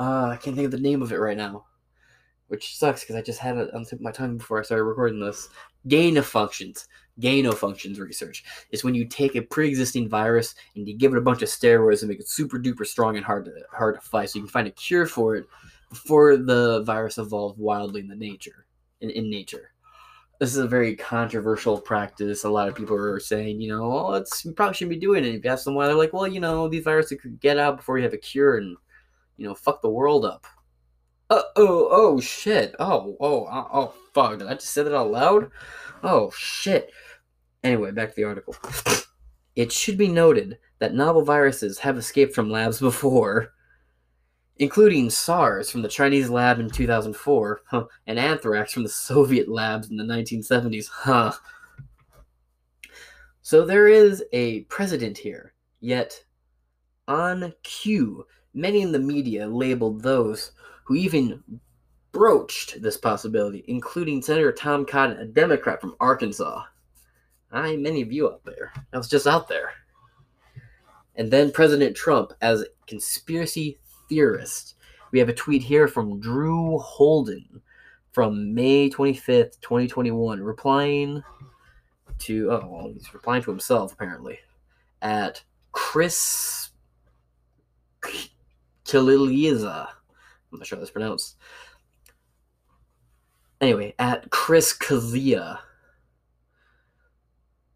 Uh, 0.00 0.30
I 0.30 0.36
can't 0.36 0.56
think 0.56 0.66
of 0.66 0.72
the 0.72 0.80
name 0.80 1.00
of 1.00 1.12
it 1.12 1.18
right 1.18 1.36
now, 1.36 1.64
which 2.48 2.76
sucks 2.76 3.00
because 3.00 3.14
I 3.14 3.22
just 3.22 3.38
had 3.38 3.56
it 3.56 3.72
on 3.72 3.82
the 3.82 3.88
tip 3.88 4.00
of 4.00 4.04
my 4.04 4.10
tongue 4.10 4.38
before 4.38 4.58
I 4.58 4.62
started 4.62 4.84
recording 4.84 5.20
this. 5.20 5.48
Gain 5.86 6.16
of 6.16 6.26
functions. 6.26 6.88
Gain 7.20 7.46
of 7.46 7.58
functions 7.58 8.00
research 8.00 8.44
is 8.70 8.82
when 8.82 8.94
you 8.94 9.04
take 9.04 9.34
a 9.34 9.42
pre-existing 9.42 10.08
virus 10.08 10.54
and 10.74 10.88
you 10.88 10.96
give 10.96 11.12
it 11.12 11.18
a 11.18 11.20
bunch 11.28 11.42
of 11.42 11.48
steroids 11.48 12.02
and 12.02 12.08
make 12.08 12.20
it 12.20 12.28
super 12.28 12.58
duper 12.58 12.86
strong 12.86 13.16
and 13.16 13.24
hard 13.24 13.44
to 13.44 13.52
hard 13.72 13.94
to 13.94 14.00
fight, 14.00 14.30
so 14.30 14.38
you 14.38 14.44
can 14.44 14.50
find 14.50 14.68
a 14.68 14.72
cure 14.72 15.06
for 15.06 15.36
it 15.36 15.46
before 15.88 16.36
the 16.36 16.82
virus 16.82 17.18
evolved 17.18 17.58
wildly 17.58 18.00
in 18.00 18.08
the 18.08 18.16
nature 18.16 18.66
in, 19.00 19.10
in 19.10 19.30
nature. 19.30 19.70
This 20.38 20.50
is 20.50 20.58
a 20.58 20.68
very 20.68 20.94
controversial 20.94 21.80
practice. 21.80 22.44
A 22.44 22.50
lot 22.50 22.68
of 22.68 22.76
people 22.76 22.96
are 22.96 23.18
saying, 23.18 23.60
you 23.60 23.68
know, 23.68 23.92
oh, 23.92 24.14
it's 24.14 24.44
you 24.44 24.52
probably 24.52 24.74
shouldn't 24.74 25.00
be 25.00 25.06
doing 25.06 25.24
it. 25.24 25.34
If 25.34 25.44
you 25.44 25.50
ask 25.50 25.64
them 25.64 25.74
why, 25.74 25.86
they're 25.86 25.96
like, 25.96 26.12
well, 26.12 26.28
you 26.28 26.38
know, 26.38 26.68
these 26.68 26.84
viruses 26.84 27.20
could 27.20 27.40
get 27.40 27.58
out 27.58 27.76
before 27.78 27.98
you 27.98 28.04
have 28.04 28.14
a 28.14 28.18
cure 28.18 28.58
and, 28.58 28.76
you 29.36 29.48
know, 29.48 29.54
fuck 29.54 29.82
the 29.82 29.88
world 29.88 30.24
up. 30.24 30.46
Uh, 31.30 31.42
oh, 31.56 31.88
oh, 31.90 32.20
shit. 32.20 32.74
Oh, 32.78 33.16
oh, 33.20 33.46
oh, 33.50 33.68
oh, 33.72 33.94
fuck. 34.14 34.38
Did 34.38 34.48
I 34.48 34.54
just 34.54 34.68
say 34.68 34.82
that 34.82 34.96
out 34.96 35.10
loud? 35.10 35.50
Oh, 36.02 36.30
shit. 36.36 36.90
Anyway, 37.64 37.90
back 37.90 38.10
to 38.10 38.16
the 38.16 38.24
article. 38.24 38.56
It 39.56 39.72
should 39.72 39.98
be 39.98 40.06
noted 40.08 40.58
that 40.78 40.94
novel 40.94 41.22
viruses 41.22 41.80
have 41.80 41.98
escaped 41.98 42.32
from 42.32 42.48
labs 42.48 42.78
before, 42.80 43.52
including 44.58 45.10
SARS 45.10 45.70
from 45.70 45.82
the 45.82 45.88
Chinese 45.88 46.30
lab 46.30 46.58
in 46.58 46.68
2004, 46.68 47.62
huh, 47.66 47.84
and 48.06 48.18
anthrax 48.18 48.72
from 48.72 48.82
the 48.82 48.88
Soviet 48.88 49.48
labs 49.48 49.90
in 49.90 49.96
the 49.96 50.04
1970s, 50.04 50.88
huh. 50.88 51.32
So 53.42 53.64
there 53.64 53.88
is 53.88 54.24
a 54.32 54.60
precedent 54.62 55.16
here, 55.16 55.54
yet 55.80 56.22
on 57.06 57.52
cue, 57.62 58.26
many 58.52 58.82
in 58.82 58.92
the 58.92 58.98
media 58.98 59.46
labeled 59.46 60.02
those 60.02 60.52
who 60.84 60.94
even 60.94 61.42
broached 62.12 62.82
this 62.82 62.96
possibility, 62.96 63.64
including 63.68 64.20
Senator 64.20 64.52
Tom 64.52 64.84
Cotton, 64.84 65.18
a 65.18 65.24
Democrat 65.24 65.80
from 65.80 65.94
Arkansas. 66.00 66.62
I 67.52 67.76
many 67.76 68.02
of 68.02 68.12
you 68.12 68.28
out 68.28 68.44
there. 68.44 68.72
I 68.92 68.98
was 68.98 69.08
just 69.08 69.26
out 69.26 69.48
there. 69.48 69.72
And 71.14 71.30
then 71.30 71.50
President 71.50 71.96
Trump 71.96 72.32
as 72.40 72.64
conspiracy 72.86 73.78
theorist. 74.08 74.74
We 75.10 75.18
have 75.18 75.28
a 75.28 75.34
tweet 75.34 75.62
here 75.62 75.88
from 75.88 76.20
Drew 76.20 76.78
Holden 76.78 77.62
from 78.12 78.54
May 78.54 78.90
25th, 78.90 79.60
2021, 79.60 80.42
replying 80.42 81.22
to 82.18 82.50
oh 82.50 82.68
well, 82.68 82.92
he's 82.92 83.14
replying 83.14 83.42
to 83.42 83.50
himself 83.50 83.92
apparently 83.92 84.38
at 85.02 85.42
Chris 85.72 86.70
Kaliliza. 88.84 89.88
I'm 90.52 90.58
not 90.58 90.66
sure 90.66 90.76
how 90.76 90.80
that's 90.80 90.90
pronounced. 90.90 91.36
Anyway, 93.60 93.94
at 93.98 94.30
Chris 94.30 94.76
Kazia 94.76 95.58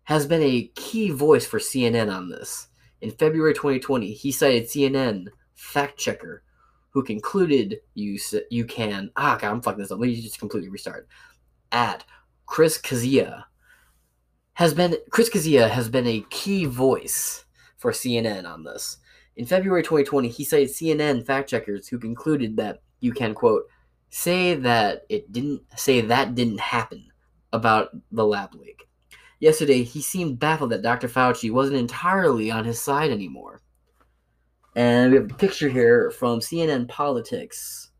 has 0.04 0.26
been 0.26 0.42
a 0.42 0.70
key 0.74 1.10
voice 1.10 1.46
for 1.46 1.58
CNN 1.58 2.12
on 2.12 2.28
this. 2.28 2.68
In 3.00 3.10
February 3.10 3.54
2020, 3.54 4.12
he 4.12 4.30
cited 4.30 4.64
CNN 4.64 5.28
fact 5.62 5.96
checker 5.98 6.42
who 6.90 7.02
concluded 7.02 7.80
you 7.94 8.18
you 8.50 8.64
can 8.64 9.10
ah 9.16 9.38
god 9.40 9.50
I'm 9.50 9.62
fucking 9.62 9.80
this 9.80 9.90
up. 9.90 10.00
Let 10.00 10.08
me 10.08 10.20
just 10.20 10.38
completely 10.38 10.68
restart. 10.68 11.08
At 11.70 12.04
Chris 12.46 12.78
Kazia 12.78 13.44
has 14.54 14.74
been 14.74 14.96
Chris 15.10 15.30
Kazia 15.30 15.70
has 15.70 15.88
been 15.88 16.06
a 16.06 16.24
key 16.30 16.64
voice 16.64 17.44
for 17.78 17.92
CNN 17.92 18.46
on 18.46 18.64
this. 18.64 18.98
In 19.36 19.46
February 19.46 19.82
2020, 19.82 20.28
he 20.28 20.44
cited 20.44 20.68
CNN 20.68 21.24
fact 21.24 21.48
checkers 21.48 21.88
who 21.88 21.98
concluded 21.98 22.56
that 22.56 22.82
you 23.00 23.12
can 23.12 23.32
quote 23.32 23.62
say 24.10 24.54
that 24.54 25.04
it 25.08 25.32
didn't 25.32 25.62
say 25.76 26.02
that 26.02 26.34
didn't 26.34 26.60
happen 26.60 27.06
about 27.52 27.90
the 28.10 28.26
lab 28.26 28.54
leak. 28.54 28.88
Yesterday, 29.40 29.82
he 29.82 30.02
seemed 30.02 30.38
baffled 30.38 30.70
that 30.70 30.82
Dr. 30.82 31.08
Fauci 31.08 31.50
wasn't 31.50 31.78
entirely 31.78 32.50
on 32.50 32.64
his 32.64 32.80
side 32.80 33.10
anymore. 33.10 33.60
And 34.74 35.12
we 35.12 35.18
have 35.18 35.30
a 35.30 35.34
picture 35.34 35.68
here 35.68 36.10
from 36.10 36.40
CNN 36.40 36.88
Politics. 36.88 37.90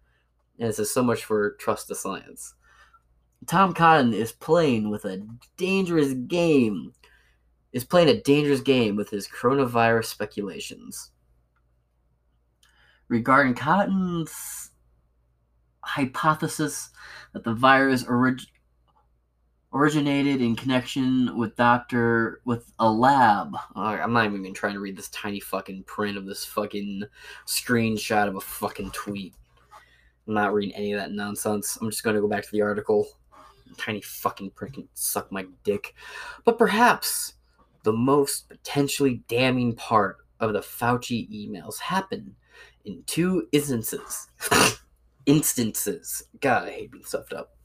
And 0.58 0.68
it 0.68 0.74
says 0.74 0.90
so 0.90 1.02
much 1.02 1.24
for 1.24 1.52
trust 1.52 1.88
the 1.88 1.94
science. 1.94 2.54
Tom 3.46 3.74
Cotton 3.74 4.14
is 4.14 4.32
playing 4.32 4.90
with 4.90 5.04
a 5.04 5.26
dangerous 5.56 6.14
game. 6.14 6.92
Is 7.72 7.84
playing 7.84 8.08
a 8.08 8.20
dangerous 8.20 8.60
game 8.60 8.96
with 8.96 9.10
his 9.10 9.26
coronavirus 9.26 10.04
speculations. 10.06 11.10
Regarding 13.08 13.54
Cotton's 13.54 14.70
hypothesis 15.82 16.90
that 17.32 17.44
the 17.44 17.54
virus 17.54 18.04
orig- 18.04 18.46
originated 19.72 20.42
in 20.42 20.54
connection 20.54 21.36
with 21.36 21.56
Doctor 21.56 22.40
with 22.44 22.72
a 22.78 22.90
lab. 22.90 23.54
Uh, 23.74 23.98
I'm 24.02 24.12
not 24.12 24.26
even 24.26 24.52
trying 24.52 24.74
to 24.74 24.80
read 24.80 24.96
this 24.96 25.08
tiny 25.08 25.40
fucking 25.40 25.84
print 25.84 26.16
of 26.16 26.26
this 26.26 26.44
fucking 26.44 27.04
screenshot 27.46 28.28
of 28.28 28.36
a 28.36 28.40
fucking 28.40 28.90
tweet. 28.90 29.34
I'm 30.26 30.34
not 30.34 30.52
reading 30.52 30.74
any 30.74 30.92
of 30.92 31.00
that 31.00 31.12
nonsense. 31.12 31.78
I'm 31.80 31.90
just 31.90 32.04
going 32.04 32.14
to 32.14 32.22
go 32.22 32.28
back 32.28 32.44
to 32.44 32.52
the 32.52 32.62
article. 32.62 33.08
Tiny 33.78 34.02
fucking 34.02 34.50
print 34.50 34.74
can 34.74 34.88
suck 34.94 35.32
my 35.32 35.46
dick. 35.64 35.94
But 36.44 36.58
perhaps 36.58 37.34
the 37.82 37.92
most 37.92 38.48
potentially 38.48 39.22
damning 39.28 39.74
part 39.74 40.18
of 40.38 40.52
the 40.52 40.60
Fauci 40.60 41.28
emails 41.30 41.78
happened 41.78 42.34
in 42.84 43.02
two 43.06 43.48
instances. 43.52 44.28
instances. 45.26 46.24
God, 46.40 46.68
I 46.68 46.70
hate 46.72 46.92
being 46.92 47.04
stuffed 47.04 47.32
up. 47.32 47.56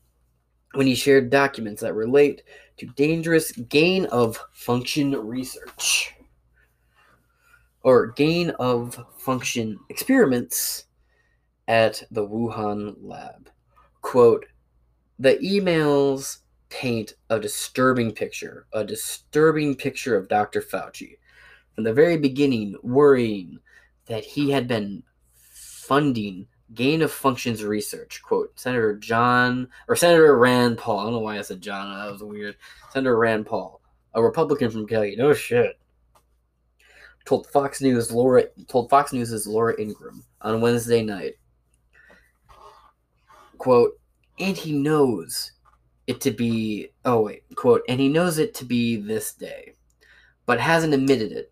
When 0.74 0.88
he 0.88 0.96
shared 0.96 1.30
documents 1.30 1.82
that 1.82 1.94
relate 1.94 2.44
to 2.78 2.86
dangerous 2.88 3.52
gain 3.52 4.06
of 4.08 4.40
function 4.54 5.12
research 5.12 6.14
or 7.84 8.08
gain 8.08 8.50
of 8.52 9.04
function 9.18 9.80
experiments 9.90 10.86
at 11.68 12.04
the 12.12 12.28
Wuhan 12.28 12.96
lab. 13.02 13.50
Quote, 14.02 14.46
the 15.20 15.36
emails 15.38 16.40
paint 16.70 17.14
a 17.30 17.40
disturbing 17.40 18.12
picture, 18.12 18.68
a 18.74 18.84
disturbing 18.84 19.76
picture 19.76 20.16
of 20.16 20.28
Dr. 20.28 20.62
Fauci. 20.62 21.18
From 21.76 21.84
the 21.84 21.94
very 21.94 22.18
beginning, 22.18 22.76
worrying 22.84 23.60
that 24.08 24.24
he 24.24 24.52
had 24.52 24.68
been 24.68 25.04
funding 25.34 26.48
gain 26.74 27.02
of 27.02 27.12
functions 27.12 27.64
research. 27.64 28.22
Quote, 28.22 28.58
Senator 28.60 28.96
John, 28.96 29.70
or 29.88 29.96
Senator 29.96 30.38
Rand 30.38 30.78
Paul. 30.78 31.00
I 31.00 31.04
don't 31.04 31.14
know 31.14 31.20
why 31.20 31.38
I 31.38 31.42
said 31.42 31.62
John, 31.62 31.98
that 31.98 32.12
was 32.12 32.24
weird. 32.24 32.56
Senator 32.92 33.18
Rand 33.18 33.46
Paul, 33.46 33.82
a 34.14 34.24
Republican 34.24 34.70
from 34.70 34.88
Kentucky. 34.88 35.16
No 35.16 35.34
shit. 35.34 35.80
Told 37.26 37.48
Fox 37.48 37.82
News 37.82 38.12
Laura 38.12 38.46
told 38.70 38.90
Fox 38.90 39.12
News' 39.12 39.46
Laura 39.46 39.80
Ingraham 39.80 40.24
on 40.42 40.62
Wednesday 40.62 41.04
night. 41.04 41.34
Quote, 43.58 44.00
and 44.40 44.56
he 44.56 44.72
knows 44.72 45.52
it 46.06 46.22
to 46.22 46.32
be 46.32 46.90
oh 47.04 47.22
wait, 47.22 47.44
quote, 47.56 47.82
and 47.90 48.00
he 48.00 48.08
knows 48.08 48.38
it 48.38 48.54
to 48.56 48.66
be 48.66 48.96
this 48.96 49.34
day, 49.34 49.74
but 50.46 50.60
hasn't 50.60 50.94
admitted 50.94 51.34
it. 51.34 51.52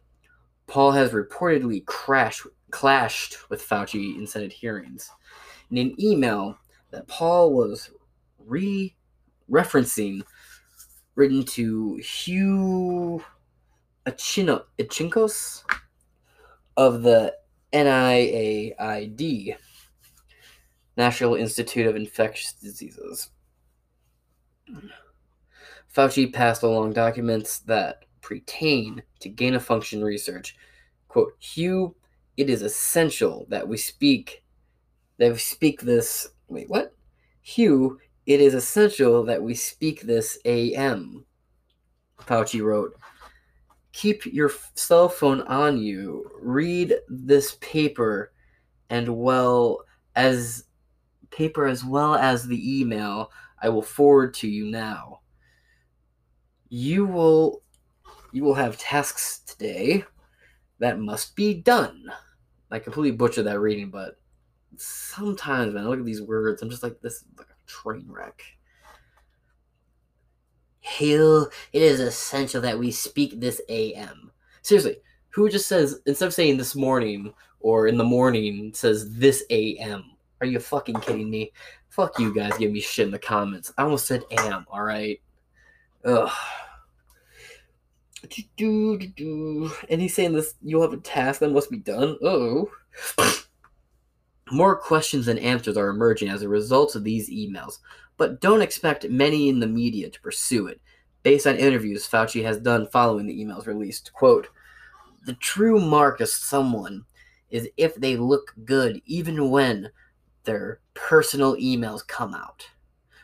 Paul 0.67 0.93
has 0.93 1.11
reportedly 1.11 1.85
crashed 1.85 2.45
clashed 2.75 3.49
with 3.49 3.65
Fauci 3.65 4.17
in 4.17 4.27
Senate 4.27 4.51
hearings. 4.51 5.09
In 5.71 5.77
an 5.77 5.95
email 5.97 6.57
that 6.91 7.07
Paul 7.07 7.53
was 7.53 7.89
re 8.37 8.93
referencing 9.49 10.23
written 11.15 11.45
to 11.45 11.95
Hugh 11.95 13.23
Achino, 14.05 14.65
Achinkos 14.77 15.63
of 16.75 17.01
the 17.01 17.33
NIAID, 17.71 19.55
National 20.97 21.35
Institute 21.35 21.87
of 21.87 21.95
Infectious 21.95 22.51
Diseases. 22.51 23.29
Fauci 25.95 26.33
passed 26.33 26.63
along 26.63 26.91
documents 26.91 27.59
that 27.59 28.03
pertain 28.19 29.01
to 29.21 29.29
gain 29.29 29.53
of 29.55 29.63
function 29.63 30.03
research. 30.03 30.57
Quote, 31.07 31.37
Hugh, 31.39 31.95
it 32.37 32.49
is 32.49 32.61
essential 32.61 33.45
that 33.49 33.67
we 33.67 33.77
speak 33.77 34.43
that 35.17 35.31
we 35.31 35.37
speak 35.37 35.81
this 35.81 36.27
wait, 36.47 36.69
what? 36.69 36.93
Hugh, 37.41 37.99
it 38.25 38.41
is 38.41 38.53
essential 38.53 39.23
that 39.23 39.41
we 39.41 39.53
speak 39.53 40.01
this 40.01 40.37
AM. 40.45 41.25
Fauci 42.19 42.61
wrote, 42.61 42.97
Keep 43.91 44.25
your 44.25 44.51
cell 44.73 45.07
phone 45.07 45.41
on 45.41 45.77
you. 45.77 46.29
Read 46.41 46.95
this 47.07 47.57
paper 47.61 48.33
and 48.89 49.07
well 49.07 49.81
as 50.15 50.65
paper 51.31 51.65
as 51.65 51.83
well 51.83 52.15
as 52.15 52.45
the 52.45 52.79
email 52.81 53.31
I 53.61 53.69
will 53.69 53.81
forward 53.81 54.33
to 54.35 54.47
you 54.47 54.65
now. 54.65 55.21
You 56.69 57.05
will 57.05 57.61
you 58.31 58.43
will 58.43 58.53
have 58.53 58.77
tasks 58.77 59.39
today 59.45 60.03
that 60.79 60.99
must 60.99 61.35
be 61.35 61.53
done. 61.53 62.11
I 62.71 62.79
completely 62.79 63.11
butchered 63.11 63.45
that 63.45 63.59
reading, 63.59 63.89
but 63.89 64.17
sometimes, 64.77 65.73
man, 65.73 65.85
I 65.85 65.87
look 65.87 65.99
at 65.99 66.05
these 66.05 66.21
words, 66.21 66.61
I'm 66.61 66.69
just 66.69 66.83
like, 66.83 66.99
this 67.01 67.15
is 67.15 67.25
like 67.37 67.47
a 67.47 67.67
train 67.67 68.05
wreck. 68.09 68.41
Hale, 70.81 71.49
it 71.73 71.81
is 71.81 71.99
essential 71.99 72.61
that 72.61 72.77
we 72.77 72.91
speak 72.91 73.39
this 73.39 73.61
AM. 73.69 74.31
Seriously, 74.61 74.97
who 75.29 75.49
just 75.49 75.67
says, 75.67 75.99
instead 76.05 76.27
of 76.27 76.33
saying 76.33 76.57
this 76.57 76.75
morning 76.75 77.33
or 77.59 77.87
in 77.87 77.97
the 77.97 78.03
morning, 78.03 78.71
says 78.73 79.15
this 79.15 79.43
AM? 79.49 80.11
Are 80.41 80.47
you 80.47 80.59
fucking 80.59 80.99
kidding 80.99 81.29
me? 81.29 81.51
Fuck 81.89 82.19
you 82.19 82.33
guys, 82.33 82.57
give 82.57 82.71
me 82.71 82.81
shit 82.81 83.05
in 83.05 83.11
the 83.11 83.19
comments. 83.19 83.71
I 83.77 83.83
almost 83.83 84.05
said 84.05 84.23
am, 84.31 84.65
alright? 84.69 85.21
Ugh. 86.03 86.31
And 89.89 90.01
he's 90.01 90.13
saying 90.13 90.33
this, 90.33 90.55
you'll 90.61 90.81
have 90.81 90.93
a 90.93 90.97
task 90.97 91.39
that 91.39 91.51
must 91.51 91.71
be 91.71 91.77
done. 91.77 92.17
Oh. 92.23 92.71
More 94.51 94.75
questions 94.75 95.25
than 95.25 95.39
answers 95.39 95.77
are 95.77 95.89
emerging 95.89 96.29
as 96.29 96.43
a 96.43 96.49
result 96.49 96.95
of 96.95 97.03
these 97.03 97.29
emails, 97.31 97.79
but 98.17 98.39
don't 98.41 98.61
expect 98.61 99.09
many 99.09 99.49
in 99.49 99.59
the 99.59 99.67
media 99.67 100.09
to 100.09 100.21
pursue 100.21 100.67
it. 100.67 100.79
Based 101.23 101.47
on 101.47 101.55
interviews 101.55 102.07
Fauci 102.07 102.43
has 102.43 102.59
done 102.59 102.87
following 102.87 103.25
the 103.25 103.43
emails 103.43 103.65
released, 103.65 104.13
quote, 104.13 104.47
the 105.25 105.33
true 105.33 105.79
mark 105.79 106.21
of 106.21 106.29
someone 106.29 107.03
is 107.49 107.67
if 107.77 107.95
they 107.95 108.15
look 108.15 108.53
good 108.63 109.01
even 109.05 109.49
when 109.49 109.89
their 110.43 110.79
personal 110.93 111.55
emails 111.55 112.05
come 112.05 112.35
out. 112.35 112.67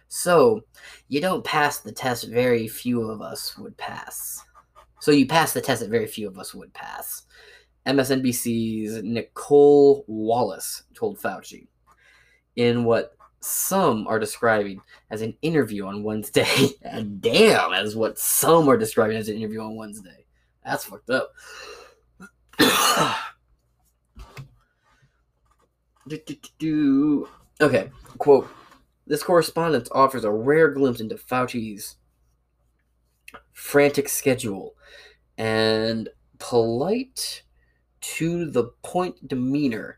So, 0.08 0.64
you 1.08 1.22
don't 1.22 1.46
pass 1.46 1.80
the 1.80 1.92
test 1.92 2.28
very 2.28 2.68
few 2.68 3.04
of 3.10 3.22
us 3.22 3.58
would 3.58 3.78
pass. 3.78 4.44
So 5.02 5.12
you 5.12 5.26
pass 5.26 5.52
the 5.52 5.62
test 5.62 5.82
that 5.82 5.90
very 5.90 6.06
few 6.06 6.28
of 6.28 6.38
us 6.38 6.54
would 6.54 6.74
pass. 6.74 7.24
MSNBC's 7.88 9.02
Nicolle 9.02 10.04
Wallace 10.06 10.84
told 10.94 11.20
Fauci 11.20 11.68
in 12.56 12.84
what 12.84 13.18
some 13.40 14.06
are 14.08 14.20
describing 14.20 14.80
as 15.10 15.24
an 15.24 15.36
interview 15.42 15.88
on 15.88 16.04
Wednesday. 16.04 16.68
and 16.84 17.20
damn, 17.20 17.74
as 17.74 17.96
what 17.96 18.20
some 18.20 18.70
are 18.70 18.78
describing 18.78 19.18
as 19.18 19.28
an 19.28 19.38
interview 19.38 19.62
on 19.62 19.76
Wednesday. 19.76 20.26
That's 20.64 20.86
fucked 20.86 21.10
up. 21.10 21.32
Okay, 27.60 27.90
quote. 28.20 28.48
This 29.08 29.24
correspondence 29.24 29.90
offers 29.94 30.26
a 30.26 30.32
rare 30.32 30.70
glimpse 30.70 31.02
into 31.02 31.16
Fauci's 31.16 31.96
frantic 33.54 34.10
schedule 34.10 34.76
and 35.38 36.10
polite 36.40 37.44
to 38.02 38.50
the 38.50 38.66
point 38.84 39.28
demeanor 39.28 39.98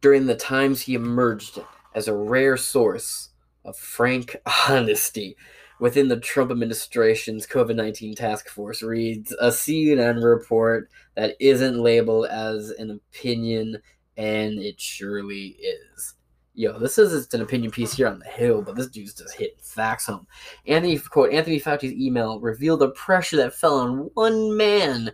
during 0.00 0.26
the 0.26 0.36
times 0.36 0.82
he 0.82 0.94
emerged 0.94 1.60
as 1.94 2.08
a 2.08 2.14
rare 2.14 2.56
source 2.56 3.30
of 3.64 3.76
frank 3.76 4.36
honesty 4.68 5.36
within 5.78 6.08
the 6.08 6.18
Trump 6.18 6.50
administration's 6.50 7.46
COVID 7.46 7.76
19 7.76 8.14
task 8.14 8.48
force 8.48 8.82
reads 8.82 9.32
a 9.32 9.48
CNN 9.48 10.22
report 10.22 10.90
that 11.14 11.36
isn't 11.40 11.78
labeled 11.78 12.26
as 12.26 12.70
an 12.70 12.90
opinion, 12.90 13.78
and 14.16 14.58
it 14.58 14.80
surely 14.80 15.56
is. 15.60 16.14
Yo, 16.58 16.78
this 16.78 16.96
is 16.96 17.12
just 17.12 17.34
an 17.34 17.42
opinion 17.42 17.70
piece 17.70 17.92
here 17.92 18.08
on 18.08 18.18
the 18.18 18.24
Hill, 18.24 18.62
but 18.62 18.76
this 18.76 18.86
dude's 18.86 19.12
just 19.12 19.36
hitting 19.36 19.58
facts 19.60 20.06
home. 20.06 20.26
Anthony 20.66 20.98
quote 20.98 21.30
Anthony 21.30 21.60
Fauci's 21.60 21.92
email 21.92 22.40
revealed 22.40 22.80
the 22.80 22.88
pressure 22.92 23.36
that 23.36 23.52
fell 23.52 23.78
on 23.78 24.10
one 24.14 24.56
man. 24.56 25.12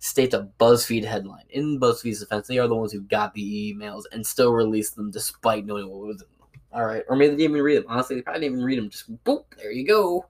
States 0.00 0.34
a 0.34 0.50
BuzzFeed 0.60 1.04
headline. 1.04 1.44
In 1.48 1.80
BuzzFeed's 1.80 2.20
defense, 2.20 2.46
they 2.46 2.58
are 2.58 2.68
the 2.68 2.74
ones 2.74 2.92
who 2.92 3.00
got 3.00 3.32
the 3.32 3.72
emails 3.74 4.02
and 4.12 4.26
still 4.26 4.52
released 4.52 4.94
them 4.94 5.10
despite 5.10 5.64
knowing 5.64 5.88
what 5.88 6.06
was 6.06 6.20
in 6.20 6.28
them. 6.38 6.60
All 6.74 6.84
right, 6.84 7.04
or 7.08 7.16
maybe 7.16 7.30
they 7.30 7.36
didn't 7.36 7.52
even 7.52 7.62
read 7.62 7.78
them. 7.78 7.86
Honestly, 7.88 8.16
they 8.16 8.22
probably 8.22 8.40
didn't 8.42 8.56
even 8.56 8.64
read 8.64 8.78
them. 8.78 8.90
Just 8.90 9.24
boop, 9.24 9.44
there 9.56 9.72
you 9.72 9.86
go. 9.86 10.26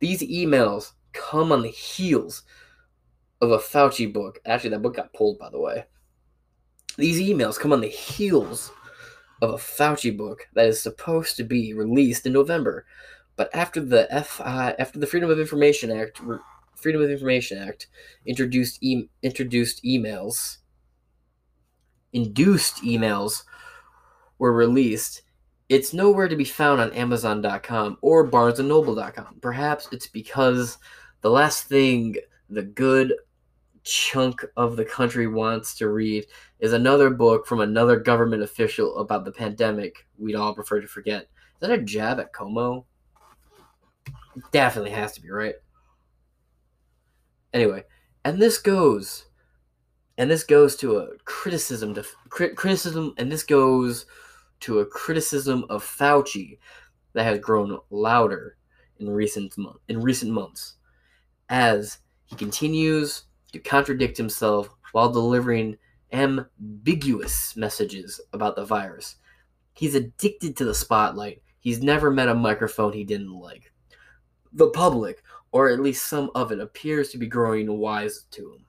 These 0.00 0.22
emails 0.22 0.90
come 1.12 1.52
on 1.52 1.62
the 1.62 1.68
heels 1.68 2.42
of 3.40 3.52
a 3.52 3.58
Fauci 3.58 4.12
book. 4.12 4.40
Actually, 4.44 4.70
that 4.70 4.82
book 4.82 4.96
got 4.96 5.12
pulled, 5.12 5.38
by 5.38 5.50
the 5.50 5.60
way. 5.60 5.84
These 6.96 7.20
emails 7.20 7.60
come 7.60 7.72
on 7.72 7.80
the 7.80 7.86
heels 7.86 8.72
of 9.40 9.50
a 9.50 9.56
Fauci 9.56 10.16
book 10.16 10.48
that 10.54 10.66
is 10.66 10.82
supposed 10.82 11.36
to 11.36 11.44
be 11.44 11.74
released 11.74 12.26
in 12.26 12.32
November, 12.32 12.86
but 13.36 13.54
after 13.54 13.80
the 13.80 14.08
FI, 14.26 14.74
after 14.78 14.98
the 14.98 15.06
Freedom 15.06 15.30
of 15.30 15.38
Information 15.38 15.90
Act, 15.90 16.20
Freedom 16.74 17.02
of 17.02 17.10
Information 17.10 17.58
Act 17.58 17.86
introduced 18.26 18.82
e- 18.82 19.08
introduced 19.22 19.82
emails, 19.84 20.58
induced 22.12 22.82
emails 22.82 23.44
were 24.38 24.52
released. 24.52 25.22
It's 25.68 25.92
nowhere 25.92 26.28
to 26.28 26.36
be 26.36 26.44
found 26.44 26.80
on 26.80 26.92
Amazon.com 26.92 27.98
or 28.00 28.30
BarnesandNoble.com. 28.30 29.38
Perhaps 29.40 29.88
it's 29.92 30.06
because 30.06 30.78
the 31.20 31.30
last 31.30 31.64
thing 31.64 32.16
the 32.48 32.62
good 32.62 33.14
chunk 33.84 34.44
of 34.56 34.76
the 34.76 34.84
country 34.84 35.26
wants 35.26 35.74
to 35.76 35.88
read 35.88 36.26
is 36.60 36.72
another 36.72 37.10
book 37.10 37.46
from 37.46 37.60
another 37.60 37.98
government 37.98 38.42
official 38.42 38.98
about 38.98 39.24
the 39.24 39.32
pandemic 39.32 40.06
we'd 40.18 40.34
all 40.34 40.54
prefer 40.54 40.80
to 40.80 40.88
forget. 40.88 41.22
Is 41.22 41.28
that 41.60 41.70
a 41.70 41.82
jab 41.82 42.18
at 42.18 42.32
Cuomo? 42.32 42.84
Definitely 44.52 44.90
has 44.90 45.12
to 45.14 45.20
be, 45.20 45.30
right? 45.30 45.54
Anyway, 47.52 47.84
and 48.24 48.40
this 48.40 48.58
goes, 48.58 49.26
and 50.16 50.30
this 50.30 50.44
goes 50.44 50.76
to 50.76 50.98
a 50.98 51.08
criticism 51.24 51.94
to 51.94 52.04
cri- 52.28 52.54
criticism, 52.54 53.14
and 53.18 53.30
this 53.30 53.42
goes 53.42 54.06
to 54.60 54.80
a 54.80 54.86
criticism 54.86 55.64
of 55.70 55.84
Fauci 55.84 56.58
that 57.12 57.24
has 57.24 57.38
grown 57.38 57.78
louder 57.90 58.56
in 58.98 59.08
recent 59.08 59.56
month 59.56 59.78
in 59.88 60.00
recent 60.00 60.32
months, 60.32 60.74
as 61.48 61.98
he 62.24 62.36
continues 62.36 63.24
to 63.52 63.58
contradict 63.58 64.16
himself 64.16 64.68
while 64.92 65.10
delivering 65.10 65.76
ambiguous 66.12 67.56
messages 67.56 68.20
about 68.32 68.56
the 68.56 68.64
virus. 68.64 69.16
He's 69.74 69.94
addicted 69.94 70.56
to 70.56 70.64
the 70.64 70.74
spotlight. 70.74 71.42
He's 71.60 71.82
never 71.82 72.10
met 72.10 72.28
a 72.28 72.34
microphone 72.34 72.92
he 72.92 73.04
didn't 73.04 73.32
like. 73.32 73.72
The 74.52 74.70
public, 74.70 75.22
or 75.52 75.68
at 75.68 75.80
least 75.80 76.08
some 76.08 76.30
of 76.34 76.50
it, 76.52 76.60
appears 76.60 77.10
to 77.10 77.18
be 77.18 77.26
growing 77.26 77.78
wise 77.78 78.24
to 78.30 78.54
him. 78.54 78.66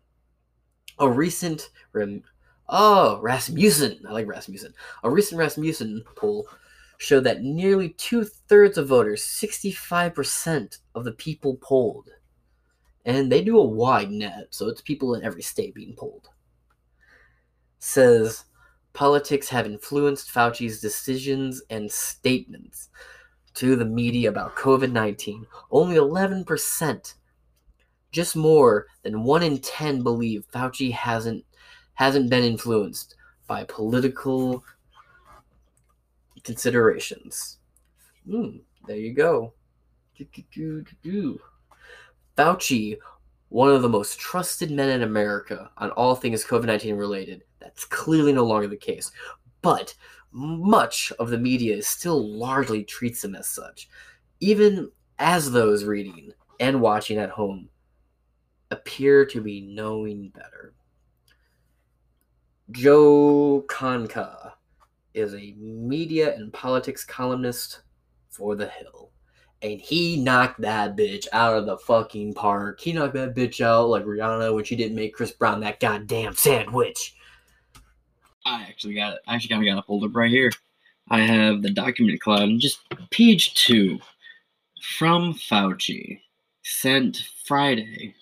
A 1.00 1.10
recent 1.10 1.70
rem- 1.94 2.24
oh 2.68 3.20
Rasmussen, 3.22 4.02
I 4.08 4.12
like 4.12 4.28
Rasmussen. 4.28 4.74
A 5.04 5.10
recent 5.10 5.40
Rasmussen 5.40 6.04
poll 6.16 6.48
showed 6.98 7.24
that 7.24 7.42
nearly 7.42 7.90
two 7.92 8.26
thirds 8.26 8.78
of 8.78 8.90
voters, 8.90 9.24
sixty-five 9.24 10.14
percent 10.14 10.80
of 10.94 11.06
the 11.06 11.14
people 11.14 11.56
polled, 11.62 12.10
and 13.06 13.32
they 13.32 13.42
do 13.42 13.58
a 13.58 13.64
wide 13.64 14.12
net, 14.12 14.48
so 14.50 14.68
it's 14.68 14.82
people 14.82 15.16
in 15.16 15.24
every 15.24 15.42
state 15.42 15.74
being 15.74 15.96
polled. 15.96 16.28
Says 17.80 18.46
politics 18.94 19.50
have 19.50 19.66
influenced 19.66 20.34
Fauci's 20.34 20.82
decisions 20.82 21.62
and 21.70 21.92
statements 21.92 22.90
to 23.56 23.76
the 23.76 23.86
media 23.86 24.30
about 24.30 24.56
COVID 24.56 24.92
19. 24.92 25.46
Only 25.72 25.96
11%, 25.96 27.14
just 28.12 28.36
more 28.36 28.88
than 29.04 29.24
1 29.24 29.44
in 29.44 29.60
10 29.60 30.04
believe 30.04 30.46
Fauci 30.54 30.92
hasn't, 30.92 31.44
hasn't 31.94 32.30
been 32.30 32.44
influenced 32.44 33.16
by 33.48 33.64
political 33.66 34.64
considerations. 36.44 37.58
Hmm, 38.30 38.58
there 38.88 38.98
you 38.98 39.14
go. 39.14 39.54
Do-do-do-do-do. 40.18 41.40
Fauci, 42.38 42.98
one 43.50 43.70
of 43.70 43.82
the 43.82 43.90
most 43.90 44.20
trusted 44.20 44.72
men 44.72 44.90
in 44.90 45.04
America 45.04 45.72
on 45.78 45.92
all 45.92 46.16
things 46.16 46.46
COVID 46.46 46.66
19 46.66 46.96
related, 46.96 47.44
that's 47.60 47.86
clearly 47.86 48.34
no 48.34 48.46
longer 48.46 48.68
the 48.68 48.78
case. 48.78 49.12
But 49.62 49.94
much 50.32 51.12
of 51.20 51.30
the 51.30 51.38
media 51.38 51.82
still 51.82 52.38
largely 52.38 52.84
treats 52.84 53.24
him 53.24 53.36
as 53.36 53.48
such, 53.48 53.90
even 54.40 54.92
as 55.18 55.52
those 55.52 55.84
reading 55.84 56.32
and 56.60 56.82
watching 56.82 57.18
at 57.18 57.30
home 57.30 57.70
appear 58.72 59.26
to 59.26 59.42
be 59.42 59.62
knowing 59.62 60.30
better. 60.30 60.74
Joe 62.72 63.66
Concha 63.68 64.54
is 65.14 65.34
a 65.34 65.56
media 65.58 66.36
and 66.36 66.54
politics 66.54 67.04
columnist 67.04 67.82
for 68.30 68.56
The 68.56 68.68
Hill. 68.68 69.12
And 69.62 69.82
he 69.82 70.22
knocked 70.22 70.62
that 70.62 70.96
bitch 70.96 71.28
out 71.34 71.58
of 71.58 71.66
the 71.66 71.78
fucking 71.80 72.34
park. 72.34 72.80
He 72.80 72.94
knocked 72.94 73.16
that 73.16 73.36
bitch 73.36 73.60
out 73.60 73.90
like 73.90 74.06
Rihanna 74.06 74.54
when 74.54 74.64
she 74.64 74.76
didn't 74.76 74.96
make 74.96 75.16
Chris 75.16 75.32
Brown 75.32 75.60
that 75.62 75.80
goddamn 75.80 76.36
sandwich. 76.36 77.16
I 78.46 78.64
actually 78.64 78.96
got 78.96 79.14
it. 79.14 79.20
I 79.28 79.36
actually 79.36 79.50
kind 79.50 79.68
of 79.68 79.74
got 79.74 79.84
a 79.84 79.86
hold 79.86 80.04
up 80.04 80.16
right 80.16 80.32
here. 80.32 80.52
I 81.10 81.20
have 81.22 81.62
the 81.62 81.72
document 81.72 82.22
cloud 82.22 82.44
and 82.44 82.60
just 82.60 82.80
page 83.10 83.54
two 83.56 84.00
from 84.82 85.34
Fauci, 85.34 86.22
sent 86.64 87.24
Friday, 87.46 88.16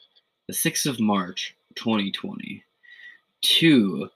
the 0.48 0.54
6th 0.54 0.86
of 0.86 1.00
March, 1.00 1.56
2020, 1.76 2.64
to 3.42 4.10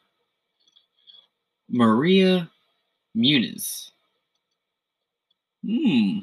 Maria 1.69 2.49
Muniz. 3.15 3.91
Hmm. 5.65 6.19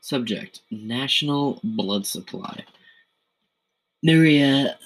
Subject 0.00 0.60
National 0.70 1.60
Blood 1.62 2.06
Supply. 2.06 2.64
Maria, 4.02 4.76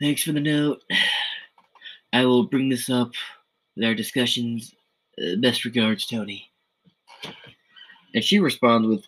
thanks 0.00 0.22
for 0.22 0.32
the 0.32 0.40
note. 0.40 0.82
I 2.16 2.24
will 2.24 2.44
bring 2.44 2.70
this 2.70 2.88
up 2.88 3.12
with 3.76 3.84
our 3.84 3.94
discussions. 3.94 4.74
Uh, 5.20 5.36
best 5.36 5.66
regards, 5.66 6.06
Tony. 6.06 6.50
And 8.14 8.24
she 8.24 8.38
responds 8.38 8.88
with 8.88 9.04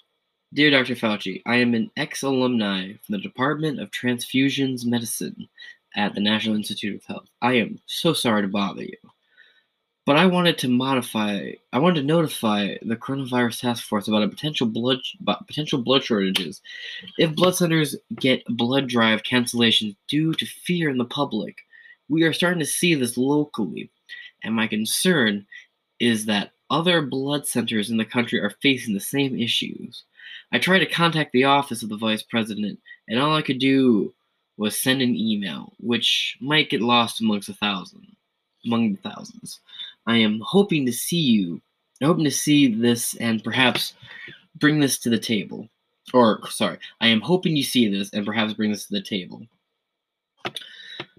Dear 0.52 0.70
Dr. 0.70 0.94
Fauci, 0.94 1.40
I 1.46 1.56
am 1.56 1.72
an 1.72 1.90
ex 1.96 2.22
alumni 2.22 2.92
from 2.92 3.14
the 3.14 3.22
Department 3.22 3.80
of 3.80 3.90
Transfusions 3.90 4.84
Medicine 4.84 5.48
at 5.96 6.14
the 6.14 6.20
National 6.20 6.54
Institute 6.54 6.96
of 6.96 7.04
Health. 7.06 7.30
I 7.40 7.54
am 7.54 7.80
so 7.86 8.12
sorry 8.12 8.42
to 8.42 8.48
bother 8.48 8.82
you. 8.82 8.98
But 10.04 10.16
I 10.16 10.26
wanted 10.26 10.59
to 10.59 10.68
modify, 10.68 11.52
I 11.72 11.78
wanted 11.78 12.00
to 12.02 12.06
notify 12.06 12.74
the 12.82 12.96
coronavirus 12.96 13.61
task 13.61 13.84
force 13.84 14.09
about 14.09 14.22
a 14.22 14.28
potential 14.28 14.66
blood, 14.66 14.98
potential 15.46 15.80
blood 15.80 16.04
shortages 16.04 16.61
if 17.16 17.34
blood 17.34 17.54
centers 17.54 17.96
get 18.16 18.44
blood 18.50 18.86
drive 18.86 19.22
cancellations 19.22 19.96
due 20.09 20.34
to 20.34 20.44
fear 20.44 20.90
in 20.90 20.98
the 20.98 21.06
public. 21.06 21.56
We 22.09 22.22
are 22.22 22.32
starting 22.32 22.61
to 22.61 22.66
see 22.66 22.94
this 22.94 23.16
locally, 23.16 23.90
and 24.42 24.54
my 24.54 24.66
concern 24.66 25.46
is 26.00 26.26
that 26.26 26.52
other 26.70 27.02
blood 27.02 27.46
centers 27.46 27.90
in 27.90 27.96
the 27.96 28.04
country 28.04 28.40
are 28.40 28.54
facing 28.62 28.94
the 28.94 29.00
same 29.00 29.38
issues. 29.38 30.04
I 30.52 30.59
tried 30.59 30.80
to 30.80 30.86
contact 30.86 31.32
the 31.32 31.44
office 31.44 31.82
of 31.82 31.88
the 31.88 31.96
vice 31.96 32.22
president, 32.22 32.78
and 33.09 33.18
all 33.18 33.34
I 33.34 33.42
could 33.42 33.59
do 33.59 34.14
was 34.56 34.80
send 34.80 35.02
an 35.02 35.14
email, 35.14 35.72
which 35.78 36.36
might 36.40 36.70
get 36.70 36.80
lost 36.80 37.20
amongst 37.20 37.48
a 37.48 37.54
thousand, 37.54 38.06
among 38.64 38.92
the 38.92 39.09
thousands. 39.09 39.61
I 40.06 40.16
am 40.16 40.40
hoping 40.44 40.86
to 40.86 40.92
see 40.92 41.20
you, 41.20 41.61
I'm 42.00 42.09
hoping 42.09 42.24
to 42.24 42.30
see 42.30 42.74
this 42.74 43.14
and 43.16 43.44
perhaps 43.44 43.94
bring 44.56 44.80
this 44.80 44.98
to 44.98 45.11
the 45.11 45.18
table. 45.18 45.68
Or, 46.14 46.40
sorry, 46.48 46.78
I 47.00 47.09
am 47.09 47.20
hoping 47.20 47.56
you 47.56 47.62
see 47.62 47.88
this 47.88 48.11
and 48.12 48.24
perhaps 48.24 48.54
bring 48.54 48.70
this 48.70 48.86
to 48.86 48.94
the 48.94 49.02
table. 49.02 49.46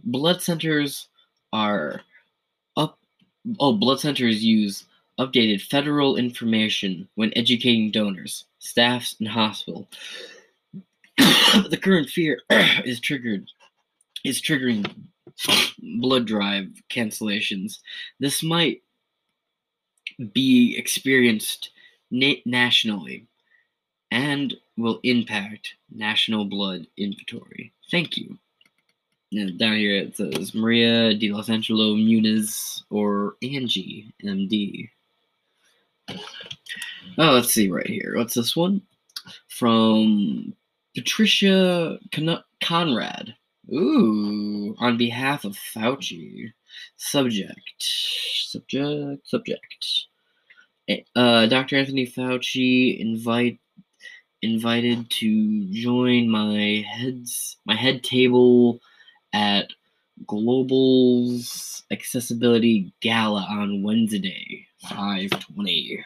Blood 0.04 0.41
centers 0.41 1.08
are 1.54 2.02
up. 2.78 3.00
Oh, 3.60 3.74
blood 3.74 4.00
centers 4.00 4.43
use 4.43 4.86
updated 5.20 5.62
federal 5.62 6.16
information 6.16 7.08
when 7.16 7.38
educating 7.38 7.91
donors, 7.91 8.45
staffs, 8.60 9.16
and 9.20 9.28
hospital. 9.28 9.88
the 11.18 11.80
current 11.82 12.10
fear 12.10 12.41
is 12.86 13.00
triggered 13.00 13.50
is 14.24 14.41
triggering 14.41 14.86
blood 16.02 16.26
drive 16.26 16.68
cancellations. 16.89 17.80
This 18.20 18.43
might 18.43 18.82
be 20.34 20.76
experienced 20.78 21.72
na- 22.12 22.41
nationally 22.45 23.28
and 24.12 24.56
will 24.78 25.00
impact 25.04 25.76
national 25.93 26.45
blood 26.45 26.88
inventory. 26.97 27.72
Thank 27.91 28.18
you. 28.18 28.38
And 29.32 29.59
down 29.59 29.77
here 29.77 29.95
it 29.95 30.17
says 30.17 30.55
Maria 30.55 31.13
de 31.13 31.32
Los 31.32 31.49
Angelo 31.49 31.95
Muniz 31.95 32.84
or 32.89 33.36
Angie 33.43 34.11
MD. 34.23 34.89
Oh, 36.09 37.32
let's 37.32 37.53
see 37.53 37.69
right 37.69 37.86
here. 37.86 38.13
What's 38.15 38.34
this 38.34 38.55
one? 38.55 38.82
From 39.47 40.53
Patricia 40.95 41.99
Con- 42.11 42.43
Conrad. 42.63 43.36
Ooh, 43.71 44.75
on 44.80 44.97
behalf 44.97 45.45
of 45.45 45.55
Fauci. 45.55 46.51
Subject. 46.97 47.55
Subject. 47.80 49.27
Subject. 49.27 49.86
Uh, 51.15 51.45
Dr. 51.45 51.75
Anthony 51.75 52.07
Fauci 52.07 52.99
invite 52.99 53.59
invited 54.41 55.09
to 55.11 55.65
join 55.71 56.30
my 56.30 56.84
heads 56.89 57.57
my 57.65 57.75
head 57.75 58.01
table 58.03 58.80
at 59.34 59.71
Global's 60.25 61.84
Accessibility 61.91 62.93
Gala 63.01 63.45
on 63.49 63.84
Wednesday, 63.84 64.67
520. 64.82 66.05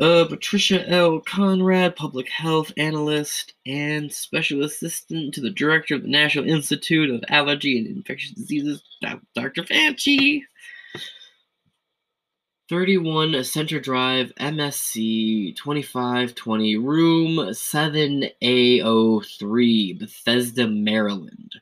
Uh, 0.00 0.24
Patricia 0.24 0.88
L. 0.88 1.20
Conrad, 1.20 1.94
public 1.94 2.28
health 2.28 2.72
analyst 2.76 3.54
and 3.66 4.12
special 4.12 4.64
assistant 4.64 5.32
to 5.32 5.40
the 5.40 5.50
director 5.50 5.94
of 5.94 6.02
the 6.02 6.08
National 6.08 6.48
Institute 6.48 7.08
of 7.08 7.22
Allergy 7.28 7.78
and 7.78 7.86
Infectious 7.86 8.32
Diseases, 8.32 8.82
Dr. 9.00 9.62
Fauci. 9.62 10.42
31 12.72 13.44
Center 13.44 13.78
Drive, 13.78 14.32
MSC 14.40 15.54
2520, 15.56 16.78
room 16.78 17.36
7A03, 17.36 19.98
Bethesda, 19.98 20.66
Maryland 20.66 21.52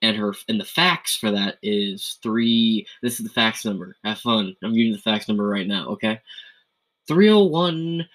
And 0.00 0.16
her 0.16 0.32
and 0.48 0.58
the 0.58 0.64
fax 0.64 1.14
for 1.14 1.30
that 1.30 1.58
is 1.62 2.16
three. 2.22 2.86
This 3.02 3.20
is 3.20 3.26
the 3.26 3.32
fax 3.32 3.66
number. 3.66 3.96
Have 4.02 4.20
fun. 4.20 4.56
I'm 4.62 4.72
using 4.72 4.94
the 4.94 4.98
fax 4.98 5.28
number 5.28 5.46
right 5.46 5.66
now, 5.66 5.88
okay? 5.88 6.22
301 7.06 8.08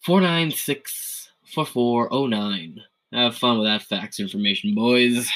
496 0.00 1.30
4409. 1.44 2.80
Have 3.12 3.36
fun 3.36 3.60
with 3.60 3.68
that 3.68 3.82
fax 3.82 4.18
information, 4.18 4.74
boys. 4.74 5.30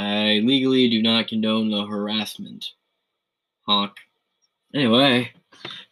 I 0.00 0.40
legally 0.44 0.88
do 0.88 1.02
not 1.02 1.28
condone 1.28 1.70
the 1.70 1.84
harassment. 1.84 2.64
Honk. 3.66 3.92
Anyway, 4.74 5.30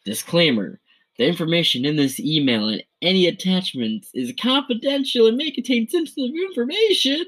disclaimer. 0.07 0.81
The 1.19 1.27
information 1.27 1.85
in 1.85 1.97
this 1.97 2.19
email 2.19 2.69
and 2.69 2.83
any 3.03 3.27
attachments 3.27 4.09
is 4.15 4.33
confidential 4.41 5.27
and 5.27 5.37
may 5.37 5.51
contain 5.51 5.91
sensitive 5.91 6.35
information. 6.35 7.23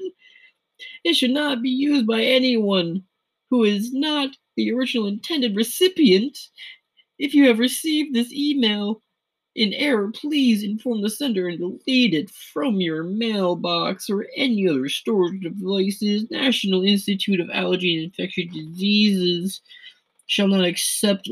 It 1.03 1.13
should 1.13 1.29
not 1.29 1.61
be 1.61 1.69
used 1.69 2.07
by 2.07 2.23
anyone 2.23 3.03
who 3.51 3.63
is 3.63 3.93
not 3.93 4.35
the 4.57 4.73
original 4.73 5.05
intended 5.05 5.55
recipient. 5.55 6.35
If 7.19 7.35
you 7.35 7.47
have 7.47 7.59
received 7.59 8.15
this 8.15 8.33
email 8.33 9.03
in 9.55 9.73
error, 9.73 10.11
please 10.11 10.63
inform 10.63 11.01
the 11.01 11.09
sender 11.09 11.47
and 11.47 11.59
delete 11.59 12.13
it 12.13 12.29
from 12.29 12.79
your 12.79 13.03
mailbox 13.03 14.09
or 14.09 14.27
any 14.35 14.67
other 14.67 14.87
storage 14.87 15.41
devices. 15.41 16.29
National 16.31 16.83
Institute 16.83 17.39
of 17.39 17.49
Allergy 17.49 17.95
and 17.95 18.05
Infectious 18.05 18.53
Diseases 18.53 19.61
shall 20.27 20.47
not 20.47 20.63
accept 20.63 21.29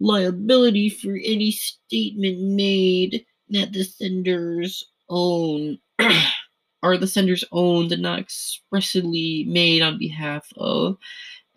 liability 0.00 0.88
for 0.88 1.18
any 1.24 1.50
statement 1.50 2.40
made 2.40 3.26
that 3.50 3.72
the 3.72 3.82
sender's 3.82 4.84
own 5.08 5.78
are 6.82 6.96
the 6.96 7.06
sender's 7.08 7.44
own 7.50 7.92
and 7.92 8.02
not 8.02 8.20
expressly 8.20 9.44
made 9.48 9.82
on 9.82 9.98
behalf 9.98 10.46
of 10.56 10.96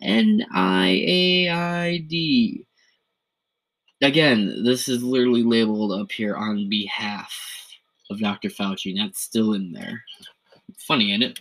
NIAID. 0.02 0.56
Again, 4.02 4.64
this 4.64 4.88
is 4.88 5.04
literally 5.04 5.44
labeled 5.44 5.92
up 5.92 6.10
here 6.10 6.34
on 6.34 6.68
behalf 6.68 7.32
of 8.10 8.18
Dr. 8.18 8.48
Fauci, 8.48 8.90
and 8.90 8.98
that's 8.98 9.20
still 9.20 9.52
in 9.52 9.70
there. 9.72 10.02
Funny, 10.76 11.12
isn't 11.12 11.22
it? 11.22 11.38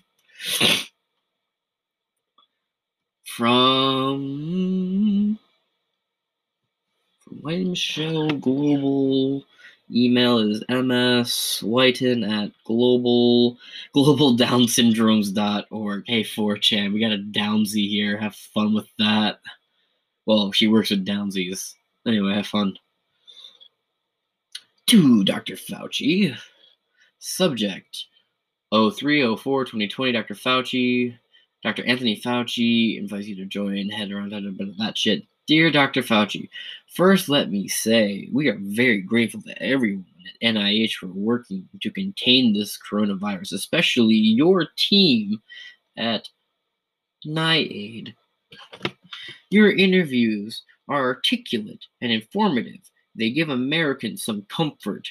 From 3.25 4.19
from 7.23 7.37
White 7.41 7.65
Michelle 7.65 8.29
Global 8.29 9.43
email 9.89 10.37
is 10.37 10.63
ms 10.69 11.61
whiten 11.63 12.23
at 12.23 12.51
global 12.65 13.57
globaldownsyndromes.org. 13.95 16.03
Hey 16.05 16.23
4chan, 16.23 16.93
we 16.93 16.99
got 16.99 17.11
a 17.11 17.17
Downsy 17.17 17.89
here. 17.89 18.17
Have 18.17 18.35
fun 18.35 18.75
with 18.75 18.87
that. 18.99 19.39
Well, 20.27 20.51
she 20.51 20.67
works 20.67 20.91
with 20.91 21.03
Downsies. 21.05 21.73
Anyway, 22.07 22.33
have 22.33 22.47
fun. 22.47 22.77
To 24.87 25.23
Dr. 25.23 25.55
Fauci. 25.55 26.35
Subject 27.19 28.05
0304 28.71 29.65
2020. 29.65 30.11
Dr. 30.11 30.33
Fauci. 30.33 31.17
Dr. 31.63 31.85
Anthony 31.85 32.19
Fauci 32.19 32.97
invites 32.97 33.27
you 33.27 33.35
to 33.35 33.45
join. 33.45 33.89
Head 33.89 34.11
around 34.11 34.31
that 34.31 34.97
shit. 34.97 35.23
Dear 35.47 35.71
Dr. 35.71 36.01
Fauci, 36.01 36.49
first 36.87 37.27
let 37.27 37.51
me 37.51 37.67
say 37.67 38.29
we 38.31 38.47
are 38.47 38.57
very 38.59 39.01
grateful 39.01 39.41
to 39.41 39.61
everyone 39.61 40.05
at 40.27 40.55
NIH 40.55 40.93
for 40.93 41.07
working 41.07 41.67
to 41.81 41.91
contain 41.91 42.53
this 42.53 42.77
coronavirus, 42.89 43.53
especially 43.53 44.15
your 44.15 44.67
team 44.77 45.41
at 45.97 46.29
NIAID. 47.25 48.13
Your 49.49 49.71
interviews 49.71 50.63
are 50.91 51.05
articulate 51.05 51.85
and 52.01 52.11
informative. 52.11 52.79
They 53.15 53.31
give 53.31 53.49
Americans 53.49 54.23
some 54.23 54.43
comfort 54.49 55.07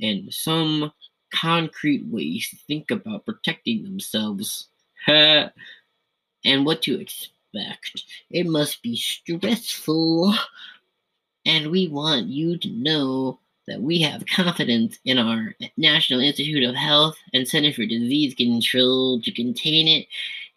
and 0.00 0.32
some 0.32 0.92
concrete 1.32 2.04
ways 2.06 2.48
to 2.50 2.56
think 2.66 2.90
about 2.90 3.26
protecting 3.26 3.82
themselves. 3.82 4.68
and 5.06 5.50
what 6.44 6.82
to 6.82 7.00
expect. 7.00 8.04
It 8.30 8.46
must 8.46 8.82
be 8.82 8.96
stressful. 8.96 10.34
And 11.44 11.70
we 11.70 11.88
want 11.88 12.26
you 12.26 12.58
to 12.58 12.68
know 12.68 13.40
that 13.66 13.80
we 13.80 14.00
have 14.02 14.26
confidence 14.26 14.98
in 15.04 15.18
our 15.18 15.54
National 15.76 16.20
Institute 16.20 16.64
of 16.68 16.74
Health 16.74 17.16
and 17.32 17.46
Center 17.46 17.72
for 17.72 17.86
Disease 17.86 18.34
Control 18.34 19.20
to 19.22 19.32
contain 19.32 19.88
it 19.88 20.06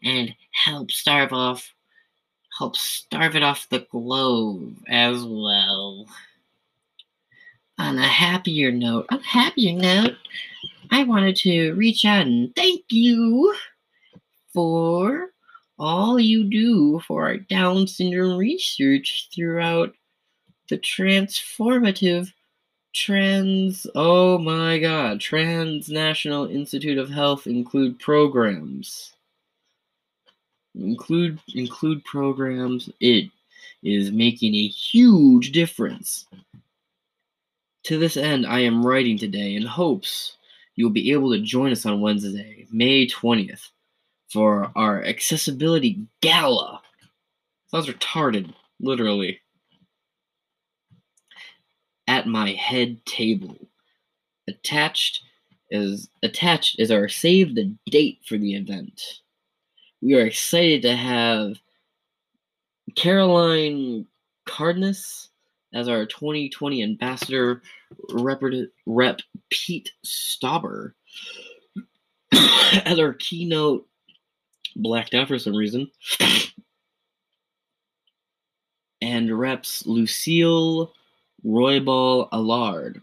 and 0.04 0.36
help 0.52 0.92
starve 0.92 1.34
off 1.34 1.75
help 2.58 2.76
starve 2.76 3.36
it 3.36 3.44
off 3.44 3.70
the 3.70 3.86
globe 3.92 4.78
as 4.88 5.24
well. 5.24 6.08
On 7.78 7.98
a 7.98 8.08
happier 8.08 8.72
note, 8.72 9.06
on 9.10 9.20
a 9.20 9.24
happier 9.24 9.74
note, 9.74 10.16
I 10.92 11.04
wanted 11.04 11.36
to 11.38 11.74
reach 11.74 12.06
out 12.06 12.26
and 12.26 12.56
thank 12.56 12.84
you 12.90 13.54
for 14.54 15.32
all 15.78 16.20
you 16.20 16.46
do 16.46 17.02
for 17.02 17.26
our 17.26 17.38
Down 17.38 17.88
syndrome 17.88 18.38
research 18.38 19.28
throughout 19.34 19.94
the 20.70 20.78
transformative 20.78 22.32
trans 22.94 23.86
oh 23.94 24.38
my 24.38 24.80
god 24.80 25.20
transnational 25.20 26.48
institute 26.48 26.98
of 26.98 27.10
health 27.10 27.46
include 27.46 28.00
programs 28.00 29.15
include 30.80 31.40
include 31.54 32.04
programs 32.06 32.90
it 33.00 33.30
is 33.84 34.12
making 34.12 34.56
a 34.56 34.68
huge 34.68 35.52
difference. 35.52 36.26
To 37.84 38.00
this 38.00 38.18
end 38.18 38.48
i 38.48 38.60
am 38.60 38.86
writing 38.86 39.18
today 39.18 39.56
in 39.56 39.64
hopes 39.64 40.38
you'll 40.76 40.90
be 40.90 41.12
able 41.12 41.32
to 41.32 41.42
join 41.42 41.72
us 41.72 41.86
on 41.86 42.02
wednesday 42.02 42.68
may 42.72 43.08
20th 43.08 43.70
for 44.30 44.72
our 44.76 45.04
accessibility 45.04 46.06
gala. 46.22 46.82
Sounds 47.68 47.88
retarded 47.88 48.54
literally. 48.80 49.40
At 52.08 52.28
my 52.28 52.52
head 52.52 53.04
table. 53.06 53.56
Attached 54.48 55.22
is 55.72 56.10
attached 56.22 56.80
is 56.80 56.92
our 56.92 57.08
save 57.08 57.56
the 57.56 57.74
date 57.90 58.20
for 58.28 58.38
the 58.38 58.56
event 58.56 59.02
we 60.02 60.16
are 60.16 60.26
excited 60.26 60.82
to 60.84 60.96
have 60.96 61.58
Caroline 62.96 64.06
Cardenas 64.46 65.30
as 65.74 65.88
our 65.90 66.06
2020 66.06 66.84
ambassador, 66.84 67.62
Rep, 68.12 68.42
Rep 68.86 69.20
Pete 69.50 69.92
Stauber 70.06 70.94
as 72.32 73.00
our 73.00 73.14
keynote, 73.14 73.88
blacked 74.76 75.14
out 75.14 75.28
for 75.28 75.38
some 75.40 75.56
reason, 75.56 75.90
and 79.02 79.38
Reps 79.38 79.86
Lucille 79.86 80.94
Roybal 81.46 82.30
Allard. 82.32 83.02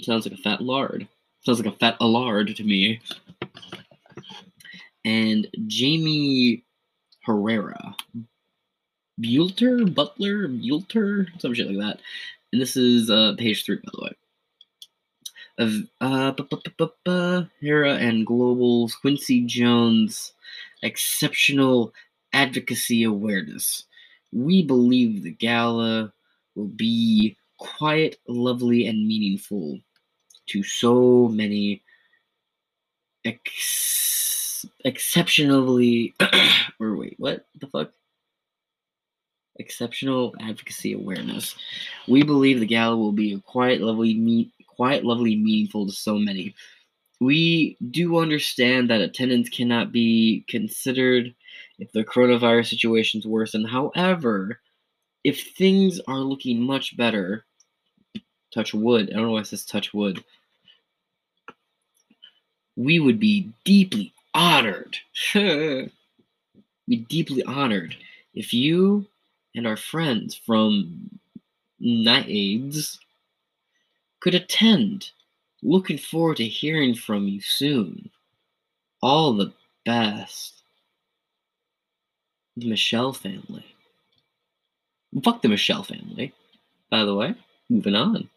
Sounds 0.00 0.26
like 0.26 0.38
a 0.38 0.42
fat 0.42 0.60
lard. 0.60 1.06
Sounds 1.40 1.60
like 1.60 1.74
a 1.74 1.78
fat 1.78 1.96
Allard 2.00 2.54
to 2.56 2.64
me 2.64 3.00
and 5.04 5.48
Jamie 5.66 6.64
Herrera. 7.24 7.96
Buelter, 9.20 9.94
Butler, 9.94 10.48
Buelter, 10.48 11.28
some 11.40 11.54
shit 11.54 11.68
like 11.70 11.78
that. 11.78 12.00
And 12.52 12.60
this 12.60 12.76
is 12.76 13.10
uh, 13.10 13.34
page 13.38 13.64
three, 13.64 13.76
by 13.76 13.90
the 13.94 14.02
way. 14.04 14.10
of 15.58 15.72
uh, 17.06 17.42
Hera 17.60 17.94
and 17.94 18.26
Global's 18.26 18.94
Quincy 18.96 19.42
Jones 19.46 20.32
exceptional 20.82 21.92
advocacy 22.32 23.04
awareness. 23.04 23.84
We 24.32 24.62
believe 24.62 25.22
the 25.22 25.30
gala 25.30 26.12
will 26.54 26.68
be 26.68 27.36
quiet, 27.58 28.18
lovely, 28.26 28.86
and 28.86 29.06
meaningful 29.06 29.78
to 30.48 30.62
so 30.62 31.28
many 31.28 31.82
ex- 33.24 34.21
exceptionally 34.84 36.14
or 36.80 36.96
wait, 36.96 37.14
what 37.18 37.46
the 37.60 37.66
fuck? 37.66 37.90
Exceptional 39.56 40.34
advocacy 40.40 40.94
awareness. 40.94 41.54
We 42.08 42.22
believe 42.22 42.60
the 42.60 42.66
gala 42.66 42.96
will 42.96 43.12
be 43.12 43.34
a 43.34 43.40
quiet, 43.40 43.80
lovely, 43.80 44.14
me- 44.14 44.52
lovely, 44.78 45.36
meaningful 45.36 45.86
to 45.86 45.92
so 45.92 46.18
many. 46.18 46.54
We 47.20 47.76
do 47.90 48.18
understand 48.18 48.90
that 48.90 49.00
attendance 49.00 49.48
cannot 49.48 49.92
be 49.92 50.44
considered 50.48 51.34
if 51.78 51.92
the 51.92 52.02
coronavirus 52.02 52.68
situation 52.68 53.20
situation's 53.20 53.26
worsen. 53.26 53.64
However, 53.64 54.58
if 55.22 55.52
things 55.56 56.00
are 56.08 56.18
looking 56.18 56.60
much 56.60 56.96
better, 56.96 57.44
touch 58.52 58.74
wood. 58.74 59.10
I 59.10 59.14
don't 59.14 59.26
know 59.26 59.30
why 59.32 59.40
it 59.40 59.46
says 59.46 59.64
touch 59.64 59.94
wood. 59.94 60.22
We 62.76 62.98
would 62.98 63.20
be 63.20 63.50
deeply 63.64 64.12
honored. 64.34 64.96
be 65.34 65.90
deeply 67.08 67.42
honored 67.44 67.96
if 68.34 68.52
you 68.52 69.06
and 69.54 69.66
our 69.66 69.76
friends 69.76 70.34
from 70.34 71.10
NIAIDS 71.80 72.98
could 74.20 74.34
attend. 74.34 75.10
Looking 75.62 75.98
forward 75.98 76.38
to 76.38 76.44
hearing 76.44 76.94
from 76.94 77.28
you 77.28 77.40
soon. 77.40 78.10
All 79.00 79.32
the 79.32 79.52
best. 79.84 80.62
The 82.56 82.68
Michelle 82.68 83.12
family. 83.12 83.64
Fuck 85.22 85.42
the 85.42 85.48
Michelle 85.48 85.84
family, 85.84 86.32
by 86.90 87.04
the 87.04 87.14
way. 87.14 87.34
Moving 87.68 87.94
on. 87.94 88.28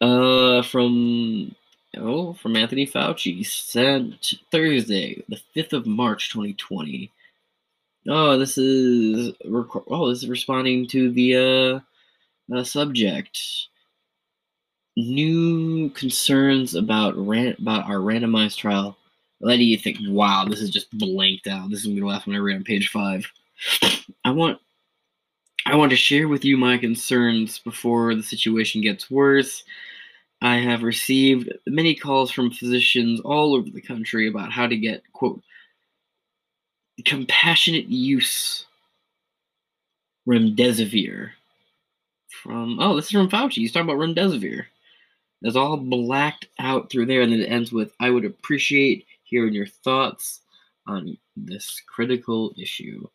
Uh, 0.00 0.62
from 0.62 1.54
oh, 1.96 2.34
from 2.34 2.56
Anthony 2.56 2.86
Fauci, 2.86 3.44
sent 3.46 4.34
Thursday, 4.50 5.22
the 5.28 5.40
fifth 5.54 5.72
of 5.72 5.86
March, 5.86 6.30
twenty 6.30 6.54
twenty. 6.54 7.10
Oh, 8.08 8.36
this 8.38 8.58
is 8.58 9.32
rec- 9.44 9.88
oh, 9.88 10.08
this 10.08 10.22
is 10.22 10.28
responding 10.28 10.86
to 10.88 11.10
the 11.10 11.36
uh, 12.50 12.56
uh 12.56 12.64
subject. 12.64 13.38
New 14.96 15.88
concerns 15.90 16.74
about 16.74 17.16
ran- 17.16 17.56
about 17.58 17.86
our 17.86 17.96
randomized 17.96 18.56
trial. 18.56 18.96
Let 19.40 19.58
you 19.58 19.76
think, 19.76 19.98
wow, 20.02 20.44
this 20.48 20.60
is 20.60 20.70
just 20.70 20.90
blanked 20.96 21.46
out. 21.46 21.70
This 21.70 21.80
is 21.80 21.86
gonna 21.86 21.94
be 21.94 22.00
the 22.00 22.06
last 22.06 22.26
one 22.26 22.36
I 22.36 22.38
read 22.38 22.56
on 22.56 22.64
page 22.64 22.88
five. 22.88 23.26
I 24.24 24.30
want 24.30 24.58
I 25.66 25.76
want 25.76 25.90
to 25.90 25.96
share 25.96 26.28
with 26.28 26.44
you 26.44 26.56
my 26.56 26.76
concerns 26.76 27.58
before 27.58 28.14
the 28.14 28.22
situation 28.22 28.80
gets 28.80 29.10
worse. 29.10 29.64
I 30.42 30.56
have 30.56 30.82
received 30.82 31.52
many 31.68 31.94
calls 31.94 32.32
from 32.32 32.50
physicians 32.50 33.20
all 33.20 33.54
over 33.54 33.70
the 33.70 33.80
country 33.80 34.28
about 34.28 34.50
how 34.50 34.66
to 34.66 34.76
get, 34.76 35.04
quote, 35.12 35.40
compassionate 37.04 37.86
use 37.86 38.66
remdesivir 40.28 41.30
from, 42.42 42.80
oh, 42.80 42.96
this 42.96 43.04
is 43.06 43.12
from 43.12 43.30
Fauci. 43.30 43.54
He's 43.54 43.70
talking 43.70 43.88
about 43.88 44.00
remdesivir. 44.00 44.64
It's 45.42 45.56
all 45.56 45.76
blacked 45.76 46.48
out 46.58 46.90
through 46.90 47.06
there, 47.06 47.22
and 47.22 47.32
then 47.32 47.40
it 47.40 47.50
ends 47.50 47.72
with, 47.72 47.92
I 48.00 48.10
would 48.10 48.24
appreciate 48.24 49.06
hearing 49.22 49.54
your 49.54 49.66
thoughts 49.66 50.40
on 50.88 51.16
this 51.36 51.80
critical 51.86 52.52
issue. 52.58 53.06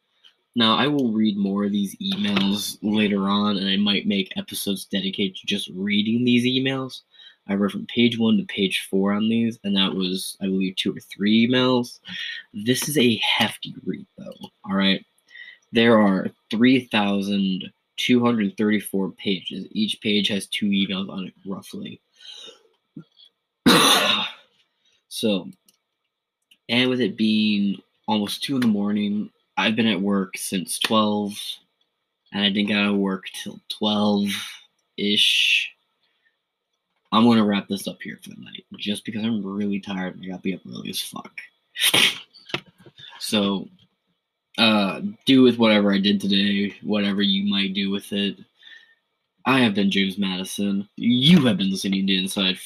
Now, 0.56 0.76
I 0.76 0.88
will 0.88 1.12
read 1.12 1.38
more 1.38 1.66
of 1.66 1.74
these 1.74 1.96
emails 1.98 2.78
later 2.82 3.28
on, 3.28 3.58
and 3.58 3.68
I 3.68 3.76
might 3.76 4.08
make 4.08 4.32
episodes 4.38 4.86
dedicated 4.86 5.36
to 5.36 5.46
just 5.46 5.70
reading 5.76 6.24
these 6.24 6.46
emails. 6.46 7.02
I 7.50 7.54
read 7.54 7.72
from 7.72 7.86
page 7.88 8.20
one 8.20 8.38
to 8.38 8.46
page 8.46 8.88
four 8.90 9.12
on 9.14 9.30
these, 9.30 9.60
and 9.64 9.74
that 9.76 9.94
was, 9.94 10.38
I 10.42 10.46
believe, 10.46 10.76
two 10.76 10.96
or 10.96 11.00
three 11.00 11.48
emails. 11.48 12.00
This 12.54 12.90
is 12.90 12.98
a 12.98 13.16
hefty 13.18 13.76
read, 13.86 14.08
though. 14.18 14.34
All 14.66 14.76
right. 14.76 15.06
There 15.72 16.00
are 16.00 16.30
3,234 16.52 19.12
pages. 19.12 19.66
Each 19.72 20.02
page 20.02 20.28
has 20.30 20.48
two 20.48 20.68
emails 20.68 21.10
on 21.10 21.28
it, 21.28 21.34
roughly. 21.46 22.02
so, 25.10 25.50
and 26.70 26.90
with 26.90 27.02
it 27.02 27.18
being 27.18 27.82
almost 28.08 28.44
two 28.44 28.56
in 28.56 28.62
the 28.62 28.68
morning, 28.68 29.30
I've 29.58 29.76
been 29.76 29.88
at 29.88 30.02
work 30.02 30.38
since 30.38 30.80
12, 30.80 31.38
and 32.34 32.44
I 32.44 32.50
didn't 32.50 32.70
get 32.70 32.78
out 32.78 32.94
of 32.94 32.98
work 32.98 33.26
till 33.44 33.60
12 33.70 34.30
ish. 34.98 35.72
I'm 37.12 37.24
to 37.24 37.44
wrap 37.44 37.68
this 37.68 37.88
up 37.88 38.02
here 38.02 38.20
for 38.22 38.30
the 38.30 38.42
night 38.42 38.66
just 38.78 39.06
because 39.06 39.24
I'm 39.24 39.46
really 39.46 39.80
tired 39.80 40.16
and 40.16 40.24
I 40.24 40.28
got 40.28 40.38
to 40.38 40.42
be 40.42 40.54
up 40.54 40.62
early 40.68 40.90
as 40.90 41.02
fuck. 41.02 41.32
So, 43.20 43.68
uh, 44.58 45.02
do 45.26 45.44
with 45.44 45.58
whatever 45.58 45.94
I 45.94 46.00
did 46.00 46.20
today, 46.20 46.76
whatever 46.82 47.22
you 47.22 47.50
might 47.50 47.74
do 47.74 47.90
with 47.92 48.12
it. 48.12 48.38
I 49.46 49.60
have 49.60 49.76
been 49.76 49.92
James 49.92 50.18
Madison. 50.18 50.88
You 50.98 51.46
have 51.46 51.58
been 51.58 51.72
listening 51.72 52.08
to 52.08 52.16
Inside 52.16 52.58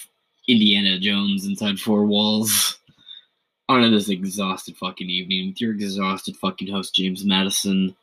Indiana 0.48 1.00
Jones 1.00 1.46
Inside 1.46 1.80
Four 1.80 2.06
Walls 2.06 2.80
on 3.70 3.92
this 3.92 4.10
exhausted 4.10 4.76
fucking 4.78 5.10
evening 5.10 5.50
with 5.50 5.62
your 5.62 5.74
exhausted 5.74 6.36
fucking 6.38 6.72
host, 6.72 6.96
James 6.96 7.24
Madison. 7.24 7.96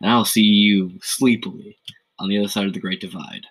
And 0.00 0.10
I'll 0.10 0.24
see 0.24 0.42
you 0.42 0.98
sleepily 1.02 1.76
on 2.18 2.28
the 2.28 2.38
other 2.38 2.48
side 2.48 2.66
of 2.66 2.72
the 2.72 2.80
Great 2.80 3.00
Divide. 3.00 3.46